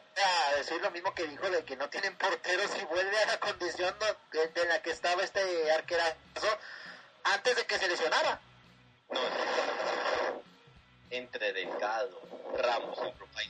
[0.52, 3.40] a decir lo mismo que dijo de que no tienen porteros y vuelve a la
[3.40, 3.96] condición
[4.32, 6.18] de, la que estaba este arquerazo
[7.24, 8.40] antes de que se lesionara.
[9.10, 9.20] No,
[11.12, 12.20] entre Delgado,
[12.58, 12.98] Ramos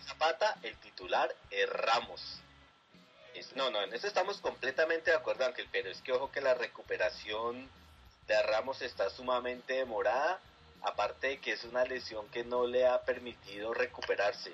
[0.05, 2.39] Zapata, el titular es Ramos.
[3.33, 6.41] Es- no, no, en eso estamos completamente de acuerdo, Ángel, pero es que ojo que
[6.41, 7.69] la recuperación
[8.27, 10.39] de Ramos está sumamente demorada,
[10.81, 14.53] aparte de que es una lesión que no le ha permitido recuperarse,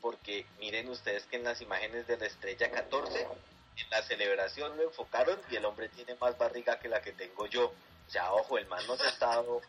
[0.00, 4.84] porque miren ustedes que en las imágenes de la estrella 14, en la celebración lo
[4.84, 7.66] enfocaron y el hombre tiene más barriga que la que tengo yo.
[7.66, 9.60] O sea, ojo, el man no se ha estado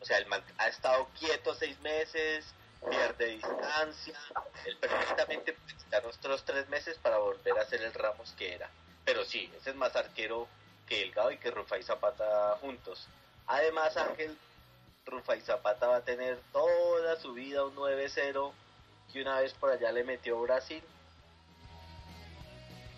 [0.00, 2.44] o sea, el man ha estado quieto seis meses,
[2.88, 4.18] pierde distancia.
[4.64, 8.70] Él perfectamente puede necesitar otros tres meses para volver a ser el Ramos que era.
[9.04, 10.48] Pero sí, ese es más arquero
[10.88, 13.08] que Delgado y que Rufai Zapata juntos.
[13.46, 14.36] Además, Ángel,
[15.04, 18.52] Rufai Zapata va a tener toda su vida un 9-0
[19.16, 20.82] que una vez por allá le metió Brasil.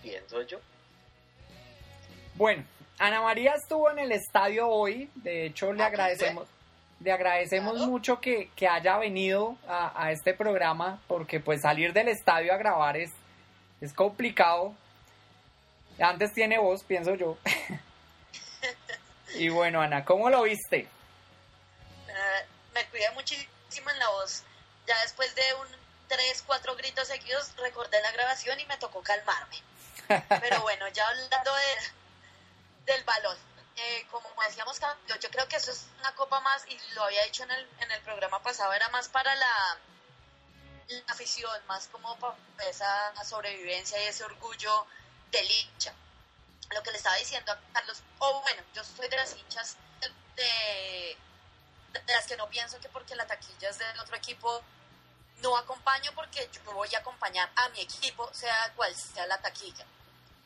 [0.02, 0.58] Pienso yo.
[2.34, 2.64] Bueno,
[2.98, 5.08] Ana María estuvo en el estadio hoy.
[5.14, 6.48] De hecho, le agradecemos,
[6.98, 7.86] le agradecemos Claro.
[7.88, 12.56] mucho que, que haya venido a, a este programa, porque pues salir del estadio a
[12.56, 13.12] grabar es,
[13.80, 14.74] es complicado.
[16.00, 17.38] Antes tiene voz, pienso yo.
[19.36, 20.78] y bueno, Ana, ¿cómo lo viste?
[20.78, 24.42] Eh, me cuidé muchísimo en la voz.
[24.88, 25.77] Ya después de un
[26.08, 29.62] 3, 4 gritos seguidos, recordé la grabación y me tocó calmarme.
[30.40, 33.36] Pero bueno, ya hablando de, del balón.
[33.76, 37.22] Eh, como decíamos, yo, yo creo que eso es una copa más, y lo había
[37.24, 39.78] dicho en el, en el programa pasado, era más para la,
[40.88, 42.36] la afición, más como para
[42.68, 44.86] esa sobrevivencia y ese orgullo
[45.30, 45.94] del hincha.
[46.70, 49.76] Lo que le estaba diciendo a Carlos, o bueno, yo soy de las hinchas
[50.34, 51.16] de,
[51.92, 54.62] de las que no pienso que porque la taquilla es del otro equipo,
[55.42, 59.84] no acompaño porque yo voy a acompañar a mi equipo, sea cual sea la taquilla.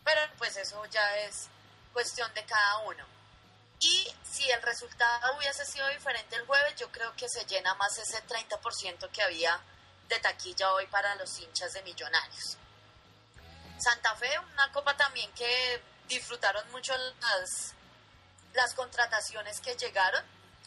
[0.04, 1.48] Pero pues eso ya es
[1.92, 3.04] cuestión de cada uno.
[3.80, 7.98] Y si el resultado hubiese sido diferente el jueves, yo creo que se llena más
[7.98, 9.60] ese 30% que había
[10.08, 12.56] de taquilla hoy para los hinchas de Millonarios.
[13.78, 16.94] Santa Fe, una copa también que disfrutaron mucho
[18.54, 20.24] las, contrataciones que llegaron,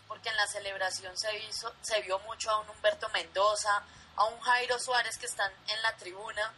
[0.08, 3.84] porque en la celebración se, hizo, se vio mucho a un Humberto Mendoza,
[4.16, 6.54] a un Jairo Suárez que están en la tribuna,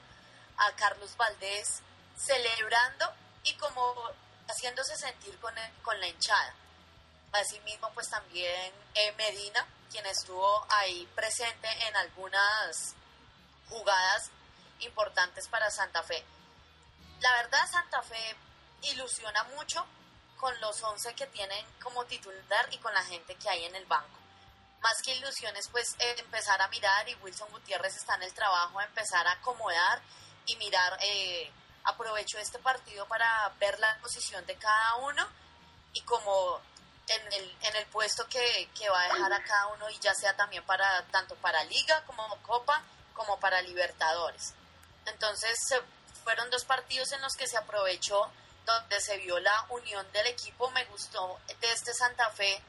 [0.58, 1.82] a Carlos Valdés,
[2.18, 3.14] celebrando
[3.44, 4.12] y como
[4.48, 5.54] haciéndose sentir con,
[5.84, 6.54] con la hinchada.
[7.34, 12.96] Asimismo, pues también eh, Medina, quien estuvo ahí presente en algunas
[13.70, 14.32] jugadas
[14.80, 16.24] importantes para Santa Fe.
[17.20, 18.36] La verdad, Santa Fe
[18.84, 19.86] ilusiona mucho
[20.38, 23.86] con los 11 que tienen como titular y con la gente que hay en el
[23.86, 24.18] banco.
[24.82, 28.80] Más que ilusiones, pues eh, empezar a mirar y Wilson Gutiérrez está en el trabajo,
[28.82, 30.02] empezar a acomodar
[30.46, 31.52] y mirar, eh,
[31.84, 35.28] aprovecho este partido para ver la posición de cada uno
[35.94, 36.62] y como
[37.08, 40.14] en el, en el puesto que, que va a dejar a cada uno y ya
[40.14, 42.84] sea también para tanto para Liga como Copa
[43.14, 44.54] como para Libertadores.
[45.06, 45.58] Entonces
[46.24, 48.30] fueron dos partidos en los que se aprovechó
[48.66, 50.70] donde se vio la unión del equipo.
[50.72, 52.62] Me gustó de este Santa Fe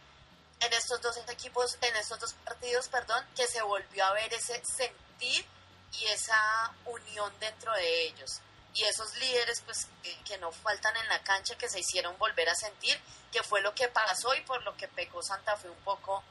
[0.61, 4.61] en estos dos equipos, en estos dos partidos, perdón, que se volvió a ver ese
[4.65, 5.45] sentir
[5.93, 8.41] y esa unión dentro de ellos.
[8.75, 9.89] Y esos líderes, pues,
[10.25, 13.01] que, no faltan en la cancha, que se hicieron volver a sentir,
[13.33, 16.23] que fue lo que pasó y por lo que pecó Santa Fe un poco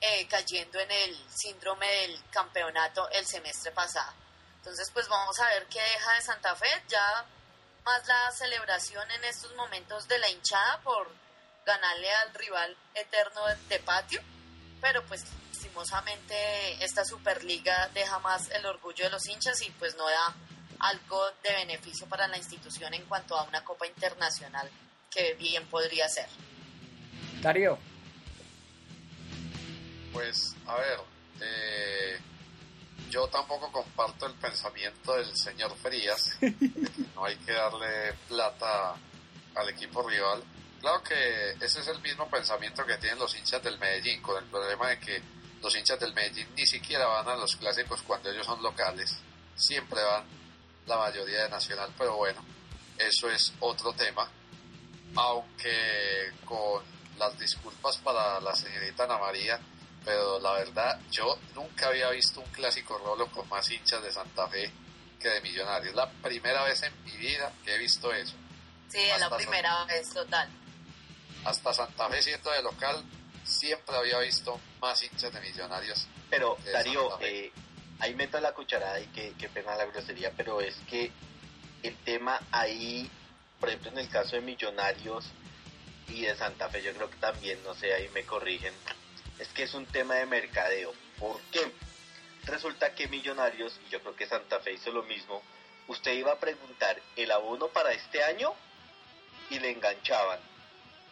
[0.00, 4.12] eh, cayendo en el síndrome del campeonato el semestre pasado.
[4.58, 6.68] Entonces, pues vamos a ver qué deja de Santa Fe.
[6.88, 7.24] Ya
[7.84, 11.08] más la celebración en estos momentos de la hinchada por
[11.66, 14.20] ganarle al rival eterno de patio,
[14.80, 20.08] pero pues lastimosamente esta Superliga deja más el orgullo de los hinchas y pues no
[20.08, 20.34] da
[20.78, 24.70] algo de beneficio para la institución en cuanto a una Copa Internacional
[25.10, 26.28] que bien podría ser.
[27.40, 27.78] Darío.
[30.12, 31.00] Pues, a ver,
[31.40, 32.18] eh,
[33.10, 36.38] yo tampoco comparto el pensamiento del señor Frías,
[37.14, 38.94] no hay que darle plata
[39.54, 40.42] al equipo rival.
[40.80, 44.48] Claro que ese es el mismo pensamiento que tienen los hinchas del Medellín, con el
[44.50, 45.22] problema de que
[45.62, 49.16] los hinchas del Medellín ni siquiera van a los clásicos cuando ellos son locales,
[49.56, 50.24] siempre van
[50.86, 52.44] la mayoría de Nacional, pero bueno,
[52.98, 54.28] eso es otro tema.
[55.16, 56.82] Aunque con
[57.18, 59.58] las disculpas para la señorita Ana María,
[60.04, 64.46] pero la verdad yo nunca había visto un clásico rolo con más hinchas de Santa
[64.48, 64.70] Fe
[65.18, 65.94] que de Millonarios.
[65.94, 68.34] La primera vez en mi vida que he visto eso.
[68.88, 70.48] Sí, es la primera vez total.
[71.46, 73.04] Hasta Santa Fe siendo de local,
[73.44, 76.08] siempre había visto más hinchas de Millonarios.
[76.28, 77.52] Pero Darío, eh,
[78.00, 81.12] ahí meto la cucharada y qué, qué pena la grosería, pero es que
[81.84, 83.08] el tema ahí,
[83.60, 85.26] por ejemplo en el caso de Millonarios
[86.08, 88.74] y de Santa Fe, yo creo que también, no sé, ahí me corrigen,
[89.38, 90.92] es que es un tema de mercadeo.
[91.18, 91.72] ¿Por qué?
[92.44, 95.42] Resulta que Millonarios, y yo creo que Santa Fe hizo lo mismo,
[95.86, 98.52] usted iba a preguntar el abono para este año
[99.50, 100.40] y le enganchaban.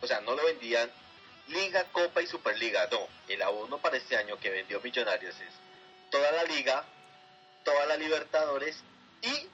[0.05, 0.91] O sea, no lo vendían
[1.49, 3.09] Liga, Copa y Superliga, no.
[3.27, 5.53] El abono para este año que vendió Millonarios es
[6.11, 6.85] toda la Liga,
[7.65, 8.77] toda la Libertadores
[9.23, 9.49] y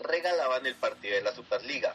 [0.00, 1.94] regalaban el partido de la Superliga.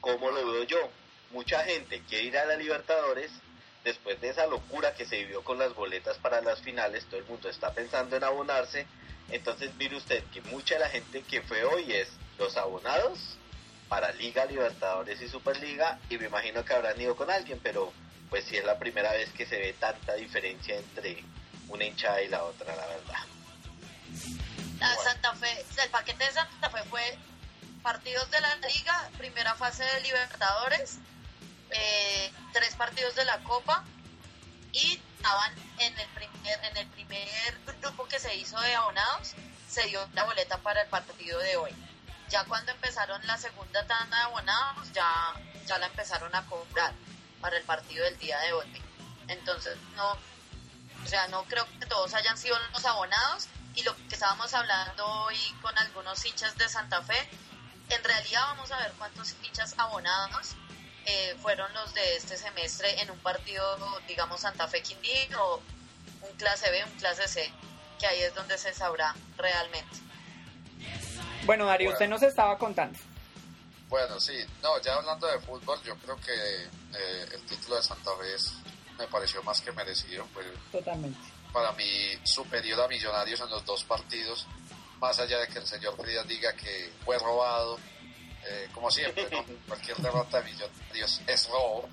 [0.00, 0.90] ¿Cómo lo veo yo?
[1.32, 3.30] Mucha gente quiere ir a la Libertadores
[3.84, 7.26] después de esa locura que se vivió con las boletas para las finales, todo el
[7.26, 8.86] mundo está pensando en abonarse.
[9.30, 12.08] Entonces, mire usted que mucha de la gente que fue hoy es
[12.38, 13.36] los abonados
[13.92, 17.92] para Liga, Libertadores y Superliga, y me imagino que habrán ido con alguien, pero
[18.30, 21.22] pues sí es la primera vez que se ve tanta diferencia entre
[21.68, 23.18] una hinchada y la otra, la verdad.
[24.80, 27.18] La Santa Fe, el paquete de Santa Fe fue
[27.82, 30.96] partidos de la Liga, primera fase de Libertadores,
[31.68, 33.84] eh, tres partidos de la Copa
[34.72, 39.34] y estaban en el primer en el primer grupo que se hizo de abonados
[39.68, 41.74] se dio la boleta para el partido de hoy
[42.32, 45.34] ya cuando empezaron la segunda tanda de abonados ya
[45.66, 46.94] ya la empezaron a cobrar
[47.42, 48.82] para el partido del día de hoy
[49.28, 54.14] entonces no o sea no creo que todos hayan sido los abonados y lo que
[54.14, 57.28] estábamos hablando hoy con algunos hinchas de Santa Fe
[57.90, 60.56] en realidad vamos a ver cuántos hinchas abonados
[61.04, 65.60] eh, fueron los de este semestre en un partido, digamos, Santa Fe Quindío,
[66.20, 67.52] un clase B, un clase C,
[67.98, 70.11] que ahí es donde se sabrá realmente.
[71.44, 72.98] Bueno, Darío, usted nos estaba contando.
[73.88, 78.10] Bueno, sí, no, ya hablando de fútbol, yo creo que eh, el título de Santa
[78.16, 78.36] Fe
[78.98, 80.26] me pareció más que merecido.
[80.70, 81.18] Totalmente.
[81.52, 81.84] Para mí,
[82.24, 84.46] superior a Millonarios en los dos partidos,
[84.98, 87.78] más allá de que el señor Frías diga que fue robado,
[88.44, 89.44] Eh, como siempre, ¿no?
[89.68, 91.88] cualquier derrota de Millonarios es robo.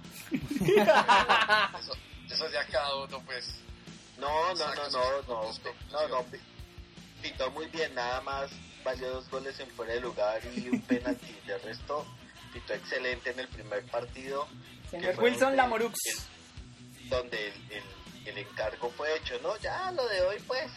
[1.80, 1.94] eso,
[2.30, 3.56] eso ya cada uno, pues.
[4.18, 6.26] No, no, no, no, no, no, no, conclusiones.
[6.32, 8.50] pi- pitó muy bien, nada más
[8.84, 11.36] valió dos goles en fuera de lugar y un penalti.
[11.46, 12.06] De resto,
[12.54, 14.48] pitó excelente en el primer partido.
[14.90, 15.98] Señor que Wilson Lamorux.
[17.10, 17.84] donde el, el-
[18.26, 19.58] el encargo fue hecho, ¿no?
[19.58, 20.70] Ya lo de hoy, pues,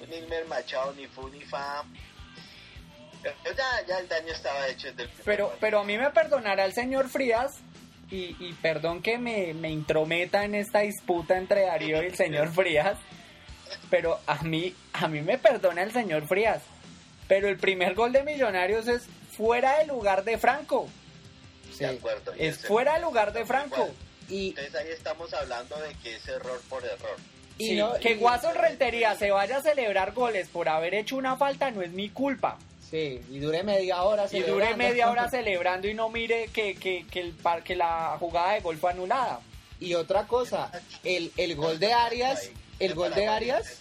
[0.00, 1.84] un Ilmer Machado ni fu ni fa.
[3.22, 5.60] Pero ya, ya el daño estaba hecho desde el primer Pero, partido.
[5.60, 7.56] pero a mí me perdonará el señor Frías
[8.10, 12.48] y, y perdón que me, me intrometa en esta disputa entre Darío y el señor
[12.54, 12.96] Frías,
[13.90, 16.62] pero a mí, a mí me perdona el señor Frías.
[17.28, 19.02] Pero el primer gol de Millonarios es
[19.36, 20.88] fuera de lugar de Franco.
[21.78, 22.34] De acuerdo.
[22.36, 23.76] y Es ese- fuera de lugar de Franco.
[23.76, 23.92] Igual.
[24.28, 27.16] Y, Entonces ahí estamos hablando de que es error por error.
[27.56, 31.16] y Sí, no- que y- Guaso Rentería se vaya a celebrar goles por haber hecho
[31.16, 32.58] una falta no es mi culpa.
[32.90, 34.76] Sí, y duré media hora Y dure celebrando.
[34.78, 38.60] media hora celebrando y no mire que, que, que, el par- que la jugada de
[38.60, 39.40] gol fue anulada.
[39.80, 40.70] Y otra cosa,
[41.04, 42.50] el, el gol de Arias,
[42.80, 43.78] el gol de Arias,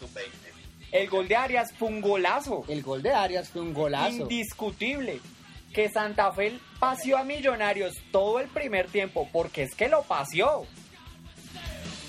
[0.92, 2.64] El gol de Arias fue un golazo.
[2.68, 4.10] el gol de Arias fue un golazo.
[4.10, 5.20] Indiscutible.
[5.74, 10.66] Que Santa Fe paseó a Millonarios todo el primer tiempo, porque es que lo paseó.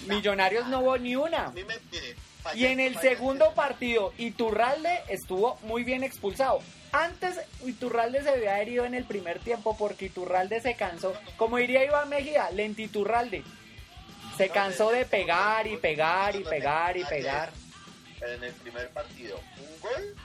[0.06, 1.50] Millonarios no hubo ni una.
[1.50, 2.14] Me mire,
[2.54, 6.60] Y en el segundo partido, Iturralde estuvo muy bien expulsado.
[6.92, 11.12] Antes, Iturralde se había herido en el primer tiempo porque Iturralde se cansó.
[11.36, 13.42] Como diría Iván Mejía, lentiturralde.
[14.38, 17.50] Se cansó de pegar y pegar y pegar y pegar.
[18.18, 20.16] Pero en el primer partido, un gol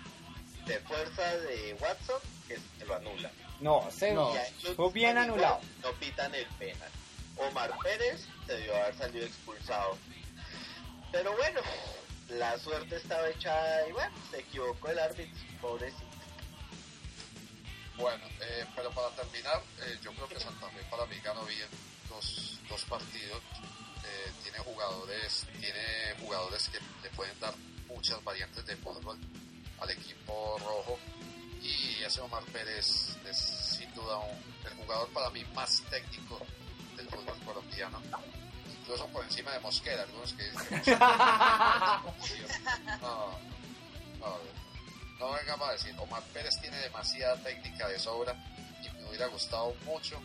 [0.65, 3.31] de fuerza de Watson que se lo anula.
[3.59, 4.33] No, se No.
[4.75, 5.59] Fue bien anulado.
[5.81, 6.89] No pitan el penal.
[7.37, 9.97] Omar Pérez se debió haber salido expulsado.
[11.11, 11.61] Pero bueno,
[12.29, 16.03] la suerte estaba echada y bueno, se equivocó el árbitro, pobrecito.
[17.97, 21.67] Bueno, eh, pero para terminar, eh, yo creo que Santa Fe para mí ganó bien
[22.09, 23.41] dos, dos partidos.
[24.05, 27.53] Eh, tiene jugadores, tiene jugadores que le pueden dar
[27.93, 29.17] muchas variantes de fútbol
[29.79, 30.99] al equipo rojo.
[31.61, 36.39] Y ese Omar Pérez es sin duda un- el jugador para mí más técnico
[36.97, 38.01] del fútbol colombiano.
[38.81, 40.51] Incluso por encima de Mosquera, algunos que.
[43.01, 43.39] No,
[44.19, 44.37] no,
[45.19, 48.35] no venga a decir, Omar Pérez tiene demasiada técnica de sobra
[48.83, 50.19] y me hubiera gustado mucho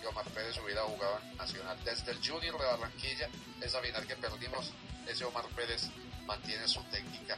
[0.00, 1.78] que Omar Pérez hubiera jugado en Nacional.
[1.84, 3.28] Desde el Junior de Barranquilla,
[3.62, 4.70] esa final que perdimos,
[5.08, 5.88] ese Omar Pérez
[6.26, 7.36] mantiene su técnica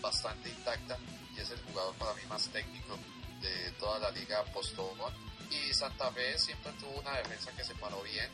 [0.00, 0.96] bastante intacta
[1.36, 2.98] y es el jugador para mí más técnico
[3.40, 5.12] de toda la liga Postobón.
[5.50, 8.28] Y Santa Fe siempre tuvo una defensa que se paró bien,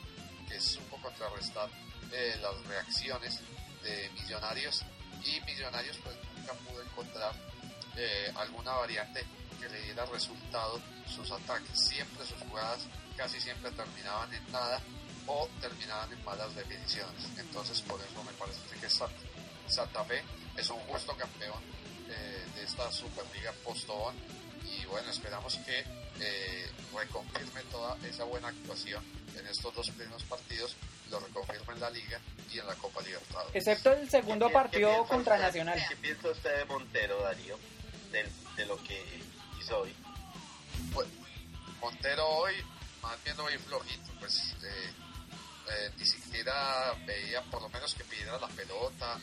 [0.48, 1.68] que supo contrarrestar
[2.12, 3.40] eh, las reacciones
[3.82, 4.84] de Millonarios
[5.24, 7.32] y Millonarios pues nunca pudo encontrar
[7.96, 9.24] eh, alguna variante
[9.60, 11.78] que le diera resultado sus ataques.
[11.78, 12.86] Siempre sus jugadas
[13.16, 14.80] casi siempre terminaban en nada
[15.26, 17.24] o terminaban en malas definiciones.
[17.38, 19.14] Entonces por eso me parece que Santa,
[19.68, 20.22] Santa Fe
[20.56, 21.60] es un justo campeón
[22.08, 24.14] eh, de esta Superliga Postobón
[24.64, 25.84] y bueno, esperamos que
[26.20, 29.02] eh, reconfirme toda esa buena actuación
[29.36, 30.76] en estos dos primeros partidos,
[31.10, 32.20] lo reconfirme en la Liga
[32.52, 33.54] y en la Copa Libertadores.
[33.54, 35.84] Excepto el segundo ¿Qué- qué partido contra usted- Nacional.
[35.88, 37.58] ¿Qué piensa usted de Montero, Darío?
[38.12, 39.02] Del- de lo que
[39.60, 39.94] hizo hoy.
[40.92, 41.08] Pues,
[41.80, 42.54] Montero hoy,
[43.02, 44.92] más bien hoy flojito, pues eh,
[45.70, 49.18] eh, ni siquiera veía por lo menos que pidiera la pelota,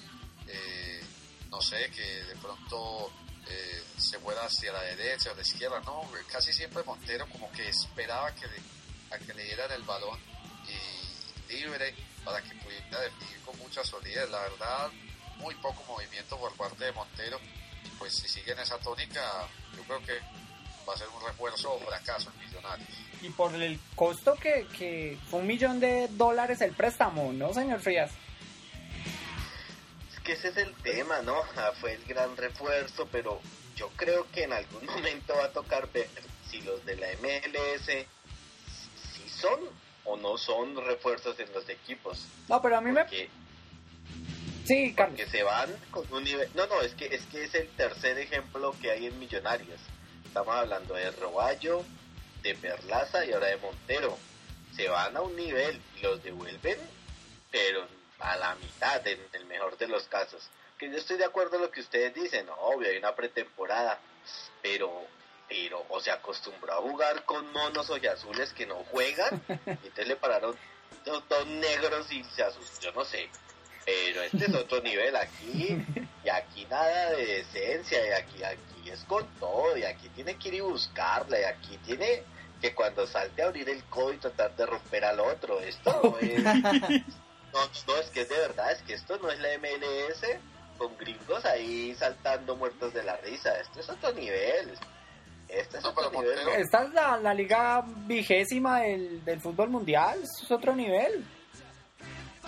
[0.52, 1.02] eh,
[1.50, 3.12] no sé, que de pronto
[3.48, 7.68] eh, se fuera hacia la derecha o la izquierda, no, casi siempre Montero como que
[7.68, 10.20] esperaba que le, a que le dieran el balón
[10.68, 14.92] y libre para que pudiera definir con mucha solidez, la verdad,
[15.38, 17.40] muy poco movimiento por parte de Montero
[17.84, 20.20] y pues si siguen esa tónica, yo creo que
[20.88, 22.90] va a ser un refuerzo o fracaso en Millonarios.
[23.22, 27.80] Y por el costo que, que fue un millón de dólares el préstamo, ¿no, señor
[27.80, 28.12] Frías?
[30.24, 31.42] Que ese es el tema, ¿no?
[31.80, 33.42] Fue el gran refuerzo, pero
[33.76, 36.08] yo creo que en algún momento va a tocar ver
[36.50, 38.06] si los de la MLS
[39.14, 39.60] si son
[40.04, 42.26] o no son refuerzos en los equipos.
[42.50, 43.06] No, pero a mí me...
[44.66, 45.18] Sí, Carlos.
[45.18, 46.50] que se van con un nivel...
[46.54, 49.80] No, no, es que, es que es el tercer ejemplo que hay en Millonarios.
[50.26, 51.84] Estamos hablando de Roballo,
[52.44, 54.18] de Perlaza y ahora de Montero.
[54.76, 56.78] Se van a un nivel y los devuelven,
[57.52, 57.86] pero
[58.22, 60.50] a la mitad, en el mejor de los casos.
[60.78, 64.00] Que yo estoy de acuerdo en lo que ustedes dicen, obvio, hay una pretemporada,
[64.62, 65.06] pero,
[65.48, 70.16] pero, o se acostumbró a jugar con monos azules que no juegan, y entonces le
[70.16, 70.56] pararon
[71.06, 73.30] dos, dos negros y se asustó, yo no sé.
[73.86, 75.84] Pero este es otro nivel aquí,
[76.24, 80.50] y aquí nada de decencia, y aquí, aquí es con todo, y aquí tiene que
[80.50, 82.24] ir y buscarla, y aquí tiene,
[82.62, 85.60] que cuando salte a abrir el codo y tratar de romper al otro.
[85.60, 86.44] Esto es.
[87.54, 90.22] No, no, es que es de verdad, es que esto no es la MLS
[90.78, 93.58] con gringos ahí saltando muertos de la risa.
[93.60, 94.78] Esto es otro nivel.
[95.48, 96.36] Este es No, otro nivel.
[96.38, 101.26] Montero- Esta es la, la liga vigésima del, del fútbol mundial, esto es otro nivel.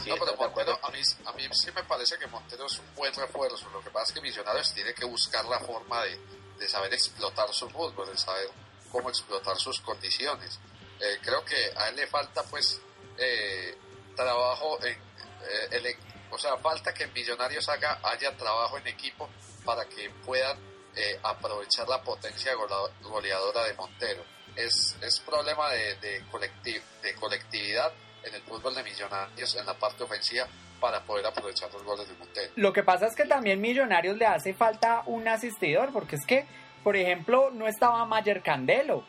[0.04, 0.36] Sí, No, pero.
[0.38, 3.70] Montero, a mí, a mí sí me parece que Montero es un buen refuerzo.
[3.72, 6.18] Lo que pasa es que Millonarios tiene que buscar la forma de,
[6.58, 8.48] de saber explotar su fútbol, de saber
[8.92, 10.60] cómo explotar sus condiciones.
[11.00, 12.82] Eh, creo que a él le falta, pues,
[13.18, 13.78] eh,
[14.16, 14.94] trabajo en.
[14.94, 15.96] eh, el
[16.32, 19.30] o sea, falta que en Millonarios haga, haya trabajo en equipo
[19.64, 20.58] para que puedan
[20.96, 22.54] eh, aprovechar la potencia
[23.02, 24.24] goleadora de Montero.
[24.56, 27.92] Es, es problema de, de, colecti- de colectividad
[28.24, 30.48] en el fútbol de Millonarios en la parte ofensiva
[30.80, 32.52] para poder aprovechar los goles de Montero.
[32.56, 36.48] Lo que pasa es que también Millonarios le hace falta un asistidor, porque es que,
[36.84, 39.06] por ejemplo, no estaba Mayer Candelo.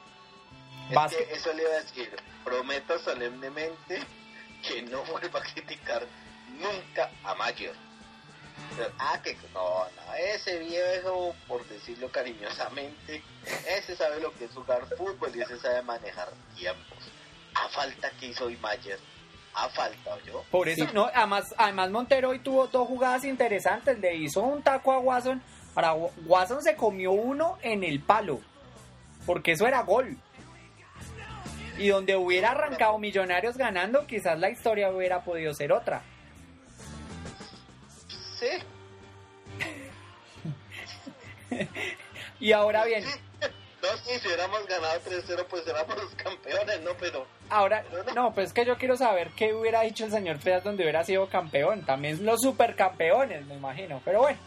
[0.91, 2.15] Es que eso le iba a decir.
[2.45, 4.03] Prometo solemnemente
[4.67, 6.07] que no vuelva a criticar
[6.59, 7.75] nunca a Mayer.
[8.77, 13.23] Pero, Ah, que no, no, ese viejo, por decirlo cariñosamente,
[13.67, 16.99] ese sabe lo que es jugar fútbol y ese sabe manejar tiempos.
[17.55, 18.99] A falta que hizo hoy Mayer.
[19.55, 20.45] A falta, yo.
[20.51, 23.99] Por eso, no, además, además Montero hoy tuvo dos jugadas interesantes.
[24.01, 25.41] Le hizo un taco a Watson.
[25.77, 25.95] Ahora,
[26.27, 28.41] Watson se comió uno en el palo.
[29.27, 30.17] Porque eso era gol.
[31.79, 36.03] Y donde hubiera arrancado Millonarios ganando, quizás la historia hubiera podido ser otra.
[38.39, 38.49] Sí.
[42.41, 43.05] Y ahora bien,
[43.81, 46.91] No, si hubiéramos ganado 3-0, pues éramos los campeones, ¿no?
[46.99, 47.85] Pero ahora,
[48.15, 51.05] no, pues es que yo quiero saber qué hubiera dicho el señor Frías donde hubiera
[51.05, 51.87] sido campeón.
[51.87, 54.03] También los supercampeones, me imagino.
[54.05, 54.39] Pero bueno,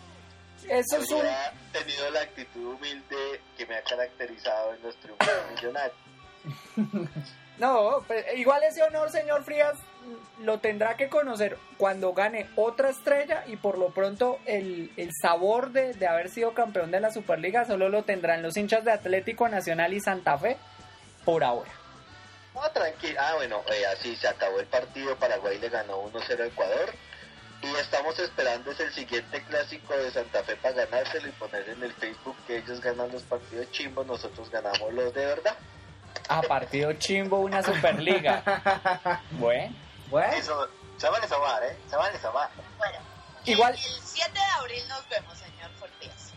[0.68, 1.24] eso es un...
[1.72, 6.06] tenido la actitud humilde que me ha caracterizado en los triunfos millonarios.
[7.57, 9.74] No, pues, igual ese honor, señor Frías,
[10.41, 15.72] lo tendrá que conocer cuando gane otra estrella y por lo pronto el, el sabor
[15.72, 19.49] de, de haber sido campeón de la Superliga solo lo tendrán los hinchas de Atlético
[19.49, 20.57] Nacional y Santa Fe
[21.26, 21.72] por ahora.
[22.53, 23.19] No, tranquilo.
[23.19, 25.15] Ah, bueno, eh, así se acabó el partido.
[25.18, 26.94] Paraguay le ganó 1-0 a Ecuador.
[27.61, 31.84] Y estamos esperando es el siguiente clásico de Santa Fe para ganárselo y poner en
[31.84, 35.56] el Facebook que ellos ganan los partidos chimbos, nosotros ganamos los de verdad.
[36.29, 38.43] A partido chimbo, una Superliga.
[39.31, 39.73] Bueno,
[40.09, 40.67] Bueno, Eso,
[40.97, 41.77] se van a sobar, ¿eh?
[41.89, 42.49] Se van a sobar.
[42.77, 42.97] Bueno,
[43.45, 46.31] Igual- el, el 7 de abril nos vemos, señor Fortías.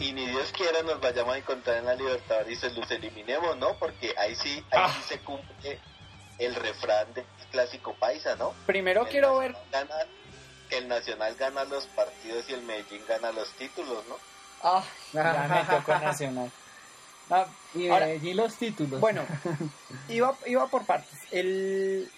[0.00, 3.56] Y ni Dios quiera nos vayamos a encontrar en la Libertadores y se los eliminemos,
[3.56, 3.74] ¿no?
[3.74, 4.92] Porque ahí sí, ahí Ah.
[4.94, 5.80] sí se cumple
[6.38, 8.52] el refrán del clásico paisa, ¿no?
[8.66, 9.56] primero El quiero ver...
[9.72, 9.94] Gana-
[10.68, 14.16] que el Nacional gana los partidos y el Medellín gana los títulos, ¿no?
[14.64, 14.82] Ah,
[15.12, 16.50] ya me tocó Nacional.
[17.30, 19.00] Ah, y ahora- Medellín los títulos.
[19.00, 19.22] Bueno,
[20.08, 21.18] iba, iba por partes.
[21.32, 22.08] El...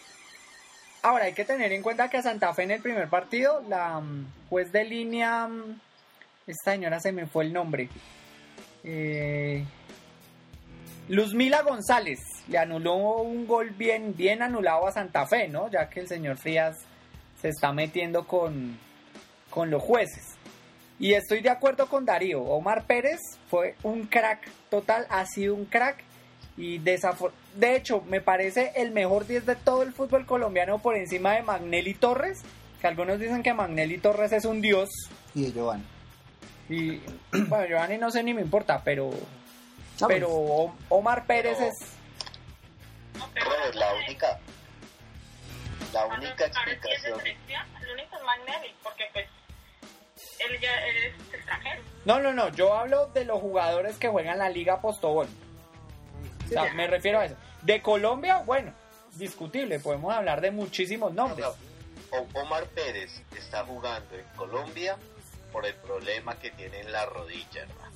[1.03, 4.01] Ahora, hay que tener en cuenta que a Santa Fe en el primer partido, la
[4.01, 5.81] mm, juez de línea, mm,
[6.47, 7.89] esta señora se me fue el nombre,
[8.85, 9.65] eh,
[11.09, 12.19] Luzmila González,
[12.49, 15.71] le anuló un gol bien, bien anulado a Santa Fe, ¿no?
[15.71, 16.77] Ya que el señor Frías
[17.41, 18.77] se está metiendo con,
[19.49, 20.37] con los jueces.
[20.99, 22.43] Y estoy de acuerdo con Darío.
[22.43, 23.21] Omar Pérez
[23.51, 26.05] fue un crack total, ha sido un crack.
[26.57, 30.97] Y desafor de hecho, me parece el mejor 10 de todo el fútbol colombiano por
[30.97, 32.41] encima de Magnelli Torres.
[32.81, 34.89] Que algunos dicen que Magnelli Torres es un dios.
[35.35, 35.85] y de Giovanni.
[36.69, 37.01] Y
[37.49, 39.11] bueno, Giovanni no sé ni me importa, pero.
[40.01, 40.29] No, pero
[40.89, 41.77] Omar Pérez Pero- es.
[43.19, 44.41] No, pero Robert, la única,
[45.93, 47.21] la única explicación.
[47.21, 49.27] el único es Magnelli, porque pues
[50.39, 51.83] él ya él es extranjero.
[52.09, 52.49] No, no, no.
[52.49, 55.29] Yo hablo de los jugadores que juegan la Liga Postobón.
[56.47, 57.37] O sea, me refiero a eso.
[57.61, 58.73] De Colombia, bueno,
[59.17, 59.79] discutible.
[59.79, 61.47] Podemos hablar de muchísimos nombres.
[62.33, 64.97] Omar Pérez está jugando en Colombia
[65.53, 67.93] por el problema que tiene en la rodilla, hermano.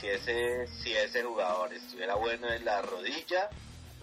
[0.00, 3.50] Si ese, si ese jugador estuviera bueno en la rodilla,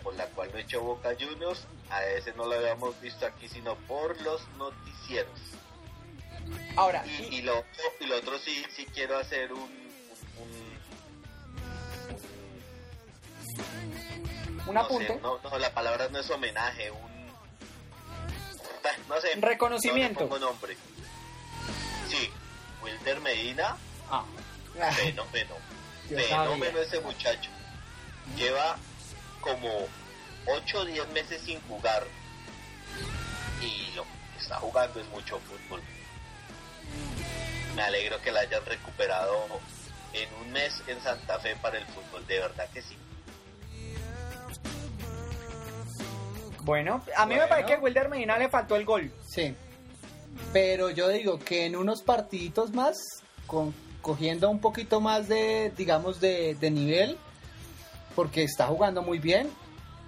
[0.03, 3.73] por la cual lo echó Boca Juniors, a ese no lo habíamos visto aquí, sino
[3.88, 5.39] por los noticieros.
[6.76, 10.80] Ahora, Y, y lo, otro- y lo otro sí, sí quiero hacer un, un,
[14.67, 15.07] un- apunte.
[15.07, 17.09] sé, no, no, la palabra no es homenaje, un...
[19.07, 19.30] No sé.
[19.35, 20.21] Reconocimiento.
[20.21, 20.77] No pongo nombre.
[22.07, 22.30] Sí,
[22.84, 23.76] Wilder Medina,
[24.09, 24.23] Ah,
[24.95, 25.55] fenómeno.
[26.07, 27.49] Fenómeno ese muchacho.
[28.35, 28.77] Lleva
[29.41, 29.88] como
[30.47, 32.05] 8 o 10 meses sin jugar.
[33.61, 35.81] Y lo que está jugando es mucho fútbol.
[37.76, 39.45] Me alegro que la hayan recuperado
[40.14, 42.26] en un mes en Santa Fe para el fútbol.
[42.28, 42.98] De verdad que sí.
[46.61, 49.11] Bueno, a mí me parece que Wilder Medina le faltó el gol.
[49.28, 49.56] Sí.
[50.53, 52.98] Pero yo digo que en unos partiditos más,
[53.48, 57.18] con, cogiendo un poquito más de, digamos, de, de nivel,
[58.16, 59.49] porque está jugando muy bien,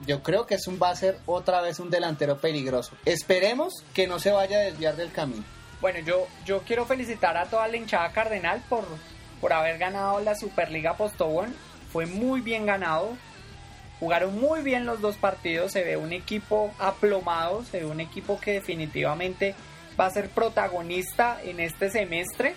[0.05, 2.91] yo creo que es un, va a ser otra vez un delantero peligroso.
[3.05, 5.43] Esperemos que no se vaya a desviar del camino.
[5.81, 8.85] Bueno, yo, yo quiero felicitar a toda la hinchada cardenal por,
[9.41, 11.55] por haber ganado la Superliga Postobón.
[11.91, 13.17] Fue muy bien ganado.
[13.99, 15.71] Jugaron muy bien los dos partidos.
[15.71, 17.63] Se ve un equipo aplomado.
[17.63, 19.55] Se ve un equipo que definitivamente
[19.99, 22.53] va a ser protagonista en este semestre.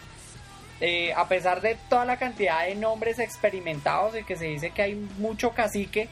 [0.83, 4.83] Eh, a pesar de toda la cantidad de nombres experimentados y que se dice que
[4.83, 6.09] hay mucho cacique,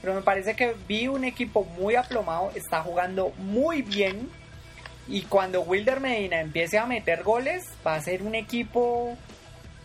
[0.00, 4.28] pero me parece que vi un equipo muy aplomado, está jugando muy bien
[5.08, 9.16] y cuando Wilder Medina empiece a meter goles va a ser un equipo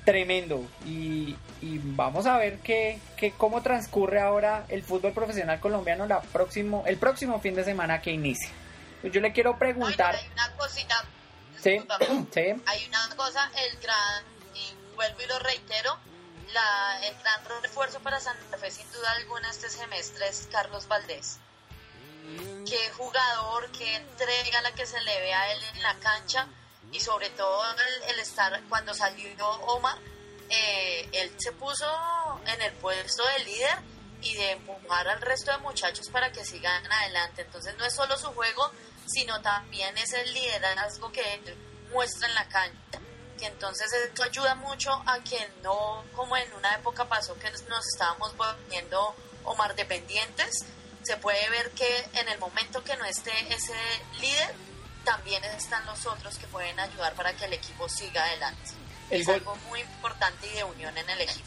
[0.04, 6.06] tremendo y, y vamos a ver que, que cómo transcurre ahora el fútbol profesional colombiano
[6.06, 8.50] la próximo, el próximo fin de semana que inicia.
[9.02, 11.06] Pues yo le quiero preguntar, hay una cosita.
[11.62, 11.82] sí,
[12.34, 14.24] sí, Hay una cosa, el gran,
[14.56, 15.98] y vuelvo y lo reitero,
[16.54, 21.40] la, el gran refuerzo para Santa Fe sin duda alguna este semestre es Carlos Valdés.
[22.66, 26.48] Qué jugador, qué entrega la que se le ve a él en la cancha
[26.92, 29.98] y sobre todo el, el estar cuando salió Omar,
[30.50, 31.86] eh, él se puso
[32.46, 33.78] en el puesto de líder
[34.22, 37.42] y de empujar al resto de muchachos para que sigan adelante.
[37.42, 38.72] Entonces no es solo su juego,
[39.06, 41.58] sino también es el liderazgo que él
[41.92, 43.00] muestra en la cancha.
[43.38, 47.86] Que entonces esto ayuda mucho a que no, como en una época pasó que nos
[47.88, 50.60] estábamos volviendo Omar dependientes,
[51.04, 51.88] se puede ver que
[52.20, 53.74] en el momento que no esté ese
[54.20, 54.54] líder,
[55.04, 58.72] también están los otros que pueden ayudar para que el equipo siga adelante.
[59.10, 61.46] El es gol- algo muy importante y de unión en el equipo.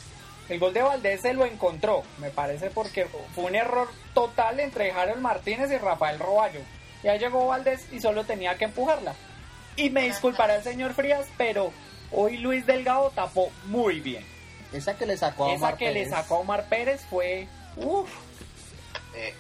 [0.49, 4.93] el gol de Valdés se lo encontró, me parece porque fue un error total entre
[4.93, 6.61] Harold Martínez y Rafael Roballo.
[7.03, 9.15] Ya llegó Valdés y solo tenía que empujarla.
[9.77, 11.73] Y me disculpará el señor Frías, pero
[12.13, 14.25] hoy Luis Delgado tapó muy bien.
[14.73, 16.11] Esa que le sacó a Esa Omar que le Pérez.
[16.11, 17.49] sacó a Omar Pérez fue...
[17.77, 18.11] Uf,
[19.15, 19.35] Eh,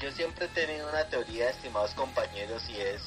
[0.00, 3.02] yo siempre he tenido una teoría, estimados compañeros, y es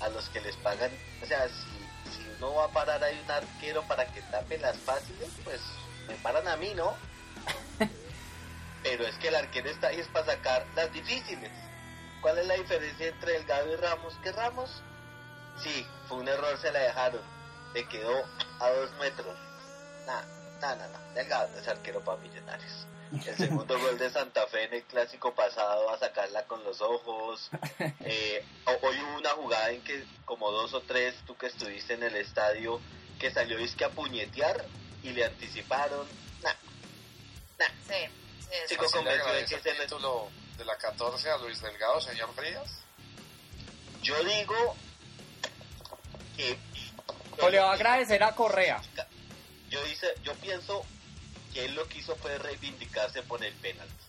[0.00, 0.90] a los que les pagan,
[1.22, 4.76] o sea, si, si uno va a parar ahí un arquero para que tape las
[4.78, 5.60] fáciles, pues
[6.08, 6.94] me paran a mí, ¿no?
[8.82, 11.50] Pero es que el arquero está ahí es para sacar las difíciles.
[12.20, 14.14] ¿Cuál es la diferencia entre Delgado y Ramos?
[14.22, 14.82] ¿Qué Ramos?
[15.62, 17.20] Sí, fue un error, se la dejaron.
[17.74, 18.24] Le quedó
[18.60, 19.36] a dos metros.
[20.06, 20.22] Nah,
[20.60, 21.14] nah, nah, nah.
[21.14, 22.86] Delgado no es arquero para millonarios.
[23.26, 27.50] El segundo gol de Santa Fe en el clásico pasado a sacarla con los ojos.
[28.00, 31.94] Eh, ho- hoy hubo una jugada en que como dos o tres, tú que estuviste
[31.94, 32.80] en el estadio,
[33.18, 34.64] que salió disque a puñetear
[35.02, 36.06] y le anticiparon.
[36.42, 36.52] Nah,
[37.86, 37.94] Sí,
[38.40, 41.60] sí, eso Chico, le convencido de que el se título de la 14 a Luis
[41.60, 42.80] Delgado, señor Frías.
[44.02, 44.76] yo digo
[46.36, 46.58] que...
[47.40, 48.80] o le va a agradecer a Correa.
[49.70, 50.84] Yo, dice, yo pienso
[51.52, 54.04] que él lo que hizo fue reivindicarse por el penalti.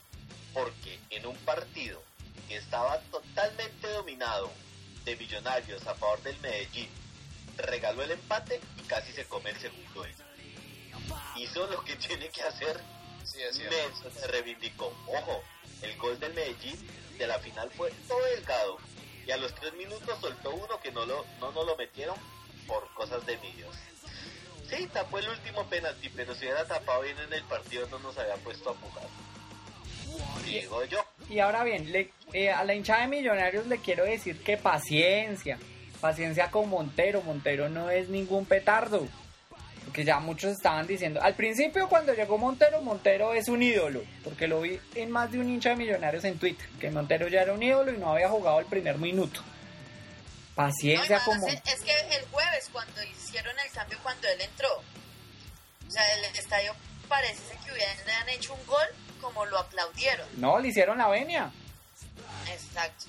[0.53, 2.01] Porque en un partido
[2.47, 4.51] que estaba totalmente dominado
[5.05, 6.89] de millonarios a favor del Medellín,
[7.57, 10.09] regaló el empate y casi se come el segundo gol.
[11.35, 12.79] Hizo lo que tiene que hacer.
[13.23, 13.39] Sí.
[13.69, 14.93] Nelson se reivindicó.
[15.07, 15.43] Ojo,
[15.81, 16.77] el gol del Medellín
[17.17, 18.77] de la final fue todo delgado.
[19.25, 22.15] Y a los tres minutos soltó uno que no lo, no nos lo metieron
[22.67, 23.75] por cosas de millos.
[24.75, 28.17] Sí, tapó el último penalti, pero si hubiera tapado bien en el partido no nos
[28.17, 29.05] había puesto a jugar.
[30.45, 30.99] Digo yo.
[31.29, 35.57] Y ahora bien, le- eh, a la hinchada de Millonarios le quiero decir que paciencia,
[36.01, 37.21] paciencia con Montero.
[37.21, 39.07] Montero no es ningún petardo.
[39.85, 44.47] Porque ya muchos estaban diciendo, al principio cuando llegó Montero, Montero es un ídolo, porque
[44.47, 47.53] lo vi en más de un hincha de Millonarios en Twitter, que Montero ya era
[47.53, 49.41] un ídolo y no había jugado el primer minuto.
[50.55, 51.47] No, Paciencia más, como...
[51.47, 56.25] es, es que el jueves cuando hicieron el cambio cuando él entró, o sea, el
[56.35, 56.73] estadio
[57.07, 58.87] parece que hubieran hecho un gol
[59.21, 60.27] como lo aplaudieron.
[60.37, 61.51] No, le hicieron la venia.
[62.51, 63.05] Exacto.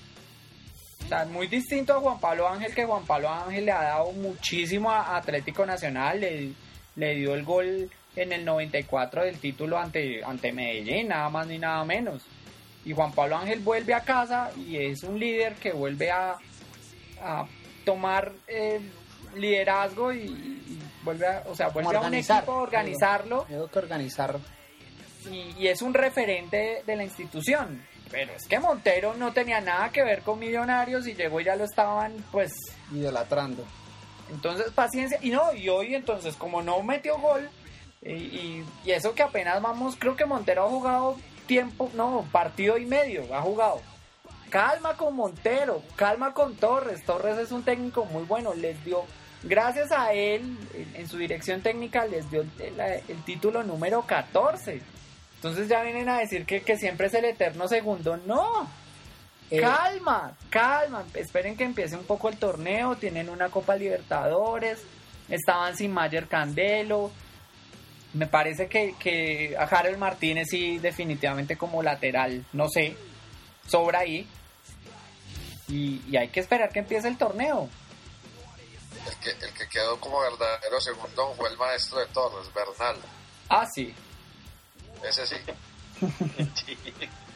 [1.03, 4.11] O sea, muy distinto a Juan Pablo Ángel, que Juan Pablo Ángel le ha dado
[4.11, 6.53] muchísimo a Atlético Nacional, le,
[6.95, 11.59] le dio el gol en el 94 del título ante, ante Medellín, nada más ni
[11.59, 12.23] nada menos.
[12.85, 16.37] Y Juan Pablo Ángel vuelve a casa y es un líder que vuelve a,
[17.25, 17.45] a
[17.85, 18.79] tomar eh,
[19.35, 23.79] liderazgo y, y vuelve a, o sea, vuelve a un equipo a organizarlo Tengo que
[23.79, 24.37] organizar.
[25.31, 27.85] y, y es un referente de la institución.
[28.11, 31.55] Pero es que Montero no tenía nada que ver con Millonarios y llegó y ya
[31.55, 32.53] lo estaban, pues,
[32.93, 33.65] idolatrando.
[34.31, 35.17] entonces paciencia.
[35.21, 37.49] Y no, y hoy entonces, como no metió gol,
[38.03, 42.77] y, y- y eso que apenas vamos, creo que Montero ha jugado tiempo, no, partido
[42.77, 43.81] y medio, ha jugado.
[44.49, 47.03] Calma con Montero, calma con Torres.
[47.05, 49.03] Torres es un técnico muy bueno, les dio,
[49.43, 50.57] gracias a él,
[50.93, 54.81] en, su dirección técnica, les dio el, el título número 14.
[55.35, 58.17] Entonces ya vienen a decir que, que siempre es el eterno segundo.
[58.25, 58.67] No,
[59.51, 61.03] Eh, calma, calma.
[61.13, 62.95] Esperen que empiece un poco el torneo.
[62.95, 64.81] Tienen una Copa Libertadores.
[65.29, 67.11] Estaban sin Mayer Candelo.
[68.13, 72.43] Me parece que, que a Harold Martínez sí definitivamente como lateral.
[72.53, 72.95] No sé.
[73.67, 74.27] Sobra ahí.
[75.67, 77.69] Y, y hay que esperar que empiece el torneo.
[79.07, 82.97] El que, el que quedó como verdadero segundo fue el maestro de Torres, Bernal.
[83.49, 83.93] Ah, sí.
[85.03, 85.35] Ese sí.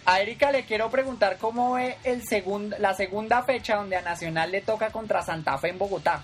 [0.06, 4.52] A Erika le quiero preguntar cómo ve el segundo, la segunda fecha donde a Nacional
[4.52, 6.24] le toca contra Santa Fe en Bogotá.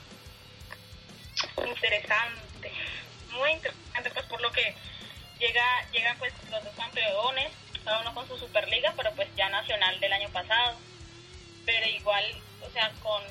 [1.58, 2.72] Interesante,
[3.32, 4.76] muy interesante, pues por lo que
[5.40, 7.52] llega, llegan pues los dos campeones,
[7.86, 10.78] cada uno con su Superliga, pero pues ya Nacional del año pasado.
[11.66, 12.24] Pero igual,
[12.62, 13.24] o sea, con,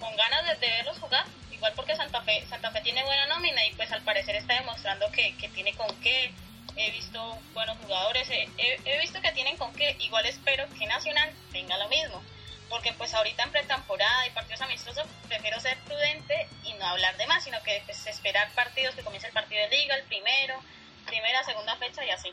[0.00, 3.72] con ganas de, verlos jugar, igual porque Santa Fe, Santa Fe tiene buena nómina y
[3.74, 6.32] pues al parecer está demostrando que, que tiene con qué.
[6.76, 9.96] He visto buenos jugadores, he, he- he visto que tienen con qué.
[10.00, 12.22] Igual espero que Nacional tenga lo mismo.
[12.68, 17.26] Porque pues ahorita en pretemporada y partidos amistosos prefiero ser prudente y no hablar de
[17.26, 20.60] más, sino que pues, esperar partidos que comience el partido de liga, el primero,
[21.06, 22.32] primera, segunda fecha y así.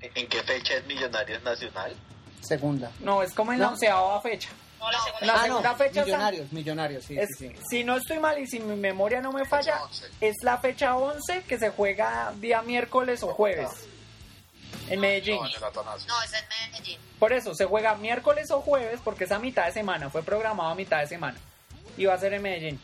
[0.00, 1.94] ¿En qué fecha es Millonarios Nacional?
[2.40, 2.90] Segunda.
[3.00, 4.48] No, es como en la onceava fecha.
[4.78, 7.62] No, la segunda La ah, segunda no, fecha, millonarios, millonarios, sí, Es- sí, sí.
[7.68, 10.06] Si no estoy mal y si mi memoria no me falla, Fecha 11.
[10.22, 13.68] es la fecha 11 que se juega día miércoles o jueves
[14.88, 15.36] en Medellín.
[15.36, 16.08] No, en el Atanasio.
[16.08, 16.98] No, es en Medellín.
[17.18, 20.70] Por eso, se juega miércoles o jueves porque es a mitad de semana, fue programado
[20.70, 21.38] a mitad de semana.
[21.98, 22.80] Y va a ser en Medellín.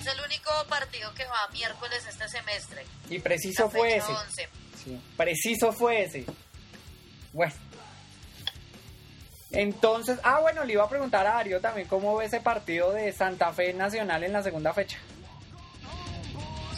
[0.00, 2.84] Es el único partido que va miércoles este semestre.
[3.08, 4.10] Y preciso fue ese.
[4.10, 4.48] 11.
[5.16, 6.24] Preciso fue ese.
[7.32, 7.54] Bueno.
[9.50, 13.12] Entonces, ah, bueno, le iba a preguntar a Darío también cómo ve ese partido de
[13.12, 14.98] Santa Fe Nacional en la segunda fecha.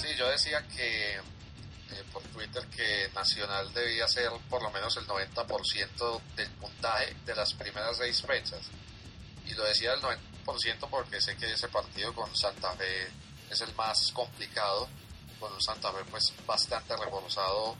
[0.01, 5.07] Sí, yo decía que eh, por Twitter que Nacional debía ser por lo menos el
[5.07, 8.71] 90% del puntaje de las primeras seis fechas.
[9.47, 13.09] Y lo decía el 90% porque sé que ese partido con Santa Fe
[13.51, 14.89] es el más complicado.
[15.41, 17.77] Con un Santa Fe pues bastante reforzado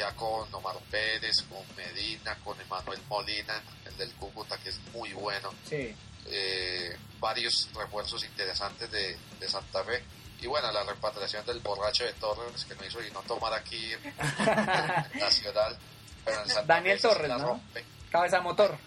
[0.00, 5.12] ya con Omar Pérez, con Medina, con Emanuel Molina, el del Cúcuta que es muy
[5.12, 5.94] bueno Sí.
[6.26, 10.02] eh, varios refuerzos interesantes de, de Santa Fe.
[10.40, 13.92] Y bueno, la repatriación del borracho de Torres que no hizo y no tomar aquí
[13.92, 14.14] en, en
[15.20, 15.78] Nacional.
[16.24, 17.46] Pero en Santa Daniel Fe sí Torres, la ¿no?
[17.48, 17.84] rompe.
[18.10, 18.78] Cabeza motor.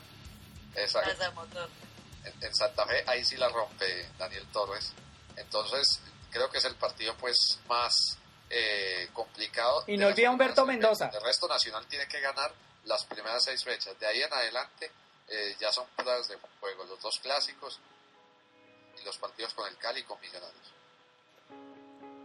[0.76, 1.11] Exacto.
[1.11, 1.69] Casa motor.
[2.26, 4.94] En, en Santa Fe ahí sí la rompe Daniel Torres.
[5.35, 5.99] Entonces
[6.31, 8.18] creo que es el partido pues más
[8.56, 9.84] eh, complicado.
[9.88, 11.10] Y no olvida Humberto Mendoza.
[11.14, 12.52] El resto Nacional tiene que ganar
[12.86, 13.98] las primeras seis fechas.
[14.00, 14.92] De ahí en adelante
[15.28, 16.84] eh, ya son pruebas de juego.
[16.84, 17.80] Los dos clásicos
[19.02, 20.74] y los partidos con el Cali y con Millonarios.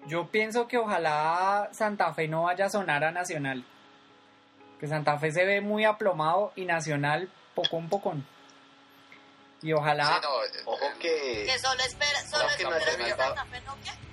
[0.06, 3.64] Yo pienso que ojalá Santa Fe no vaya a sonar a Nacional.
[4.80, 8.26] Que Santa Fe se ve muy aplomado y Nacional pocón pocón.
[9.60, 11.44] Y ojalá Sí, no, eh, Ojo el- que...
[11.46, 14.07] Que solo espera, solo que espera que Santa Fe no qué.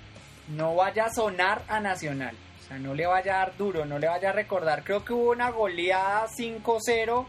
[0.48, 2.36] No vaya a sonar a Nacional.
[2.64, 4.82] O sea, no le vaya a dar duro, no le vaya a recordar.
[4.84, 7.26] Creo que hubo una goleada 5-0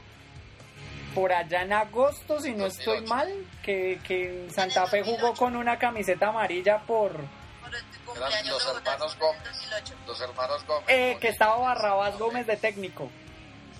[1.13, 3.13] por allá en agosto, si no estoy 2008.
[3.13, 3.33] mal,
[3.63, 7.11] que, que Santa Fe jugó con una camiseta amarilla por...
[7.11, 9.43] Por el cumpleaños los de hermanos Gómez.
[9.43, 9.93] 2008.
[10.07, 10.85] los hermanos Gómez.
[10.89, 13.09] Eh, que estaba Barrabás Gómez de técnico.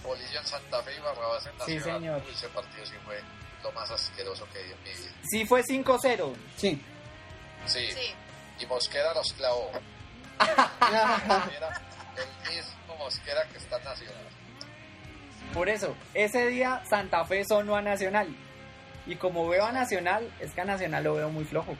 [0.03, 1.99] Bolillo en Santa Fe y Barrabás en Sí, Nacional.
[2.01, 2.21] señor.
[2.25, 3.19] Uy, ese partido sí fue
[3.63, 5.11] lo más asqueroso que vi en mi vida.
[5.29, 6.33] Sí fue 5-0.
[6.55, 6.81] Sí.
[7.65, 8.13] Sí, Sí.
[8.59, 9.71] Y Mosquera los clavó.
[10.39, 11.81] Era
[12.15, 14.25] el mismo Mosquera que está en Nacional.
[15.53, 18.27] Por eso, ese día Santa Fe sonó a Nacional.
[19.05, 21.75] Y como veo a Nacional, es que a Nacional lo veo muy flojo.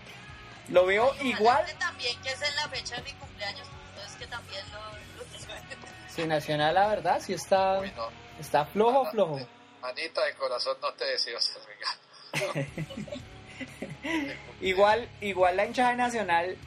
[0.69, 1.65] Lo veo igual.
[1.65, 3.67] que También que es en la fecha de mi cumpleaños.
[3.89, 4.79] Entonces que también lo...
[6.17, 8.09] Sí, Nacional, la verdad, sí está, Uy, no.
[8.39, 9.39] está flojo, flojo.
[9.81, 12.67] Manita de corazón, no te deseo ese regalo.
[14.61, 16.57] Igual, igual la hinchada de Nacional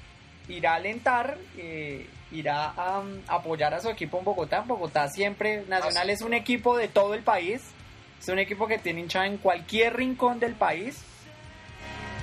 [0.49, 4.59] irá a alentar, eh, irá a um, apoyar a su equipo en Bogotá.
[4.59, 6.13] En Bogotá siempre, Nacional sí.
[6.13, 7.63] es un equipo de todo el país.
[8.21, 11.03] Es un equipo que tiene hinchada en cualquier rincón del país.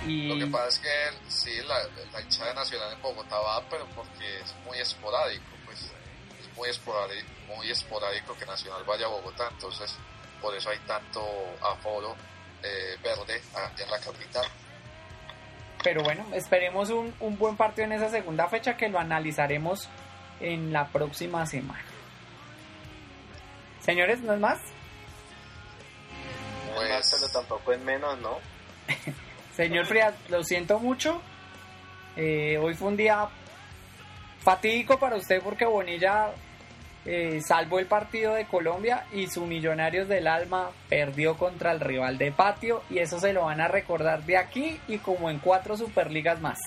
[0.05, 1.75] Y Lo que pasa es que sí, la,
[2.13, 5.91] la hinchada nacional en Bogotá va, pero porque es muy esporádico, pues
[6.39, 9.97] es muy esporádico, muy esporádico que Nacional vaya a Bogotá, entonces
[10.41, 11.21] por eso hay tanto
[11.61, 12.15] aforo
[12.63, 14.45] eh, verde aquí en la capital.
[15.83, 19.89] Pero bueno, esperemos un, un buen partido en esa segunda fecha que lo analizaremos
[20.39, 21.83] en la próxima semana.
[23.79, 24.59] Señores, ¿no es más?
[26.75, 27.09] Pues Frías.
[27.11, 28.37] pero tampoco es menos, ¿no?
[29.55, 31.21] Señor Frías, lo siento mucho.
[32.15, 33.27] Eh, hoy fue un día
[34.39, 36.31] fatídico para usted porque Bonilla
[37.07, 42.17] eh, salvó el partido de Colombia y su Millonarios del Alma perdió contra el rival
[42.17, 45.77] de patio y eso se lo van a recordar de aquí y como en cuatro
[45.77, 46.59] Superligas más.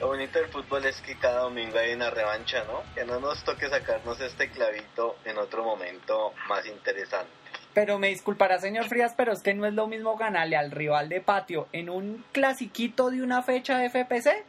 [0.00, 2.82] Lo bonito del fútbol es que cada domingo hay una revancha, ¿no?
[2.94, 7.30] Que no nos toque sacarnos este clavito en otro momento más interesante.
[7.74, 11.08] Pero me disculpará, señor Frías, pero es que no es lo mismo ganarle al rival
[11.08, 14.44] de patio en un clasiquito de una fecha de FPC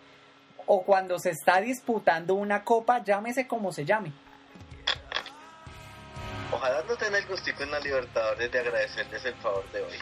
[0.71, 4.13] o cuando se está disputando una copa, llámese como se llame.
[6.51, 9.97] Ojalá no tenga el gustico en la Libertadores de agradecerles el favor de hoy.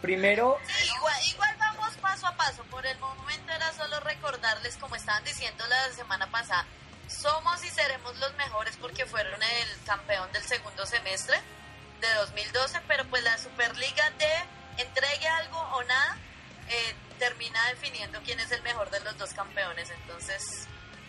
[0.00, 2.64] Primero, Sí, igual, igual vamos paso a paso.
[2.64, 6.66] Por el momento era solo recordarles, como estaban diciendo la semana pasada,
[7.06, 11.36] somos y seremos los mejores porque fueron el campeón del segundo semestre
[12.00, 16.16] de 2012, pero pues la Superliga de entregue algo o nada
[16.68, 19.90] eh, termina definiendo quién es el mejor de los dos campeones.
[19.90, 20.66] Entonces,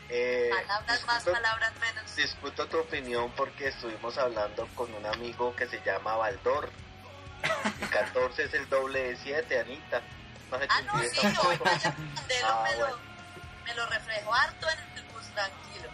[0.10, 2.16] Eh, palabras más, palabras menos.
[2.16, 6.70] Discuto tu opinión porque estuvimos hablando con un amigo que se llama Baldor.
[7.82, 10.02] Y 14 es el doble de 7, Anita.
[10.52, 11.20] No Ah, no, sí,
[11.66, 11.96] allá.
[12.16, 12.98] Mandelo, Ah, me, lo, bueno.
[13.66, 15.90] me lo reflejo harto en el bus, tranquilo.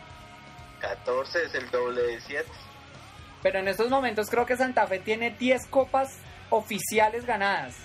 [0.82, 2.50] 14 es el doble de 7.
[3.42, 6.18] pero en estos momentos creo que Santa Fe tiene 10 copas
[6.50, 7.76] oficiales ganadas.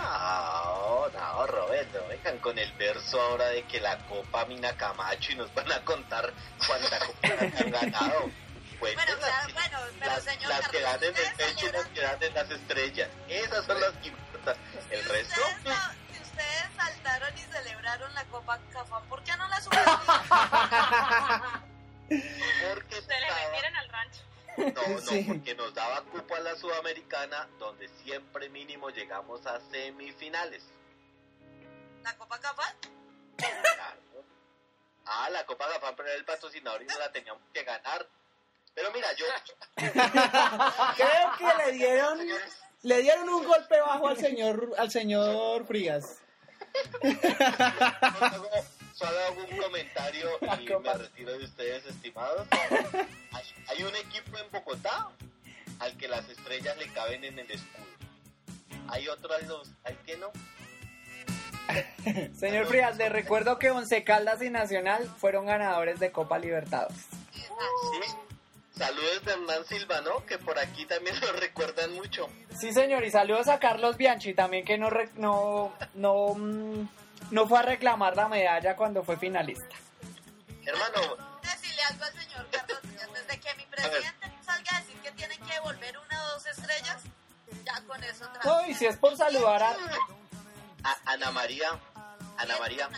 [0.00, 5.36] No, no, Roberto, vengan con el verso ahora de que la Copa Mina Camacho y
[5.36, 6.32] nos van a contar
[6.66, 8.30] cuántas copas han ganado.
[8.78, 11.72] Pues Bueno, las, claro, bueno, pero las- señor las que dan en el pecho y
[11.72, 13.08] las que dan en las estrellas.
[13.28, 14.56] Esas son las que importan.
[14.90, 19.36] El Si resto, ustedes, no- si ustedes saltaron y celebraron la Copa Cafán, ¿por qué
[19.36, 20.00] no la Superliga?
[22.08, 24.20] porque Se le estaba- metieron al rancho.
[24.56, 25.24] No, no, Sí.
[25.26, 30.62] porque nos daba cupo a la Sudamericana, donde siempre mínimo llegamos a semifinales.
[32.02, 32.74] ¿La Copa Cafán?
[33.36, 34.24] Claro.
[35.06, 38.06] Ah, la Copa Gafán, pero era el patrocinador y no la teníamos que ganar.
[38.74, 39.26] Pero mira, yo,
[39.76, 42.18] Creo que le dieron,
[42.82, 46.18] le dieron un golpe bajo al señor, al señor Frías.
[49.00, 50.28] solo hago, un comentario
[50.60, 52.46] y me retiro de ustedes, estimados.
[53.32, 55.08] Hay, hay un equipo en Bogotá
[55.78, 57.86] al que las estrellas le caben en el escudo.
[58.88, 60.30] Hay otro al, los, al que no.
[62.38, 67.06] Señor Frías, le recuerdo que Once Caldas y Nacional fueron ganadores de Copa Libertadores.
[67.32, 68.16] Sí.
[68.76, 70.24] Saludos de Hernán Silva, ¿no?
[70.26, 72.28] Que por aquí también lo recuerdan mucho.
[72.58, 76.88] Sí, señor, y saludos a Carlos Bianchi también que no re- no no mm,
[77.30, 79.76] no fue a reclamar la medalla cuando fue finalista.
[80.64, 85.10] Hermano, Decirle algo al señor Carlos desde que mi presidente no salga a decir que
[85.12, 87.02] tienen que devolver una o dos estrellas,
[87.64, 89.70] ya con eso No, y si es por saludar a
[90.82, 91.68] a- Ana María,
[92.38, 92.88] Ana María,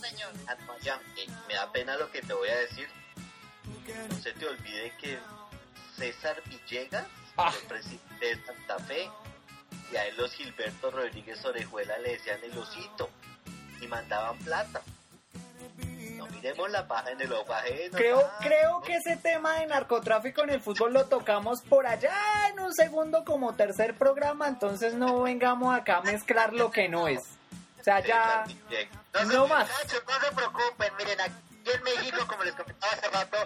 [0.00, 0.32] Señor.
[0.46, 2.88] Ana María, eh, me da pena lo que te voy a decir.
[4.08, 5.18] No se te olvide que
[5.96, 7.06] César Villegas,
[7.36, 7.52] Ah.
[7.60, 9.10] el presidente de Santa Fe,
[9.92, 13.10] y a él los Gilberto Rodríguez Orejuela le decían el osito
[13.80, 14.80] y mandaban plata.
[16.16, 17.96] No miremos la paja en el ojo ajeno.
[17.96, 22.14] Creo, ah, creo que ese tema de narcotráfico en el fútbol lo tocamos por allá
[22.50, 27.08] en un segundo como tercer programa, entonces no vengamos acá a mezclar lo que no
[27.08, 27.22] es.
[27.80, 28.44] O sea, ya...
[29.26, 29.68] No más.
[29.68, 33.36] No se preocupen, miren, aquí en México, como les comentaba hace rato,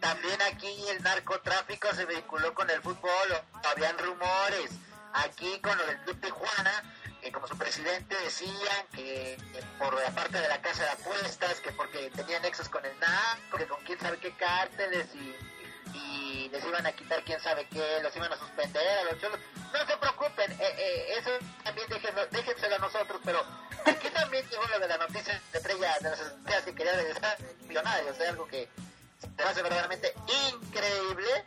[0.00, 3.42] también aquí el narcotráfico se vinculó con el fútbol,
[3.72, 4.70] habían rumores,
[5.12, 6.82] aquí con lo del Club Tijuana,
[7.26, 9.36] que como su presidente decían que,
[9.80, 13.58] por la parte de la casa de apuestas, que porque tenían nexos con el narco,
[13.58, 15.34] que con quién sabe qué cárteles y,
[16.52, 19.40] les iban a quitar quién sabe qué, los iban a suspender a los cholos.
[19.72, 21.30] No se preocupen, eh, eh, eso
[21.64, 23.44] también déjenlo, déjenselo a nosotros, pero
[23.84, 27.36] aquí también llegó lo de la noticia de estrella de las estrellas que quería regresar
[27.66, 28.68] millonario, o sea, algo que
[29.36, 30.14] se hace verdaderamente
[30.52, 31.44] increíble.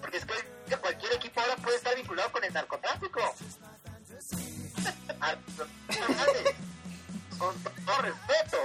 [0.00, 3.20] Porque es que cualquier equipo ahora puede estar vinculado con el narcotráfico.
[5.20, 5.36] Ah,
[7.38, 8.56] Con todo respeto.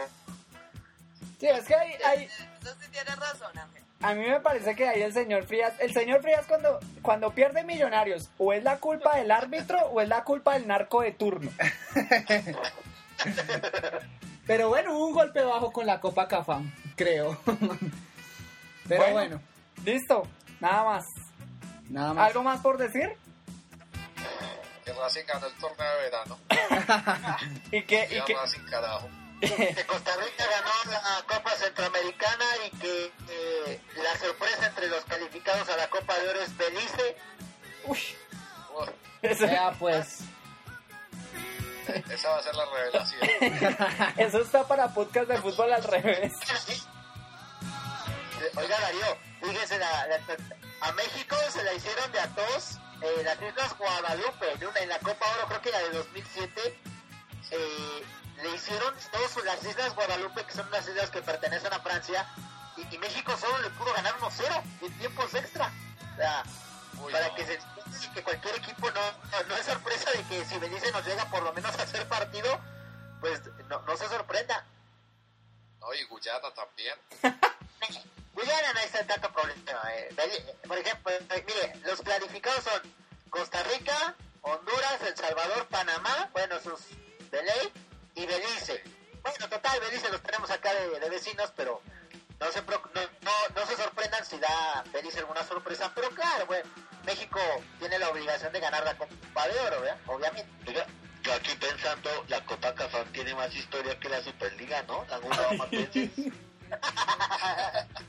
[1.40, 3.84] Sí, es que hay, hay, Eso sí tiene razón, Ángel.
[4.02, 7.64] a mí me parece que ahí el señor Frías, el señor Frías cuando, cuando pierde
[7.64, 11.52] millonarios, o es la culpa del árbitro o es la culpa del narco de turno.
[14.48, 17.38] Pero bueno, hubo un golpe bajo con la Copa Cafam, creo.
[18.88, 19.42] Pero bueno,
[19.86, 20.28] Listo,
[20.60, 21.06] nada más.
[21.90, 22.28] nada más.
[22.28, 23.16] ¿Algo más por decir?
[24.84, 26.40] Que Racing ganó el torneo de verano.
[27.72, 29.10] ¿Y que, y que, Racing, carajo.
[29.40, 35.70] que Costa Rica ganó la Copa Centroamericana y que eh, la sorpresa entre los calificados
[35.70, 37.18] a la Copa de Oro es Belice.
[37.86, 38.00] Uy,
[38.80, 38.90] Uf,
[39.22, 40.22] eso, Vea, pues.
[42.10, 43.22] esa va a ser la revelación.
[44.18, 46.34] eso está para podcast de fútbol al revés.
[48.56, 49.18] Oiga Darío,
[49.50, 50.20] fíjese, la- la-
[50.82, 54.90] a México se la hicieron de a tos eh, las Islas Guadalupe, en, una, en
[54.90, 56.80] la Copa Oro, creo que la de 2007,
[57.52, 58.06] eh,
[58.44, 62.28] le hicieron dos las Islas Guadalupe, que son unas islas que pertenecen a Francia,
[62.76, 65.72] y, y México solo le pudo ganar 1-0 en tiempos extra.
[66.14, 66.44] O sea,
[67.02, 67.36] Uy, para no.
[67.36, 67.60] que se
[68.14, 69.02] que cualquier equipo no,
[69.32, 72.08] no, no es sorpresa de que si Belice nos llega por lo menos a hacer
[72.08, 72.60] partido,
[73.22, 74.66] pues no, no se sorprenda.
[75.80, 76.96] No, y Guyana también.
[78.38, 79.82] Guyana no hay tanto problema.
[79.96, 80.10] eh.
[80.68, 82.82] Por ejemplo, eh, mire, los clarificados son
[83.32, 86.80] Costa Rica, Honduras, El Salvador, Panamá, bueno, sus
[87.32, 87.74] de ley,
[88.16, 88.84] y Belice.
[89.24, 91.82] Bueno, total, Belice los tenemos acá de, de vecinos, pero
[92.40, 95.92] no se, pro- no, no, no se sorprendan si da Belice alguna sorpresa.
[95.96, 96.70] Pero claro, bueno,
[97.06, 97.40] México
[97.80, 99.98] tiene la obligación de ganar la Copa de Oro, ¿verdad?
[100.06, 100.48] Obviamente.
[101.24, 105.06] Yo aquí pensando, la Copa Cafán tiene más historia que la Superliga, ¿no?
[105.10, 105.20] La.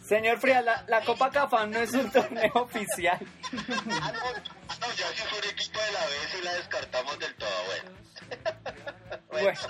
[0.08, 3.18] Señor Frías, la, la Copa Cafán no es un torneo oficial.
[3.90, 4.32] Ah, no,
[4.80, 7.90] No, ya si fue un equipo de la B y la descartamos del todo, bueno.
[9.30, 9.60] Bueno.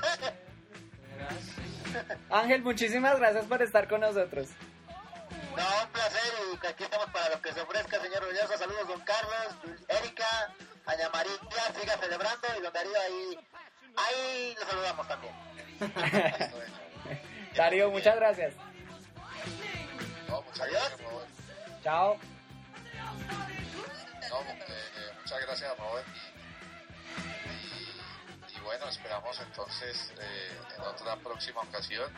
[2.31, 4.49] Ángel, muchísimas gracias por estar con nosotros.
[5.57, 6.23] No, un placer
[6.63, 8.57] y aquí estamos para lo que se ofrezca, señor Orgulloso.
[8.57, 9.57] Saludos, don Carlos,
[9.89, 10.55] Erika,
[10.87, 11.33] Aña María,
[11.81, 13.39] siga celebrando y don Darío ahí,
[13.97, 15.35] ahí lo saludamos también.
[17.57, 18.55] Darío, muchas gracias.
[20.61, 20.93] Adiós.
[21.83, 22.19] Chao.
[24.31, 26.07] No, eh, eh, muchas gracias, Robert.
[27.47, 32.13] Y, y- y bueno, esperamos entonces eh, en otra próxima ocasión.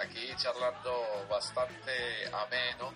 [0.00, 2.92] Aquí charlando bastante ameno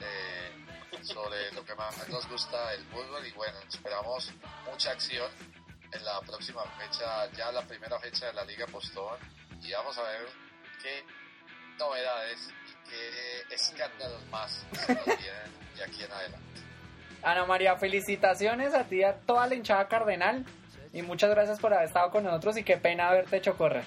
[0.00, 3.26] eh, sobre lo que más nos gusta el fútbol.
[3.26, 4.32] Y bueno, esperamos
[4.66, 5.30] mucha acción
[5.92, 9.18] en la próxima fecha, ya la primera fecha de la Liga Postón.
[9.62, 10.26] Y vamos a ver
[10.82, 11.04] qué
[11.78, 12.50] novedades
[12.88, 16.60] qué escándalos más se nos vienen de aquí en adelante.
[17.22, 20.44] Ana María, felicitaciones a ti y a toda la hinchada cardenal.
[20.92, 23.84] Y muchas gracias por haber estado con nosotros y qué pena haberte hecho correr.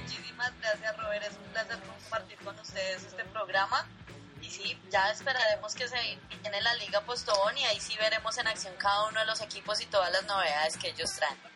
[0.00, 1.22] Muchísimas gracias, Robert.
[1.22, 3.86] Es un placer compartir con ustedes este programa.
[4.40, 5.96] Y sí, ya esperaremos que se
[6.40, 9.80] viene la Liga Postobón y ahí sí veremos en acción cada uno de los equipos
[9.80, 11.51] y todas las novedades que ellos traen.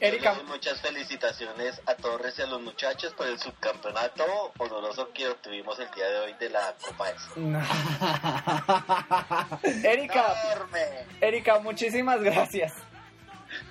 [0.00, 4.24] Erika, Muchas felicitaciones a Torres y a los muchachos por el subcampeonato
[4.58, 7.28] honoroso que obtuvimos el día de hoy de la Copa S.
[9.88, 10.34] Erika.
[11.20, 12.72] Erika, muchísimas gracias.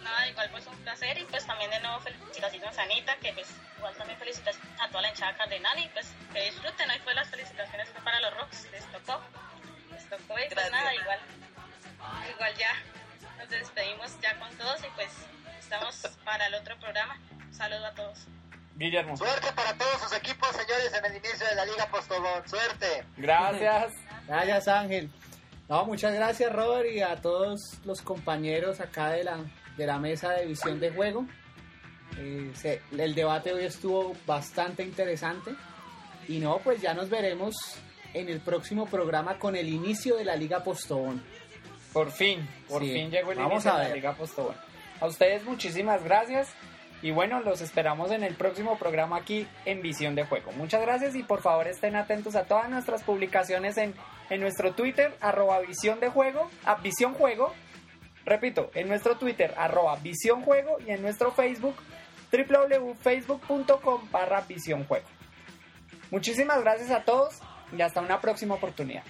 [0.03, 3.47] Nada, igual pues un placer y pues también de nuevo felicitaciones a Anita, que pues
[3.77, 7.27] igual también felicitaciones a toda la hinchada cardenal y pues que disfruten, hoy fue las
[7.29, 9.19] felicitaciones fue para los Rocks, les tocó,
[9.91, 10.71] les tocó y pues Gracias.
[10.71, 11.19] nada, igual,
[12.35, 12.73] igual ya
[13.39, 15.09] nos despedimos ya con todos y pues
[15.73, 17.17] estamos para el otro programa.
[17.47, 18.25] Un saludo a todos.
[18.75, 19.15] Guillermo.
[19.17, 22.47] Suerte para todos sus equipos, señores, en el inicio de la Liga Postobón.
[22.47, 23.03] Suerte.
[23.17, 23.93] Gracias.
[24.27, 25.09] Gracias, Ángel.
[25.67, 29.37] No, muchas gracias, Robert, y a todos los compañeros acá de la,
[29.77, 31.25] de la mesa de visión de juego.
[32.17, 35.51] Eh, se- el debate hoy estuvo bastante interesante.
[36.27, 37.53] Y no, pues ya nos veremos
[38.13, 41.23] en el próximo programa con el inicio de la Liga Postobón.
[41.93, 43.95] Por fin, por Sí, fin llegó el vamos inicio a de la.
[43.95, 44.55] Liga Postobón.
[45.01, 46.53] A ustedes muchísimas gracias.
[47.01, 50.51] Y bueno, los esperamos en el próximo programa aquí en Visión de Juego.
[50.53, 53.93] Muchas gracias y por favor estén atentos a todas nuestras publicaciones en,
[54.29, 57.53] en nuestro Twitter, arroba Visión de Juego, a Visión Juego.
[58.25, 61.75] Repito, en nuestro Twitter, arroba Visión Juego y en nuestro Facebook,
[62.31, 65.07] www.facebook.com barra Visión Juego.
[66.11, 67.39] Muchísimas gracias a todos
[67.75, 69.03] y hasta una próxima oportunidad.